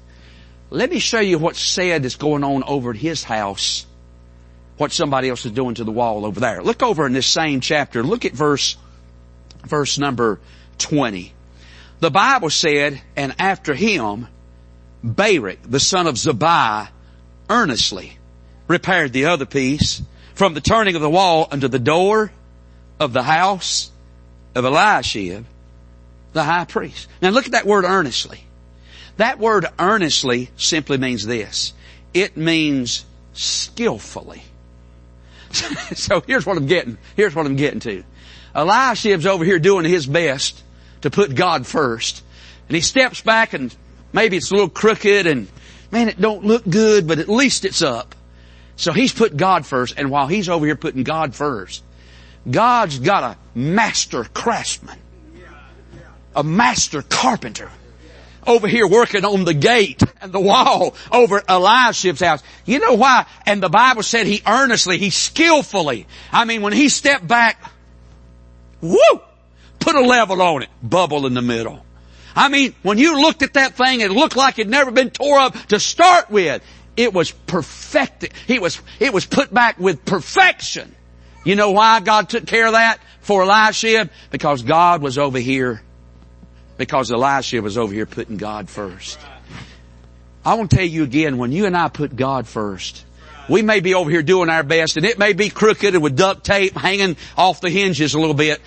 let 0.68 0.90
me 0.90 0.98
show 0.98 1.20
you 1.20 1.38
what's 1.38 1.60
said 1.60 2.04
is 2.04 2.16
going 2.16 2.42
on 2.42 2.64
over 2.64 2.90
at 2.90 2.96
his 2.96 3.22
house. 3.22 3.86
What 4.78 4.90
somebody 4.90 5.28
else 5.28 5.46
is 5.46 5.52
doing 5.52 5.76
to 5.76 5.84
the 5.84 5.92
wall 5.92 6.26
over 6.26 6.40
there. 6.40 6.60
Look 6.60 6.82
over 6.82 7.06
in 7.06 7.12
this 7.12 7.28
same 7.28 7.60
chapter. 7.60 8.02
Look 8.02 8.24
at 8.24 8.32
verse, 8.32 8.76
verse 9.64 9.96
number 9.96 10.40
20. 10.80 11.32
The 12.00 12.10
Bible 12.10 12.50
said, 12.50 13.00
and 13.14 13.34
after 13.38 13.74
him, 13.74 14.26
Baruch, 15.04 15.58
the 15.62 15.80
son 15.80 16.06
of 16.06 16.16
Zabbai, 16.16 16.88
earnestly 17.48 18.18
repaired 18.66 19.12
the 19.12 19.26
other 19.26 19.46
piece 19.46 20.02
from 20.34 20.54
the 20.54 20.60
turning 20.60 20.96
of 20.96 21.02
the 21.02 21.10
wall 21.10 21.48
unto 21.50 21.68
the 21.68 21.78
door 21.78 22.32
of 22.98 23.12
the 23.12 23.22
house 23.22 23.90
of 24.54 24.64
Eliashib, 24.64 25.44
the 26.32 26.44
high 26.44 26.64
priest. 26.64 27.08
Now 27.20 27.30
look 27.30 27.46
at 27.46 27.52
that 27.52 27.66
word 27.66 27.84
earnestly. 27.84 28.44
That 29.16 29.38
word 29.38 29.66
earnestly 29.78 30.50
simply 30.56 30.96
means 30.96 31.26
this. 31.26 31.72
It 32.14 32.36
means 32.36 33.04
skillfully. 33.34 34.42
so 35.94 36.22
here's 36.26 36.46
what 36.46 36.56
I'm 36.56 36.66
getting. 36.66 36.96
Here's 37.16 37.34
what 37.34 37.46
I'm 37.46 37.56
getting 37.56 37.80
to. 37.80 38.04
Eliashib's 38.54 39.26
over 39.26 39.44
here 39.44 39.58
doing 39.58 39.84
his 39.84 40.06
best 40.06 40.62
to 41.02 41.10
put 41.10 41.34
God 41.34 41.66
first. 41.66 42.22
And 42.68 42.74
he 42.74 42.80
steps 42.80 43.20
back 43.20 43.52
and 43.52 43.74
maybe 44.12 44.36
it's 44.36 44.50
a 44.50 44.54
little 44.54 44.68
crooked 44.68 45.26
and 45.26 45.48
man, 45.90 46.08
it 46.08 46.20
don't 46.20 46.44
look 46.44 46.68
good, 46.68 47.06
but 47.06 47.18
at 47.18 47.28
least 47.28 47.64
it's 47.64 47.82
up. 47.82 48.14
So 48.76 48.92
he's 48.92 49.12
put 49.12 49.36
God 49.36 49.66
first, 49.66 49.98
and 49.98 50.10
while 50.10 50.26
he's 50.26 50.48
over 50.48 50.64
here 50.64 50.76
putting 50.76 51.02
God 51.02 51.34
first, 51.34 51.82
God's 52.50 52.98
got 52.98 53.22
a 53.22 53.58
master 53.58 54.24
craftsman, 54.24 54.98
a 56.34 56.42
master 56.42 57.02
carpenter 57.02 57.70
over 58.46 58.66
here 58.66 58.86
working 58.86 59.26
on 59.26 59.44
the 59.44 59.52
gate 59.52 60.02
and 60.22 60.32
the 60.32 60.40
wall 60.40 60.94
over 61.12 61.42
Eliashib's 61.42 62.20
house. 62.20 62.42
You 62.64 62.78
know 62.78 62.94
why? 62.94 63.26
And 63.44 63.62
the 63.62 63.68
Bible 63.68 64.02
said 64.02 64.26
he 64.26 64.40
earnestly, 64.46 64.96
he 64.96 65.10
skillfully. 65.10 66.06
I 66.32 66.46
mean, 66.46 66.62
when 66.62 66.72
he 66.72 66.88
stepped 66.88 67.28
back, 67.28 67.62
whoo, 68.80 69.20
put 69.80 69.96
a 69.96 70.00
level 70.00 70.40
on 70.40 70.62
it, 70.62 70.68
bubble 70.82 71.26
in 71.26 71.34
the 71.34 71.42
middle. 71.42 71.84
I 72.36 72.48
mean, 72.48 72.74
when 72.82 72.98
you 72.98 73.20
looked 73.20 73.42
at 73.42 73.54
that 73.54 73.74
thing, 73.74 74.00
it 74.00 74.10
looked 74.10 74.36
like 74.36 74.58
it 74.58 74.66
had 74.66 74.70
never 74.70 74.90
been 74.90 75.10
tore 75.10 75.38
up 75.38 75.54
to 75.68 75.80
start 75.80 76.30
with. 76.30 76.62
It 76.96 77.12
was 77.12 77.30
perfected. 77.30 78.32
He 78.46 78.58
was, 78.58 78.80
it 78.98 79.12
was 79.12 79.26
put 79.26 79.52
back 79.52 79.78
with 79.78 80.04
perfection. 80.04 80.94
You 81.44 81.56
know 81.56 81.70
why 81.70 82.00
God 82.00 82.28
took 82.28 82.46
care 82.46 82.66
of 82.66 82.72
that 82.72 82.98
for 83.20 83.42
Elisha? 83.42 84.10
Because 84.30 84.62
God 84.62 85.02
was 85.02 85.18
over 85.18 85.38
here, 85.38 85.82
because 86.76 87.10
Elisha 87.10 87.62
was 87.62 87.78
over 87.78 87.92
here 87.92 88.06
putting 88.06 88.36
God 88.36 88.68
first. 88.68 89.18
I 90.44 90.54
want 90.54 90.70
to 90.70 90.76
tell 90.76 90.86
you 90.86 91.02
again, 91.02 91.38
when 91.38 91.52
you 91.52 91.66
and 91.66 91.76
I 91.76 91.88
put 91.88 92.16
God 92.16 92.46
first, 92.46 93.04
we 93.48 93.62
may 93.62 93.80
be 93.80 93.94
over 93.94 94.10
here 94.10 94.22
doing 94.22 94.48
our 94.48 94.62
best 94.62 94.96
and 94.96 95.04
it 95.04 95.18
may 95.18 95.32
be 95.32 95.50
crooked 95.50 95.94
and 95.94 96.02
with 96.02 96.16
duct 96.16 96.44
tape 96.44 96.76
hanging 96.76 97.16
off 97.36 97.60
the 97.60 97.68
hinges 97.68 98.14
a 98.14 98.20
little 98.20 98.34
bit. 98.34 98.60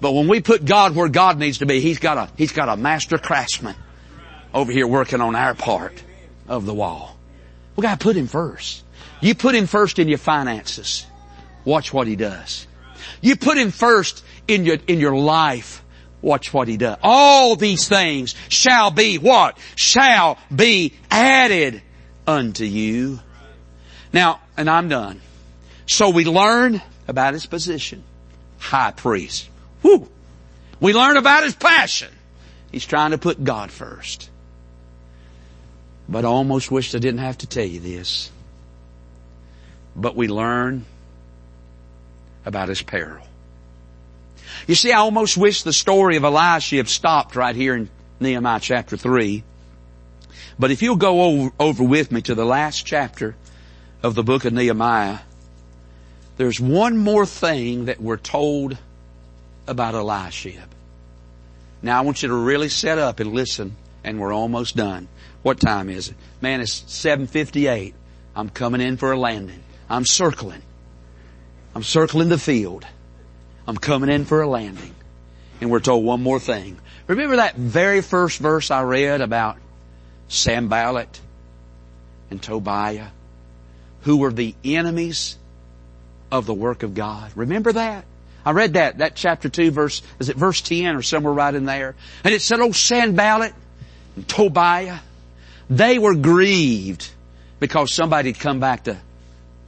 But 0.00 0.12
when 0.12 0.28
we 0.28 0.40
put 0.40 0.64
God 0.64 0.94
where 0.94 1.08
God 1.08 1.38
needs 1.38 1.58
to 1.58 1.66
be, 1.66 1.80
He's 1.80 1.98
got 1.98 2.16
a, 2.16 2.30
He's 2.36 2.52
got 2.52 2.68
a 2.68 2.76
master 2.76 3.18
craftsman 3.18 3.76
over 4.54 4.72
here 4.72 4.86
working 4.86 5.20
on 5.20 5.36
our 5.36 5.54
part 5.54 6.02
of 6.48 6.66
the 6.66 6.74
wall. 6.74 7.16
We 7.76 7.82
gotta 7.82 8.02
put 8.02 8.16
Him 8.16 8.26
first. 8.26 8.82
You 9.20 9.34
put 9.34 9.54
Him 9.54 9.66
first 9.66 9.98
in 9.98 10.08
your 10.08 10.18
finances. 10.18 11.06
Watch 11.64 11.92
what 11.92 12.06
He 12.06 12.16
does. 12.16 12.66
You 13.20 13.36
put 13.36 13.58
Him 13.58 13.70
first 13.70 14.24
in 14.48 14.64
your, 14.64 14.78
in 14.86 15.00
your 15.00 15.16
life. 15.16 15.84
Watch 16.22 16.52
what 16.52 16.68
He 16.68 16.76
does. 16.76 16.98
All 17.02 17.56
these 17.56 17.88
things 17.88 18.34
shall 18.48 18.90
be 18.90 19.18
what? 19.18 19.58
Shall 19.76 20.38
be 20.54 20.94
added 21.10 21.82
unto 22.26 22.64
you. 22.64 23.20
Now, 24.12 24.40
and 24.56 24.68
I'm 24.68 24.88
done. 24.88 25.20
So 25.86 26.10
we 26.10 26.24
learn 26.24 26.80
about 27.06 27.34
His 27.34 27.46
position. 27.46 28.02
High 28.58 28.92
priest. 28.92 29.48
Whew. 29.82 30.08
We 30.80 30.92
learn 30.92 31.16
about 31.16 31.44
his 31.44 31.54
passion. 31.54 32.10
He's 32.72 32.86
trying 32.86 33.10
to 33.10 33.18
put 33.18 33.42
God 33.42 33.70
first. 33.70 34.30
But 36.08 36.24
I 36.24 36.28
almost 36.28 36.70
wished 36.70 36.94
I 36.94 36.98
didn't 36.98 37.20
have 37.20 37.38
to 37.38 37.46
tell 37.46 37.64
you 37.64 37.80
this. 37.80 38.30
But 39.94 40.16
we 40.16 40.28
learn 40.28 40.84
about 42.44 42.68
his 42.68 42.82
peril. 42.82 43.26
You 44.66 44.74
see, 44.74 44.92
I 44.92 44.98
almost 44.98 45.36
wish 45.36 45.62
the 45.62 45.72
story 45.72 46.16
of 46.16 46.24
Elisha 46.24 46.84
stopped 46.86 47.36
right 47.36 47.54
here 47.54 47.74
in 47.74 47.88
Nehemiah 48.18 48.60
chapter 48.60 48.96
3. 48.96 49.42
But 50.58 50.70
if 50.70 50.82
you'll 50.82 50.96
go 50.96 51.22
over, 51.22 51.52
over 51.58 51.84
with 51.84 52.12
me 52.12 52.22
to 52.22 52.34
the 52.34 52.44
last 52.44 52.84
chapter 52.84 53.36
of 54.02 54.14
the 54.14 54.22
book 54.22 54.44
of 54.44 54.52
Nehemiah, 54.52 55.20
there's 56.36 56.60
one 56.60 56.96
more 56.96 57.26
thing 57.26 57.86
that 57.86 58.00
we're 58.00 58.16
told 58.16 58.76
about 59.70 59.94
Eliashib. 59.94 60.68
Now 61.82 61.98
I 61.98 62.00
want 62.02 62.22
you 62.22 62.28
to 62.28 62.34
really 62.34 62.68
set 62.68 62.98
up 62.98 63.20
and 63.20 63.32
listen 63.32 63.76
and 64.04 64.18
we're 64.18 64.32
almost 64.32 64.76
done. 64.76 65.08
What 65.42 65.60
time 65.60 65.88
is 65.88 66.08
it? 66.08 66.16
Man, 66.40 66.60
it's 66.60 66.84
758. 66.92 67.94
I'm 68.34 68.50
coming 68.50 68.80
in 68.80 68.96
for 68.96 69.12
a 69.12 69.18
landing. 69.18 69.62
I'm 69.88 70.04
circling. 70.04 70.62
I'm 71.74 71.82
circling 71.82 72.28
the 72.28 72.38
field. 72.38 72.84
I'm 73.66 73.76
coming 73.76 74.10
in 74.10 74.24
for 74.24 74.42
a 74.42 74.48
landing. 74.48 74.94
And 75.60 75.70
we're 75.70 75.80
told 75.80 76.04
one 76.04 76.22
more 76.22 76.40
thing. 76.40 76.78
Remember 77.06 77.36
that 77.36 77.56
very 77.56 78.02
first 78.02 78.38
verse 78.38 78.70
I 78.70 78.82
read 78.82 79.20
about 79.20 79.56
Sanballat 80.28 81.20
and 82.30 82.42
Tobiah, 82.42 83.08
who 84.02 84.16
were 84.16 84.32
the 84.32 84.54
enemies 84.64 85.36
of 86.30 86.46
the 86.46 86.54
work 86.54 86.82
of 86.82 86.94
God. 86.94 87.32
Remember 87.34 87.72
that? 87.72 88.04
I 88.44 88.52
read 88.52 88.74
that, 88.74 88.98
that 88.98 89.14
chapter 89.16 89.48
2 89.48 89.70
verse, 89.70 90.02
is 90.18 90.28
it 90.28 90.36
verse 90.36 90.60
10 90.60 90.96
or 90.96 91.02
somewhere 91.02 91.32
right 91.32 91.54
in 91.54 91.64
there? 91.64 91.94
And 92.24 92.34
it 92.34 92.42
said, 92.42 92.60
oh 92.60 92.72
Sanballat 92.72 93.52
and 94.16 94.28
Tobiah, 94.28 94.98
they 95.68 95.98
were 95.98 96.14
grieved 96.14 97.10
because 97.58 97.92
somebody 97.92 98.32
had 98.32 98.40
come 98.40 98.60
back 98.60 98.84
to 98.84 98.96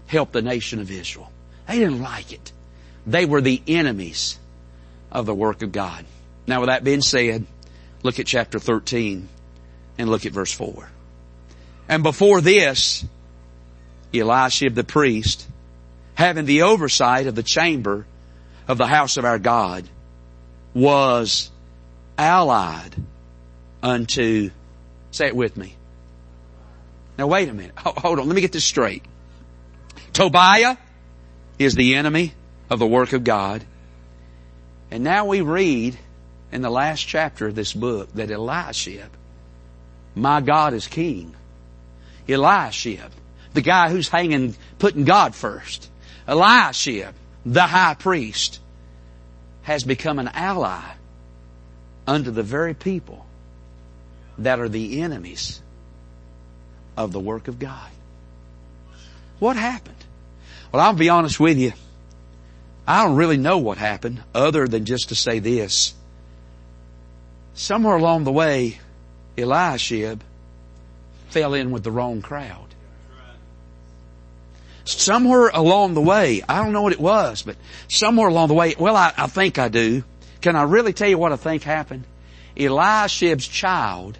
help 0.07 0.33
the 0.33 0.43
nation 0.43 0.81
of 0.81 0.91
Israel. 0.91 1.31
They 1.68 1.79
didn't 1.79 2.03
like 2.03 2.33
it. 2.33 2.53
They 3.07 3.27
were 3.27 3.41
the 3.41 3.62
enemies 3.66 4.39
of 5.11 5.27
the 5.27 5.35
work 5.35 5.62
of 5.62 5.73
God. 5.73 6.05
Now 6.47 6.61
with 6.61 6.68
that 6.68 6.85
being 6.85 7.03
said, 7.03 7.47
look 8.03 8.18
at 8.18 8.27
chapter 8.27 8.59
13 8.59 9.29
and 9.99 10.11
look 10.11 10.27
at 10.27 10.33
verse 10.33 10.53
4. 10.53 10.89
And 11.89 12.03
before 12.03 12.41
this, 12.41 13.05
Eliashib 14.14 14.75
the 14.75 14.85
priest, 14.85 15.47
having 16.14 16.47
the 16.47 16.62
oversight 16.62 17.27
of 17.27 17.35
the 17.35 17.43
chamber 17.43 18.07
of 18.73 18.79
the 18.79 18.87
house 18.87 19.18
of 19.18 19.25
our 19.27 19.39
God, 19.39 19.87
was 20.73 21.51
allied 22.16 22.97
unto, 23.83 24.51
say 25.11 25.27
it 25.27 25.37
with 25.37 25.57
me. 25.59 25.77
Now 27.18 27.27
wait 27.27 27.51
a 27.51 27.53
minute. 27.53 27.77
Hold 27.77 28.18
on. 28.18 28.27
Let 28.27 28.35
me 28.35 28.41
get 28.41 28.53
this 28.53 28.64
straight. 28.64 29.05
Tobiah 30.14 30.79
is 31.59 31.75
the 31.75 31.97
enemy 31.97 32.33
of 32.70 32.79
the 32.79 32.87
work 32.87 33.12
of 33.12 33.25
God. 33.25 33.62
And 34.91 35.05
now 35.05 35.27
we 35.27 35.43
read 35.43 35.99
in 36.51 36.62
the 36.62 36.70
last 36.70 37.03
chapter 37.03 37.47
of 37.47 37.55
this 37.55 37.75
book 37.75 38.11
that 38.14 38.31
Eliashib, 38.31 39.11
my 40.14 40.41
God 40.41 40.73
is 40.73 40.87
king. 40.87 41.35
Eliashib, 42.27 43.11
the 43.53 43.61
guy 43.61 43.91
who's 43.91 44.09
hanging, 44.09 44.55
putting 44.79 45.05
God 45.05 45.35
first. 45.35 45.91
Eliashib, 46.27 47.14
the 47.45 47.62
high 47.62 47.95
priest, 47.95 48.61
has 49.63 49.85
become 49.85 50.19
an 50.19 50.29
ally 50.29 50.83
unto 52.07 52.31
the 52.31 52.43
very 52.43 52.75
people 52.75 53.27
that 54.39 54.59
are 54.59 54.69
the 54.69 55.01
enemies 55.01 55.61
of 56.97 57.13
the 57.13 57.21
work 57.21 57.49
of 57.49 57.59
God. 57.59 57.91
What 59.39 59.57
happened? 59.57 59.97
Well, 60.71 60.83
I'll 60.83 60.95
be 60.95 61.09
honest 61.09 61.39
with 61.39 61.59
you. 61.59 61.73
I 62.87 63.05
don't 63.05 63.17
really 63.17 63.37
know 63.37 63.59
what 63.59 63.79
happened 63.79 64.23
other 64.35 64.67
than 64.67 64.85
just 64.85 65.11
to 65.11 65.15
say 65.15 65.39
this. 65.39 65.95
Somewhere 67.55 67.97
along 67.97 68.25
the 68.25 68.33
way, 68.33 68.81
Eliashib 69.37 70.23
fell 71.29 71.55
in 71.55 71.71
with 71.71 71.85
the 71.85 71.91
wrong 71.91 72.23
crowd. 72.23 72.72
Somewhere 75.01 75.49
along 75.49 75.95
the 75.95 76.01
way, 76.01 76.43
I 76.49 76.62
don't 76.62 76.72
know 76.72 76.82
what 76.82 76.93
it 76.93 77.01
was, 77.01 77.43
but 77.43 77.57
somewhere 77.88 78.28
along 78.28 78.49
the 78.49 78.55
way, 78.55 78.74
well, 78.78 78.97
I, 78.97 79.12
I 79.16 79.26
think 79.26 79.59
I 79.59 79.68
do. 79.68 80.05
Can 80.40 80.57
I 80.57 80.62
really 80.62 80.93
tell 80.93 81.09
you 81.09 81.18
what 81.18 81.32
I 81.32 81.36
think 81.36 81.62
happened? 81.62 82.05
Eliashib's 82.57 83.47
child 83.47 84.18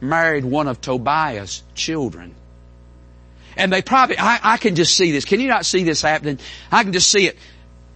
married 0.00 0.44
one 0.44 0.68
of 0.68 0.80
Tobiah's 0.80 1.62
children. 1.74 2.34
And 3.56 3.72
they 3.72 3.82
probably, 3.82 4.18
I, 4.18 4.40
I, 4.42 4.56
can 4.56 4.74
just 4.74 4.96
see 4.96 5.12
this. 5.12 5.24
Can 5.24 5.40
you 5.40 5.48
not 5.48 5.64
see 5.64 5.84
this 5.84 6.02
happening? 6.02 6.40
I 6.72 6.82
can 6.82 6.92
just 6.92 7.10
see 7.10 7.26
it. 7.26 7.38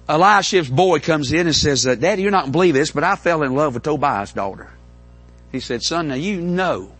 Eliashib's 0.09 0.68
boy 0.68 1.01
comes 1.01 1.32
in 1.32 1.46
and 1.46 1.55
says, 1.55 1.84
Daddy, 1.84 2.22
you're 2.22 2.30
not 2.30 2.42
going 2.42 2.53
to 2.53 2.57
believe 2.57 2.74
this, 2.74 2.92
but 2.92 3.05
I 3.05 3.16
fell 3.16 3.42
in 3.42 3.55
love 3.55 3.74
with 3.74 3.82
Tobiah's 3.82 4.32
daughter. 4.32 4.70
He 5.53 5.61
said, 5.61 5.82
son, 5.82 6.09
now 6.09 6.14
you 6.14 6.40
know. 6.40 6.92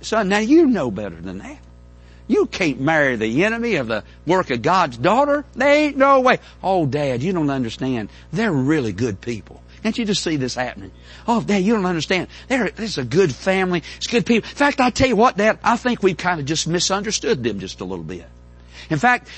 Son, 0.00 0.28
now 0.28 0.38
you 0.38 0.66
know 0.66 0.90
better 0.90 1.20
than 1.20 1.38
that. 1.38 1.58
You 2.32 2.46
can't 2.46 2.80
marry 2.80 3.16
the 3.16 3.44
enemy 3.44 3.74
of 3.74 3.88
the 3.88 4.04
work 4.26 4.48
of 4.50 4.62
God's 4.62 4.96
daughter. 4.96 5.44
There 5.52 5.68
ain't 5.68 5.98
no 5.98 6.20
way. 6.20 6.38
Oh, 6.62 6.86
Dad, 6.86 7.22
you 7.22 7.34
don't 7.34 7.50
understand. 7.50 8.08
They're 8.32 8.50
really 8.50 8.92
good 8.92 9.20
people. 9.20 9.62
Can't 9.82 9.98
you 9.98 10.06
just 10.06 10.24
see 10.24 10.36
this 10.36 10.54
happening? 10.54 10.92
Oh, 11.28 11.42
Dad, 11.42 11.58
you 11.58 11.74
don't 11.74 11.84
understand. 11.84 12.28
They're, 12.48 12.70
this 12.70 12.92
is 12.92 12.98
a 12.98 13.04
good 13.04 13.34
family. 13.34 13.82
It's 13.98 14.06
good 14.06 14.24
people. 14.24 14.48
In 14.48 14.56
fact, 14.56 14.80
I 14.80 14.88
tell 14.88 15.08
you 15.08 15.16
what, 15.16 15.36
Dad, 15.36 15.58
I 15.62 15.76
think 15.76 16.02
we've 16.02 16.16
kind 16.16 16.40
of 16.40 16.46
just 16.46 16.66
misunderstood 16.66 17.44
them 17.44 17.60
just 17.60 17.82
a 17.82 17.84
little 17.84 18.04
bit. 18.04 18.24
In 18.88 18.98
fact, 18.98 19.28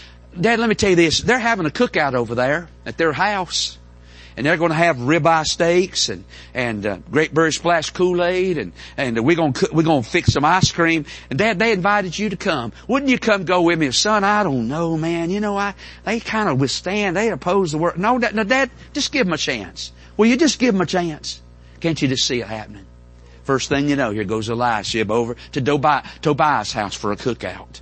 Dad, 0.40 0.60
let 0.60 0.68
me 0.68 0.76
tell 0.76 0.90
you 0.90 0.96
this. 0.96 1.20
They're 1.20 1.40
having 1.40 1.66
a 1.66 1.70
cookout 1.70 2.14
over 2.14 2.36
there 2.36 2.68
at 2.86 2.96
their 2.96 3.12
house. 3.12 3.76
And 4.36 4.44
they're 4.44 4.56
going 4.56 4.70
to 4.70 4.76
have 4.76 4.96
ribeye 4.96 5.44
steaks 5.44 6.08
and, 6.08 6.24
and, 6.52 6.84
uh, 6.84 6.96
Great 7.10 7.32
Berry 7.32 7.52
Splash 7.52 7.90
Kool-Aid 7.90 8.58
and, 8.58 8.72
and 8.96 9.24
we're 9.24 9.36
going 9.36 9.52
to, 9.52 9.68
we're 9.72 9.84
going 9.84 10.02
to 10.02 10.08
fix 10.08 10.32
some 10.32 10.44
ice 10.44 10.72
cream. 10.72 11.06
And 11.30 11.38
Dad, 11.38 11.58
they 11.58 11.72
invited 11.72 12.18
you 12.18 12.30
to 12.30 12.36
come. 12.36 12.72
Wouldn't 12.88 13.10
you 13.10 13.18
come 13.18 13.44
go 13.44 13.62
with 13.62 13.78
me? 13.78 13.90
Son, 13.92 14.24
I 14.24 14.42
don't 14.42 14.66
know, 14.66 14.96
man. 14.96 15.30
You 15.30 15.40
know, 15.40 15.56
I, 15.56 15.74
they 16.04 16.18
kind 16.18 16.48
of 16.48 16.60
withstand, 16.60 17.16
they 17.16 17.30
oppose 17.30 17.72
the 17.72 17.78
work. 17.78 17.96
No, 17.96 18.18
no, 18.18 18.44
Dad, 18.44 18.70
just 18.92 19.12
give 19.12 19.26
them 19.26 19.34
a 19.34 19.38
chance. 19.38 19.92
Will 20.16 20.26
you 20.26 20.36
just 20.36 20.58
give 20.58 20.74
them 20.74 20.80
a 20.80 20.86
chance? 20.86 21.40
Can't 21.80 22.00
you 22.00 22.08
just 22.08 22.26
see 22.26 22.40
it 22.40 22.46
happening? 22.46 22.86
First 23.44 23.68
thing 23.68 23.88
you 23.88 23.96
know, 23.96 24.10
here 24.10 24.24
goes 24.24 24.48
Eliashib 24.48 25.10
over 25.10 25.36
to 25.52 25.60
Tobiah, 25.60 26.02
Tobiah's 26.22 26.72
house 26.72 26.94
for 26.94 27.12
a 27.12 27.16
cookout. 27.16 27.80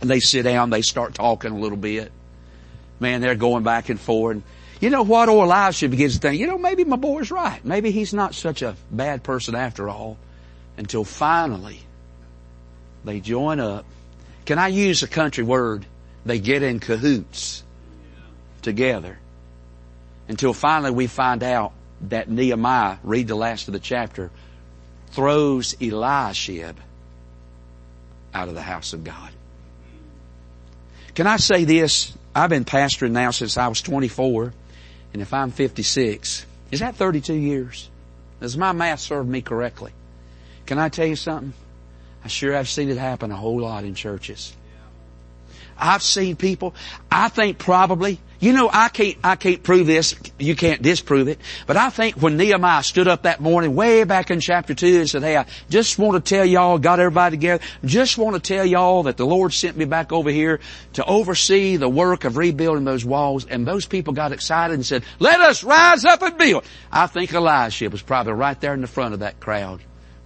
And 0.00 0.10
they 0.10 0.20
sit 0.20 0.42
down, 0.42 0.70
they 0.70 0.82
start 0.82 1.14
talking 1.14 1.52
a 1.52 1.58
little 1.58 1.78
bit. 1.78 2.12
Man, 2.98 3.20
they're 3.20 3.36
going 3.36 3.62
back 3.62 3.88
and 3.88 4.00
forth. 4.00 4.42
You 4.80 4.90
know 4.90 5.02
what? 5.02 5.28
Eliashib 5.28 5.90
begins 5.90 6.14
to 6.14 6.20
think, 6.20 6.38
you 6.38 6.46
know, 6.46 6.58
maybe 6.58 6.84
my 6.84 6.96
boy's 6.96 7.30
right. 7.30 7.64
Maybe 7.64 7.90
he's 7.90 8.12
not 8.12 8.34
such 8.34 8.62
a 8.62 8.76
bad 8.90 9.22
person 9.22 9.54
after 9.54 9.88
all. 9.88 10.18
Until 10.76 11.04
finally, 11.04 11.80
they 13.04 13.20
join 13.20 13.60
up. 13.60 13.86
Can 14.44 14.58
I 14.58 14.68
use 14.68 15.02
a 15.02 15.08
country 15.08 15.44
word? 15.44 15.86
They 16.26 16.38
get 16.38 16.62
in 16.62 16.80
cahoots 16.80 17.62
together 18.62 19.18
until 20.28 20.52
finally 20.52 20.90
we 20.90 21.06
find 21.06 21.42
out 21.42 21.72
that 22.02 22.28
Nehemiah, 22.28 22.98
read 23.02 23.28
the 23.28 23.34
last 23.34 23.68
of 23.68 23.72
the 23.72 23.80
chapter, 23.80 24.30
throws 25.08 25.74
Eliashib 25.80 26.76
out 28.34 28.48
of 28.48 28.54
the 28.54 28.62
house 28.62 28.92
of 28.92 29.04
God. 29.04 29.30
Can 31.14 31.26
I 31.26 31.38
say 31.38 31.64
this? 31.64 32.12
I've 32.34 32.50
been 32.50 32.66
pastoring 32.66 33.12
now 33.12 33.30
since 33.30 33.56
I 33.56 33.68
was 33.68 33.80
24, 33.80 34.52
and 35.12 35.22
if 35.22 35.32
I'm 35.32 35.50
56, 35.50 36.46
is 36.70 36.80
that 36.80 36.96
32 36.96 37.34
years? 37.34 37.90
Does 38.40 38.56
my 38.56 38.72
math 38.72 39.00
serve 39.00 39.26
me 39.26 39.40
correctly? 39.40 39.92
Can 40.66 40.78
I 40.78 40.88
tell 40.88 41.06
you 41.06 41.16
something? 41.16 41.52
I 42.24 42.28
sure 42.28 42.52
have 42.52 42.68
seen 42.68 42.88
it 42.90 42.98
happen 42.98 43.30
a 43.30 43.36
whole 43.36 43.60
lot 43.60 43.84
in 43.84 43.94
churches. 43.94 44.54
I've 45.78 46.02
seen 46.02 46.36
people, 46.36 46.74
I 47.10 47.28
think 47.28 47.58
probably 47.58 48.20
you 48.38 48.52
know, 48.52 48.68
I 48.70 48.88
can't, 48.88 49.16
I 49.24 49.36
can't 49.36 49.62
prove 49.62 49.86
this. 49.86 50.14
You 50.38 50.54
can't 50.54 50.82
disprove 50.82 51.28
it. 51.28 51.40
But 51.66 51.76
I 51.76 51.90
think 51.90 52.16
when 52.16 52.36
Nehemiah 52.36 52.82
stood 52.82 53.08
up 53.08 53.22
that 53.22 53.40
morning, 53.40 53.74
way 53.74 54.04
back 54.04 54.30
in 54.30 54.40
chapter 54.40 54.74
2 54.74 55.00
and 55.00 55.08
said, 55.08 55.22
hey, 55.22 55.36
I 55.36 55.46
just 55.70 55.98
want 55.98 56.22
to 56.22 56.36
tell 56.36 56.44
y'all, 56.44 56.78
got 56.78 57.00
everybody 57.00 57.36
together, 57.36 57.64
just 57.84 58.18
want 58.18 58.34
to 58.36 58.40
tell 58.40 58.66
y'all 58.66 59.04
that 59.04 59.16
the 59.16 59.26
Lord 59.26 59.52
sent 59.54 59.76
me 59.76 59.86
back 59.86 60.12
over 60.12 60.30
here 60.30 60.60
to 60.94 61.04
oversee 61.04 61.76
the 61.76 61.88
work 61.88 62.24
of 62.24 62.36
rebuilding 62.36 62.84
those 62.84 63.04
walls. 63.04 63.46
And 63.46 63.66
those 63.66 63.86
people 63.86 64.12
got 64.12 64.32
excited 64.32 64.74
and 64.74 64.84
said, 64.84 65.02
let 65.18 65.40
us 65.40 65.64
rise 65.64 66.04
up 66.04 66.20
and 66.22 66.36
build. 66.36 66.64
I 66.92 67.06
think 67.06 67.32
Eliashib 67.32 67.92
was 67.92 68.02
probably 68.02 68.34
right 68.34 68.60
there 68.60 68.74
in 68.74 68.82
the 68.82 68.86
front 68.86 69.14
of 69.14 69.20
that 69.20 69.40
crowd, 69.40 69.80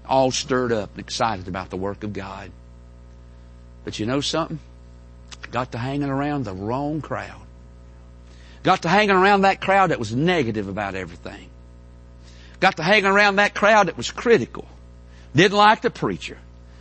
all 0.05 0.33
stirred 0.33 0.73
up 0.73 0.91
and 0.91 1.01
excited 1.01 1.47
about 1.47 1.71
the 1.71 1.77
work 1.77 2.03
of 2.03 2.13
God. 2.13 2.51
But 3.85 3.99
you 3.99 4.07
know 4.07 4.21
something? 4.21 4.59
Got 5.51 5.73
to 5.73 5.79
hanging 5.79 6.09
around 6.09 6.45
the 6.45 6.55
wrong 6.55 7.01
crowd. 7.01 7.41
Got 8.63 8.83
to 8.83 8.89
hanging 8.89 9.17
around 9.17 9.43
that 9.43 9.61
crowd 9.61 9.91
that 9.91 9.99
was 9.99 10.15
negative 10.15 10.69
about 10.69 10.95
everything. 10.95 11.49
Got 12.61 12.77
to 12.77 12.83
hanging 12.83 13.07
around 13.07 13.37
that 13.37 13.55
crowd 13.55 13.89
that 13.89 13.97
was 13.97 14.11
critical. 14.11 14.67
Didn't 15.35 15.57
like 15.57 15.81
the 15.83 15.91
preacher. 15.91 16.39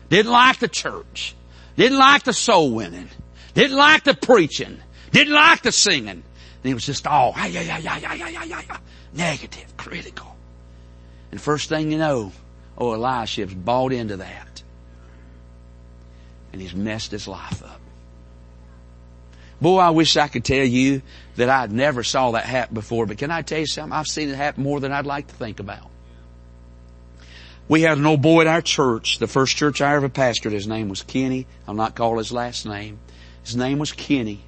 Didn't 0.09 0.31
like 0.31 0.59
the 0.59 0.67
church. 0.67 1.35
Didn't 1.77 1.97
like 1.97 2.23
the 2.23 2.33
soul 2.33 2.71
winning. 2.71 3.09
Didn't 3.53 3.77
like 3.77 4.03
the 4.03 4.13
preaching. 4.13 4.79
Didn't 5.11 5.33
like 5.33 5.61
the 5.61 5.71
singing. 5.71 6.09
And 6.63 6.71
it 6.71 6.73
was 6.73 6.85
just 6.85 7.07
all 7.07 7.33
yeah, 7.37 7.45
yeah, 7.47 7.77
yeah, 7.77 7.97
yeah, 7.97 8.13
yeah, 8.13 8.43
yeah, 8.43 8.61
yeah, 8.67 8.77
negative, 9.13 9.77
critical. 9.77 10.35
And 11.31 11.39
first 11.39 11.69
thing 11.69 11.91
you 11.91 11.97
know, 11.97 12.31
oh, 12.77 12.87
Eliashib's 12.87 13.53
bought 13.53 13.93
into 13.93 14.17
that. 14.17 14.61
and 16.51 16.61
he's 16.61 16.75
messed 16.75 17.11
his 17.11 17.27
life 17.27 17.63
up. 17.63 17.78
Boy, 19.61 19.79
I 19.79 19.89
wish 19.89 20.15
I 20.15 20.27
could 20.27 20.45
tell 20.45 20.65
you 20.65 21.01
that 21.35 21.49
I 21.49 21.65
never 21.67 22.03
saw 22.03 22.31
that 22.31 22.45
happen 22.45 22.73
before, 22.73 23.05
but 23.05 23.17
can 23.17 23.31
I 23.31 23.41
tell 23.41 23.59
you 23.59 23.65
something? 23.65 23.93
I've 23.93 24.07
seen 24.07 24.29
it 24.29 24.35
happen 24.35 24.63
more 24.63 24.79
than 24.79 24.91
I'd 24.91 25.05
like 25.05 25.27
to 25.27 25.35
think 25.35 25.59
about. 25.59 25.89
We 27.67 27.81
had 27.81 27.97
an 27.97 28.05
old 28.05 28.21
boy 28.21 28.41
at 28.41 28.47
our 28.47 28.61
church, 28.61 29.19
the 29.19 29.27
first 29.27 29.55
church 29.55 29.79
I 29.81 29.95
ever 29.95 30.09
pastored. 30.09 30.53
His 30.53 30.67
name 30.67 30.89
was 30.89 31.03
Kenny. 31.03 31.45
I'll 31.67 31.75
not 31.75 31.95
call 31.95 32.17
his 32.17 32.31
last 32.31 32.65
name. 32.65 32.99
His 33.43 33.55
name 33.55 33.77
was 33.77 33.91
Kenny. 33.91 34.41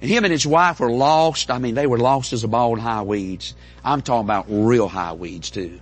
And 0.00 0.10
him 0.10 0.24
and 0.24 0.32
his 0.32 0.46
wife 0.46 0.80
were 0.80 0.90
lost. 0.90 1.50
I 1.50 1.58
mean, 1.58 1.74
they 1.74 1.86
were 1.86 1.98
lost 1.98 2.32
as 2.32 2.42
a 2.42 2.48
ball 2.48 2.74
in 2.74 2.80
high 2.80 3.02
weeds. 3.02 3.54
I'm 3.84 4.02
talking 4.02 4.26
about 4.26 4.46
real 4.48 4.88
high 4.88 5.12
weeds 5.12 5.50
too. 5.50 5.80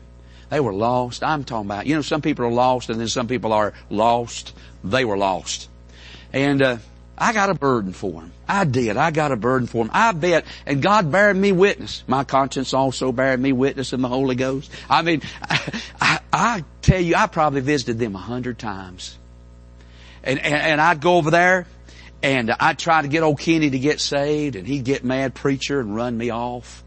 They 0.51 0.61
were 0.61 0.75
lost. 0.75 1.23
I'm 1.23 1.45
talking 1.45 1.67
about, 1.67 1.87
you 1.87 1.95
know, 1.95 2.03
some 2.03 2.23
people 2.23 2.45
are 2.45 2.51
lost 2.51 2.91
and 2.91 3.01
then 3.01 3.09
some 3.09 3.29
people 3.29 3.53
are 3.53 3.73
lost. 3.91 4.55
They 4.83 5.05
were 5.05 5.17
lost. 5.17 5.69
And, 6.33 6.61
uh, 6.61 6.77
I 7.21 7.33
got 7.33 7.51
a 7.51 7.55
burden 7.55 7.93
for 7.93 8.23
him. 8.23 8.33
I 8.47 8.65
did. 8.65 8.97
I 8.97 9.11
got 9.11 9.33
a 9.33 9.37
burden 9.37 9.67
for 9.67 9.85
him. 9.85 9.91
I 9.93 10.13
bet. 10.13 10.47
And 10.65 10.81
God 10.81 11.11
bearing 11.11 11.41
me 11.41 11.53
witness. 11.53 12.05
My 12.07 12.25
conscience 12.25 12.73
also 12.73 13.11
bearing 13.11 13.43
me 13.43 13.53
witness 13.53 13.93
in 13.93 14.01
the 14.01 14.09
Holy 14.09 14.37
Ghost. 14.37 14.71
I 14.89 15.03
mean, 15.03 15.23
I, 15.43 15.83
I, 16.01 16.21
I 16.33 16.65
tell 16.81 17.01
you, 17.01 17.17
I 17.17 17.27
probably 17.27 17.61
visited 17.61 17.99
them 17.99 18.15
a 18.15 18.21
hundred 18.21 18.59
times. 18.59 19.19
And, 20.23 20.39
and, 20.39 20.55
and 20.55 20.81
I'd 20.81 21.01
go 21.01 21.17
over 21.17 21.31
there 21.31 21.67
and 22.23 22.51
I'd 22.59 22.79
try 22.79 23.03
to 23.03 23.09
get 23.09 23.23
old 23.23 23.41
Kenny 23.41 23.71
to 23.71 23.79
get 23.79 24.01
saved 24.01 24.57
and 24.57 24.67
he'd 24.67 24.85
get 24.85 25.05
mad 25.05 25.35
preacher 25.35 25.81
and 25.81 25.95
run 25.95 26.17
me 26.17 26.31
off. 26.31 26.85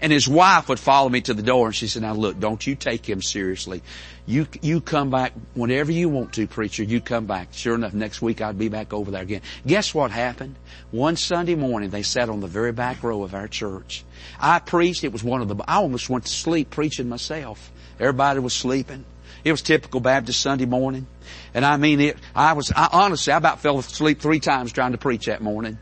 And 0.00 0.12
his 0.12 0.28
wife 0.28 0.68
would 0.68 0.80
follow 0.80 1.08
me 1.08 1.20
to 1.22 1.34
the 1.34 1.42
door 1.42 1.66
and 1.66 1.76
she 1.76 1.86
said, 1.86 2.02
now 2.02 2.14
look, 2.14 2.38
don't 2.40 2.66
you 2.66 2.74
take 2.74 3.08
him 3.08 3.22
seriously. 3.22 3.82
You, 4.24 4.46
you 4.60 4.80
come 4.80 5.10
back 5.10 5.32
whenever 5.54 5.90
you 5.90 6.08
want 6.08 6.34
to, 6.34 6.46
preacher, 6.46 6.84
you 6.84 7.00
come 7.00 7.26
back. 7.26 7.48
Sure 7.50 7.74
enough, 7.74 7.92
next 7.92 8.22
week 8.22 8.40
I'd 8.40 8.56
be 8.58 8.68
back 8.68 8.92
over 8.92 9.10
there 9.10 9.22
again. 9.22 9.42
Guess 9.66 9.94
what 9.94 10.12
happened? 10.12 10.54
One 10.92 11.16
Sunday 11.16 11.56
morning 11.56 11.90
they 11.90 12.02
sat 12.02 12.28
on 12.28 12.40
the 12.40 12.46
very 12.46 12.70
back 12.70 13.02
row 13.02 13.24
of 13.24 13.34
our 13.34 13.48
church. 13.48 14.04
I 14.38 14.60
preached, 14.60 15.02
it 15.02 15.12
was 15.12 15.24
one 15.24 15.42
of 15.42 15.48
the, 15.48 15.56
I 15.66 15.76
almost 15.76 16.08
went 16.08 16.26
to 16.26 16.32
sleep 16.32 16.70
preaching 16.70 17.08
myself. 17.08 17.72
Everybody 17.98 18.38
was 18.38 18.54
sleeping. 18.54 19.04
It 19.44 19.50
was 19.50 19.60
typical 19.60 19.98
Baptist 19.98 20.40
Sunday 20.40 20.66
morning. 20.66 21.08
And 21.52 21.64
I 21.64 21.76
mean 21.76 22.00
it, 22.00 22.16
I 22.34 22.52
was, 22.52 22.70
I 22.70 22.90
honestly, 22.92 23.32
I 23.32 23.38
about 23.38 23.60
fell 23.60 23.78
asleep 23.78 24.20
three 24.20 24.38
times 24.38 24.72
trying 24.72 24.92
to 24.92 24.98
preach 24.98 25.26
that 25.26 25.42
morning. 25.42 25.78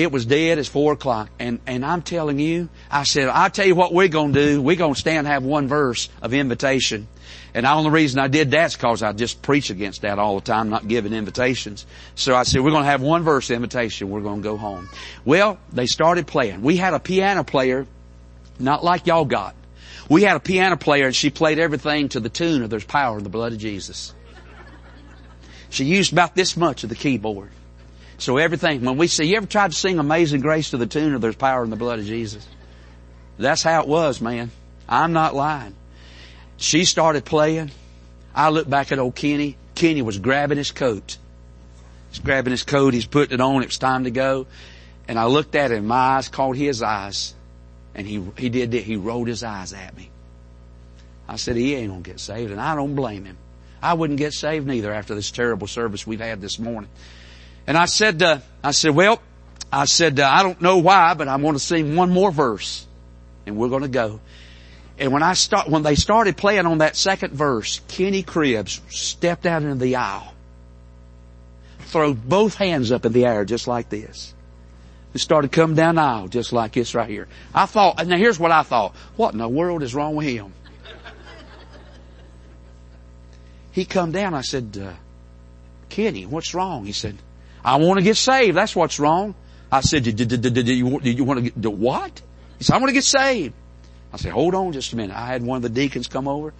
It 0.00 0.10
was 0.10 0.24
dead 0.24 0.58
as 0.58 0.66
four 0.66 0.94
o'clock. 0.94 1.28
And, 1.38 1.60
and 1.66 1.84
I'm 1.84 2.00
telling 2.00 2.38
you, 2.38 2.70
I 2.90 3.02
said, 3.02 3.28
I'll 3.28 3.50
tell 3.50 3.66
you 3.66 3.74
what 3.74 3.92
we're 3.92 4.08
gonna 4.08 4.32
do. 4.32 4.62
We're 4.62 4.76
gonna 4.76 4.94
stand 4.94 5.18
and 5.18 5.26
have 5.26 5.44
one 5.44 5.68
verse 5.68 6.08
of 6.22 6.32
invitation. 6.32 7.06
And 7.52 7.66
the 7.66 7.70
only 7.70 7.90
reason 7.90 8.18
I 8.18 8.28
did 8.28 8.50
that's 8.50 8.76
cause 8.76 9.02
I 9.02 9.12
just 9.12 9.42
preach 9.42 9.68
against 9.68 10.00
that 10.00 10.18
all 10.18 10.36
the 10.36 10.40
time, 10.40 10.70
not 10.70 10.88
giving 10.88 11.12
invitations. 11.12 11.84
So 12.14 12.34
I 12.34 12.44
said, 12.44 12.62
we're 12.62 12.70
gonna 12.70 12.86
have 12.86 13.02
one 13.02 13.24
verse 13.24 13.50
invitation. 13.50 14.08
We're 14.08 14.22
gonna 14.22 14.40
go 14.40 14.56
home. 14.56 14.88
Well, 15.26 15.58
they 15.70 15.84
started 15.84 16.26
playing. 16.26 16.62
We 16.62 16.78
had 16.78 16.94
a 16.94 16.98
piano 16.98 17.44
player, 17.44 17.86
not 18.58 18.82
like 18.82 19.06
y'all 19.06 19.26
got. 19.26 19.54
We 20.08 20.22
had 20.22 20.34
a 20.34 20.40
piano 20.40 20.78
player 20.78 21.04
and 21.06 21.14
she 21.14 21.28
played 21.28 21.58
everything 21.58 22.08
to 22.10 22.20
the 22.20 22.30
tune 22.30 22.62
of 22.62 22.70
There's 22.70 22.84
Power 22.84 23.18
in 23.18 23.24
the 23.24 23.30
Blood 23.30 23.52
of 23.52 23.58
Jesus. 23.58 24.14
She 25.68 25.84
used 25.84 26.10
about 26.10 26.34
this 26.34 26.56
much 26.56 26.84
of 26.84 26.88
the 26.88 26.96
keyboard. 26.96 27.50
So 28.20 28.36
everything, 28.36 28.84
when 28.84 28.98
we 28.98 29.06
say, 29.06 29.24
you 29.24 29.38
ever 29.38 29.46
tried 29.46 29.70
to 29.70 29.76
sing 29.76 29.98
Amazing 29.98 30.42
Grace 30.42 30.70
to 30.70 30.76
the 30.76 30.86
tune 30.86 31.14
of 31.14 31.22
There's 31.22 31.36
Power 31.36 31.64
in 31.64 31.70
the 31.70 31.76
Blood 31.76 32.00
of 32.00 32.04
Jesus? 32.04 32.46
That's 33.38 33.62
how 33.62 33.80
it 33.80 33.88
was, 33.88 34.20
man. 34.20 34.50
I'm 34.86 35.14
not 35.14 35.34
lying. 35.34 35.74
She 36.58 36.84
started 36.84 37.24
playing. 37.24 37.70
I 38.34 38.50
looked 38.50 38.68
back 38.68 38.92
at 38.92 38.98
old 38.98 39.14
Kenny. 39.14 39.56
Kenny 39.74 40.02
was 40.02 40.18
grabbing 40.18 40.58
his 40.58 40.70
coat. 40.70 41.16
He's 42.10 42.18
grabbing 42.18 42.50
his 42.50 42.62
coat. 42.62 42.92
He's 42.92 43.06
putting 43.06 43.32
it 43.32 43.40
on. 43.40 43.62
It 43.62 43.68
was 43.68 43.78
time 43.78 44.04
to 44.04 44.10
go. 44.10 44.46
And 45.08 45.18
I 45.18 45.24
looked 45.24 45.54
at 45.54 45.72
him. 45.72 45.86
My 45.86 45.96
eyes 45.96 46.28
caught 46.28 46.56
his 46.56 46.82
eyes. 46.82 47.34
And 47.94 48.06
he, 48.06 48.22
he 48.36 48.50
did 48.50 48.72
that. 48.72 48.82
He 48.82 48.96
rolled 48.96 49.28
his 49.28 49.42
eyes 49.42 49.72
at 49.72 49.96
me. 49.96 50.10
I 51.26 51.36
said, 51.36 51.56
he 51.56 51.74
ain't 51.74 51.88
gonna 51.88 52.02
get 52.02 52.20
saved. 52.20 52.52
And 52.52 52.60
I 52.60 52.74
don't 52.74 52.94
blame 52.94 53.24
him. 53.24 53.38
I 53.82 53.94
wouldn't 53.94 54.18
get 54.18 54.34
saved 54.34 54.66
neither 54.66 54.92
after 54.92 55.14
this 55.14 55.30
terrible 55.30 55.66
service 55.66 56.06
we've 56.06 56.20
had 56.20 56.42
this 56.42 56.58
morning. 56.58 56.90
And 57.66 57.76
I 57.76 57.86
said, 57.86 58.22
uh, 58.22 58.38
I 58.62 58.72
said, 58.72 58.94
well, 58.94 59.20
I 59.72 59.84
said, 59.84 60.18
uh, 60.18 60.28
I 60.28 60.42
don't 60.42 60.60
know 60.60 60.78
why, 60.78 61.14
but 61.14 61.28
I'm 61.28 61.42
going 61.42 61.54
to 61.54 61.60
sing 61.60 61.94
one 61.96 62.10
more 62.10 62.30
verse 62.30 62.86
and 63.46 63.56
we're 63.56 63.68
going 63.68 63.82
to 63.82 63.88
go. 63.88 64.20
And 64.98 65.12
when 65.12 65.22
I 65.22 65.32
start, 65.32 65.68
when 65.68 65.82
they 65.82 65.94
started 65.94 66.36
playing 66.36 66.66
on 66.66 66.78
that 66.78 66.96
second 66.96 67.32
verse, 67.32 67.80
Kenny 67.88 68.22
Cribbs 68.22 68.80
stepped 68.92 69.46
out 69.46 69.62
into 69.62 69.76
the 69.76 69.96
aisle, 69.96 70.34
threw 71.80 72.14
both 72.14 72.54
hands 72.54 72.92
up 72.92 73.06
in 73.06 73.12
the 73.12 73.24
air 73.24 73.44
just 73.44 73.66
like 73.66 73.88
this. 73.88 74.34
And 75.12 75.20
started 75.20 75.50
coming 75.50 75.74
down 75.74 75.96
the 75.96 76.02
aisle 76.02 76.28
just 76.28 76.52
like 76.52 76.72
this 76.72 76.94
right 76.94 77.08
here. 77.08 77.28
I 77.54 77.66
thought, 77.66 78.06
now 78.06 78.16
here's 78.16 78.38
what 78.38 78.52
I 78.52 78.62
thought. 78.62 78.94
What 79.16 79.32
in 79.32 79.38
the 79.38 79.48
world 79.48 79.82
is 79.82 79.94
wrong 79.94 80.14
with 80.16 80.26
him? 80.26 80.52
He 83.72 83.84
come 83.84 84.12
down. 84.12 84.34
I 84.34 84.42
said, 84.42 84.78
uh, 84.80 84.92
Kenny, 85.88 86.26
what's 86.26 86.54
wrong? 86.54 86.84
He 86.84 86.92
said, 86.92 87.16
I 87.64 87.76
want 87.76 87.98
to 87.98 88.04
get 88.04 88.16
saved. 88.16 88.56
That's 88.56 88.74
what's 88.74 88.98
wrong. 88.98 89.34
I 89.72 89.80
said, 89.80 90.02
did, 90.02 90.18
you, 90.68 90.86
want 90.86 91.04
to 91.04 91.50
get, 91.50 91.72
what? 91.72 92.22
He 92.58 92.64
said, 92.64 92.74
I 92.74 92.78
want 92.78 92.88
to 92.88 92.94
get 92.94 93.04
saved. 93.04 93.54
I 94.12 94.16
said, 94.16 94.32
hold 94.32 94.54
on 94.54 94.72
just 94.72 94.92
a 94.92 94.96
minute. 94.96 95.16
I 95.16 95.26
had 95.26 95.42
one 95.42 95.56
of 95.56 95.62
the 95.62 95.68
deacons 95.68 96.08
come 96.08 96.26
over 96.26 96.52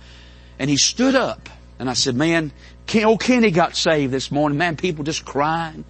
and 0.59 0.71
he 0.71 0.77
stood 0.77 1.17
up 1.17 1.49
and 1.79 1.91
I 1.91 1.95
said, 1.95 2.15
man, 2.15 2.53
old 3.05 3.21
Kenny 3.21 3.51
got 3.51 3.75
saved 3.75 4.13
this 4.13 4.31
morning. 4.31 4.59
Man, 4.59 4.77
people 4.77 5.05
just 5.05 5.25
crying. 5.25 5.85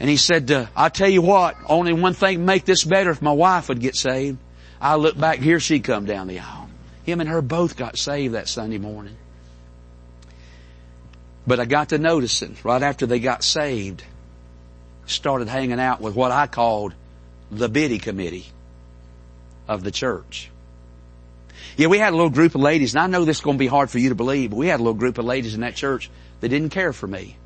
And 0.00 0.10
he 0.10 0.16
said, 0.16 0.50
uh, 0.50 0.66
I 0.76 0.88
tell 0.88 1.08
you 1.08 1.22
what, 1.22 1.56
only 1.66 1.92
one 1.92 2.14
thing 2.14 2.44
make 2.44 2.64
this 2.64 2.84
better 2.84 3.10
if 3.10 3.22
my 3.22 3.32
wife 3.32 3.68
would 3.68 3.80
get 3.80 3.96
saved. 3.96 4.38
I 4.80 4.96
look 4.96 5.18
back, 5.18 5.38
here 5.38 5.60
she 5.60 5.80
come 5.80 6.04
down 6.04 6.28
the 6.28 6.40
aisle. 6.40 6.68
Him 7.04 7.20
and 7.20 7.28
her 7.28 7.42
both 7.42 7.76
got 7.76 7.98
saved 7.98 8.34
that 8.34 8.48
Sunday 8.48 8.78
morning. 8.78 9.16
But 11.48 11.60
I 11.60 11.64
got 11.64 11.88
to 11.88 11.98
noticing 11.98 12.58
right 12.62 12.82
after 12.82 13.06
they 13.06 13.20
got 13.20 13.42
saved, 13.42 14.04
started 15.06 15.48
hanging 15.48 15.80
out 15.80 15.98
with 16.02 16.14
what 16.14 16.30
I 16.30 16.46
called 16.46 16.92
the 17.50 17.70
biddy 17.70 17.98
committee 17.98 18.44
of 19.66 19.82
the 19.82 19.90
church. 19.90 20.50
Yeah, 21.78 21.86
we 21.86 21.98
had 21.98 22.12
a 22.12 22.16
little 22.16 22.28
group 22.28 22.54
of 22.54 22.60
ladies, 22.60 22.94
and 22.94 23.00
I 23.00 23.06
know 23.06 23.24
this 23.24 23.38
is 23.38 23.42
going 23.42 23.56
to 23.56 23.58
be 23.58 23.66
hard 23.66 23.88
for 23.88 23.98
you 23.98 24.10
to 24.10 24.14
believe, 24.14 24.50
but 24.50 24.56
we 24.56 24.66
had 24.66 24.78
a 24.78 24.82
little 24.82 24.92
group 24.92 25.16
of 25.16 25.24
ladies 25.24 25.54
in 25.54 25.62
that 25.62 25.74
church 25.74 26.10
that 26.40 26.50
didn't 26.50 26.68
care 26.68 26.92
for 26.92 27.06
me. 27.06 27.38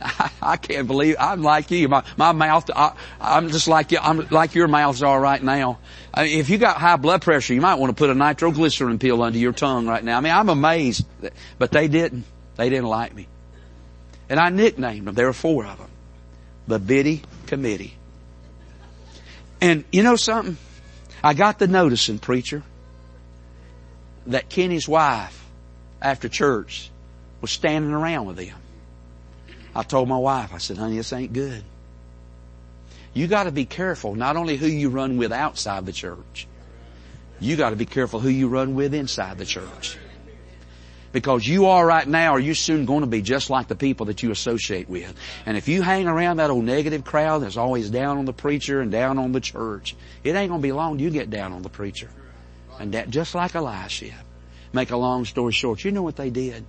I, 0.40 0.56
can't 0.56 0.86
believe 0.86 1.16
I'm 1.18 1.42
like 1.42 1.72
you. 1.72 1.88
My 1.88 2.04
my 2.16 2.30
mouth. 2.30 2.70
I, 2.76 2.92
am 3.18 3.48
just 3.48 3.66
like 3.66 3.90
you. 3.90 3.98
I'm 4.00 4.28
like 4.28 4.54
your 4.54 4.68
mouths 4.68 5.02
are 5.02 5.20
right 5.20 5.42
now. 5.42 5.80
I 6.14 6.24
mean, 6.24 6.38
if 6.38 6.48
you 6.48 6.58
got 6.58 6.76
high 6.76 6.96
blood 6.96 7.22
pressure, 7.22 7.54
you 7.54 7.60
might 7.60 7.76
want 7.76 7.90
to 7.90 7.98
put 7.98 8.10
a 8.10 8.14
nitroglycerin 8.14 9.00
pill 9.00 9.20
under 9.20 9.38
your 9.38 9.52
tongue 9.52 9.88
right 9.88 10.04
now. 10.04 10.18
I 10.18 10.20
mean, 10.20 10.34
I'm 10.34 10.48
amazed, 10.48 11.06
but 11.58 11.72
they 11.72 11.88
didn't. 11.88 12.24
They 12.56 12.70
didn't 12.70 12.88
like 12.88 13.14
me. 13.14 13.28
And 14.28 14.40
I 14.40 14.48
nicknamed 14.50 15.06
them. 15.06 15.14
There 15.14 15.26
were 15.26 15.32
four 15.32 15.64
of 15.64 15.78
them. 15.78 15.90
The 16.66 16.78
Biddy 16.78 17.22
Committee. 17.46 17.94
And 19.60 19.84
you 19.92 20.02
know 20.02 20.16
something? 20.16 20.56
I 21.22 21.34
got 21.34 21.58
the 21.58 21.66
noticing, 21.66 22.18
preacher, 22.18 22.62
that 24.26 24.48
Kenny's 24.48 24.88
wife, 24.88 25.44
after 26.02 26.28
church, 26.28 26.90
was 27.40 27.50
standing 27.50 27.92
around 27.92 28.26
with 28.26 28.36
them. 28.36 28.56
I 29.74 29.82
told 29.82 30.08
my 30.08 30.18
wife, 30.18 30.52
I 30.54 30.58
said, 30.58 30.78
honey, 30.78 30.96
this 30.96 31.12
ain't 31.12 31.32
good. 31.32 31.62
You 33.14 33.26
gotta 33.26 33.50
be 33.50 33.64
careful, 33.64 34.14
not 34.14 34.36
only 34.36 34.56
who 34.56 34.66
you 34.66 34.88
run 34.88 35.16
with 35.16 35.32
outside 35.32 35.86
the 35.86 35.92
church, 35.92 36.46
you 37.40 37.56
gotta 37.56 37.76
be 37.76 37.86
careful 37.86 38.20
who 38.20 38.28
you 38.28 38.48
run 38.48 38.74
with 38.74 38.94
inside 38.94 39.38
the 39.38 39.46
church. 39.46 39.96
Because 41.16 41.48
you 41.48 41.64
are 41.64 41.86
right 41.86 42.06
now 42.06 42.34
or 42.34 42.38
you're 42.38 42.54
soon 42.54 42.84
going 42.84 43.00
to 43.00 43.06
be 43.06 43.22
just 43.22 43.48
like 43.48 43.68
the 43.68 43.74
people 43.74 44.04
that 44.04 44.22
you 44.22 44.30
associate 44.30 44.86
with. 44.86 45.14
And 45.46 45.56
if 45.56 45.66
you 45.66 45.80
hang 45.80 46.06
around 46.06 46.36
that 46.36 46.50
old 46.50 46.64
negative 46.64 47.06
crowd 47.06 47.38
that's 47.38 47.56
always 47.56 47.88
down 47.88 48.18
on 48.18 48.26
the 48.26 48.34
preacher 48.34 48.82
and 48.82 48.92
down 48.92 49.16
on 49.18 49.32
the 49.32 49.40
church, 49.40 49.96
it 50.24 50.36
ain't 50.36 50.50
going 50.50 50.60
to 50.60 50.62
be 50.62 50.72
long 50.72 50.98
you 50.98 51.08
get 51.08 51.30
down 51.30 51.54
on 51.54 51.62
the 51.62 51.70
preacher. 51.70 52.10
And 52.78 52.92
that 52.92 53.08
just 53.08 53.34
like 53.34 53.54
Elisha. 53.54 54.12
Make 54.74 54.90
a 54.90 54.98
long 54.98 55.24
story 55.24 55.54
short, 55.54 55.82
you 55.84 55.90
know 55.90 56.02
what 56.02 56.16
they 56.16 56.28
did? 56.28 56.66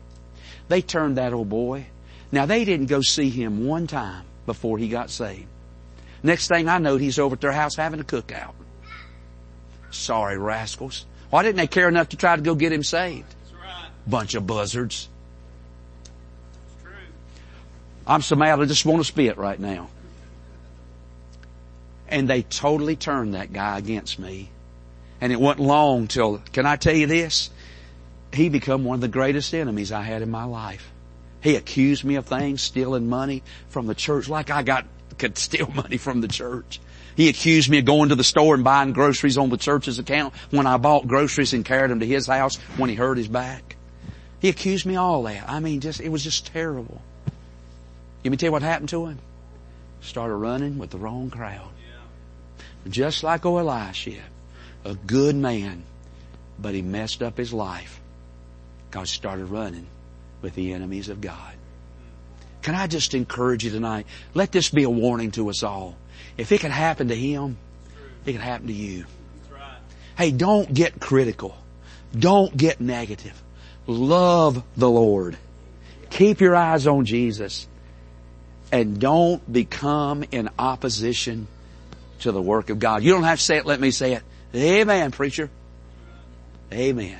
They 0.69 0.81
turned 0.81 1.17
that 1.17 1.33
old 1.33 1.49
boy. 1.49 1.87
Now 2.31 2.45
they 2.45 2.63
didn't 2.63 2.85
go 2.85 3.01
see 3.01 3.29
him 3.29 3.67
one 3.67 3.85
time 3.85 4.23
before 4.45 4.77
he 4.77 4.87
got 4.87 5.09
saved. 5.09 5.47
Next 6.23 6.47
thing 6.47 6.69
I 6.69 6.77
know, 6.77 6.95
he's 6.95 7.19
over 7.19 7.33
at 7.33 7.41
their 7.41 7.51
house 7.51 7.75
having 7.75 7.99
a 7.99 8.05
cookout. 8.05 8.53
Sorry 9.91 10.37
rascals. 10.37 11.05
Why 11.31 11.43
didn't 11.43 11.57
they 11.57 11.67
care 11.67 11.89
enough 11.89 12.07
to 12.09 12.15
try 12.15 12.37
to 12.37 12.41
go 12.41 12.55
get 12.55 12.71
him 12.71 12.83
saved? 12.83 13.33
Bunch 14.07 14.35
of 14.35 14.47
buzzards. 14.47 15.09
I'm 18.05 18.21
so 18.21 18.37
mad 18.37 18.59
I 18.59 18.65
just 18.65 18.85
want 18.85 19.01
to 19.01 19.03
spit 19.03 19.37
right 19.37 19.59
now. 19.59 19.89
And 22.07 22.29
they 22.29 22.41
totally 22.41 22.95
turned 22.95 23.33
that 23.33 23.51
guy 23.51 23.77
against 23.77 24.17
me. 24.17 24.49
And 25.19 25.33
it 25.33 25.41
wasn't 25.41 25.67
long 25.67 26.07
till, 26.07 26.41
can 26.53 26.65
I 26.65 26.77
tell 26.77 26.95
you 26.95 27.07
this? 27.07 27.49
He 28.31 28.49
become 28.49 28.85
one 28.85 28.95
of 28.95 29.01
the 29.01 29.07
greatest 29.07 29.53
enemies 29.53 29.91
I 29.91 30.03
had 30.03 30.21
in 30.21 30.31
my 30.31 30.45
life. 30.45 30.89
He 31.41 31.55
accused 31.55 32.03
me 32.03 32.15
of 32.15 32.25
things, 32.25 32.61
stealing 32.61 33.09
money 33.09 33.43
from 33.69 33.87
the 33.87 33.95
church, 33.95 34.29
like 34.29 34.49
I 34.49 34.63
got, 34.63 34.85
could 35.17 35.37
steal 35.37 35.67
money 35.75 35.97
from 35.97 36.21
the 36.21 36.27
church. 36.27 36.79
He 37.15 37.29
accused 37.29 37.69
me 37.69 37.79
of 37.79 37.85
going 37.85 38.09
to 38.09 38.15
the 38.15 38.23
store 38.23 38.53
and 38.53 38.63
buying 38.63 38.93
groceries 38.93 39.37
on 39.37 39.49
the 39.49 39.57
church's 39.57 39.97
account 39.97 40.33
when 40.51 40.67
I 40.67 40.77
bought 40.77 41.07
groceries 41.07 41.53
and 41.53 41.65
carried 41.65 41.89
them 41.89 41.99
to 41.99 42.05
his 42.05 42.27
house 42.27 42.57
when 42.77 42.89
he 42.89 42.95
hurt 42.95 43.17
his 43.17 43.27
back. 43.27 43.76
He 44.39 44.49
accused 44.49 44.85
me 44.85 44.95
all 44.95 45.23
that. 45.23 45.49
I 45.49 45.59
mean, 45.59 45.79
just, 45.79 45.99
it 45.99 46.09
was 46.09 46.23
just 46.23 46.47
terrible. 46.47 47.01
Let 48.23 48.31
me 48.31 48.37
tell 48.37 48.47
you 48.47 48.51
what 48.51 48.61
happened 48.61 48.89
to 48.89 49.07
him. 49.07 49.19
Started 50.01 50.35
running 50.35 50.77
with 50.77 50.91
the 50.91 50.97
wrong 50.97 51.29
crowd. 51.29 51.69
Yeah. 51.79 52.91
Just 52.91 53.23
like 53.23 53.45
old 53.45 53.59
Elisha. 53.59 54.21
A 54.85 54.95
good 54.95 55.35
man. 55.35 55.83
But 56.59 56.73
he 56.75 56.81
messed 56.81 57.23
up 57.23 57.37
his 57.37 57.53
life. 57.53 57.99
because 58.89 59.11
he 59.11 59.15
started 59.15 59.45
running 59.45 59.87
with 60.41 60.55
the 60.55 60.73
enemies 60.73 61.09
of 61.09 61.21
God. 61.21 61.53
Can 62.61 62.75
I 62.75 62.87
just 62.87 63.13
encourage 63.13 63.63
you 63.63 63.71
tonight? 63.71 64.05
Let 64.33 64.51
this 64.51 64.69
be 64.69 64.83
a 64.83 64.89
warning 64.89 65.31
to 65.31 65.49
us 65.49 65.63
all. 65.63 65.95
If 66.37 66.51
it 66.51 66.61
can 66.61 66.71
happen 66.71 67.07
to 67.09 67.15
him, 67.15 67.57
it 68.25 68.33
can 68.33 68.41
happen 68.41 68.67
to 68.67 68.73
you. 68.73 69.05
Hey, 70.17 70.31
don't 70.31 70.73
get 70.73 70.99
critical. 70.99 71.55
Don't 72.17 72.55
get 72.55 72.81
negative. 72.81 73.41
Love 73.87 74.63
the 74.75 74.89
Lord. 74.89 75.37
Keep 76.09 76.41
your 76.41 76.55
eyes 76.55 76.85
on 76.87 77.05
Jesus. 77.05 77.67
And 78.71 78.99
don't 78.99 79.51
become 79.51 80.25
in 80.31 80.49
opposition 80.59 81.47
to 82.19 82.31
the 82.31 82.41
work 82.41 82.69
of 82.69 82.79
God. 82.79 83.01
You 83.03 83.13
don't 83.13 83.23
have 83.23 83.39
to 83.39 83.43
say 83.43 83.57
it, 83.57 83.65
let 83.65 83.79
me 83.79 83.91
say 83.91 84.13
it. 84.13 84.23
Amen, 84.53 85.11
preacher. 85.11 85.49
Amen. 86.71 87.17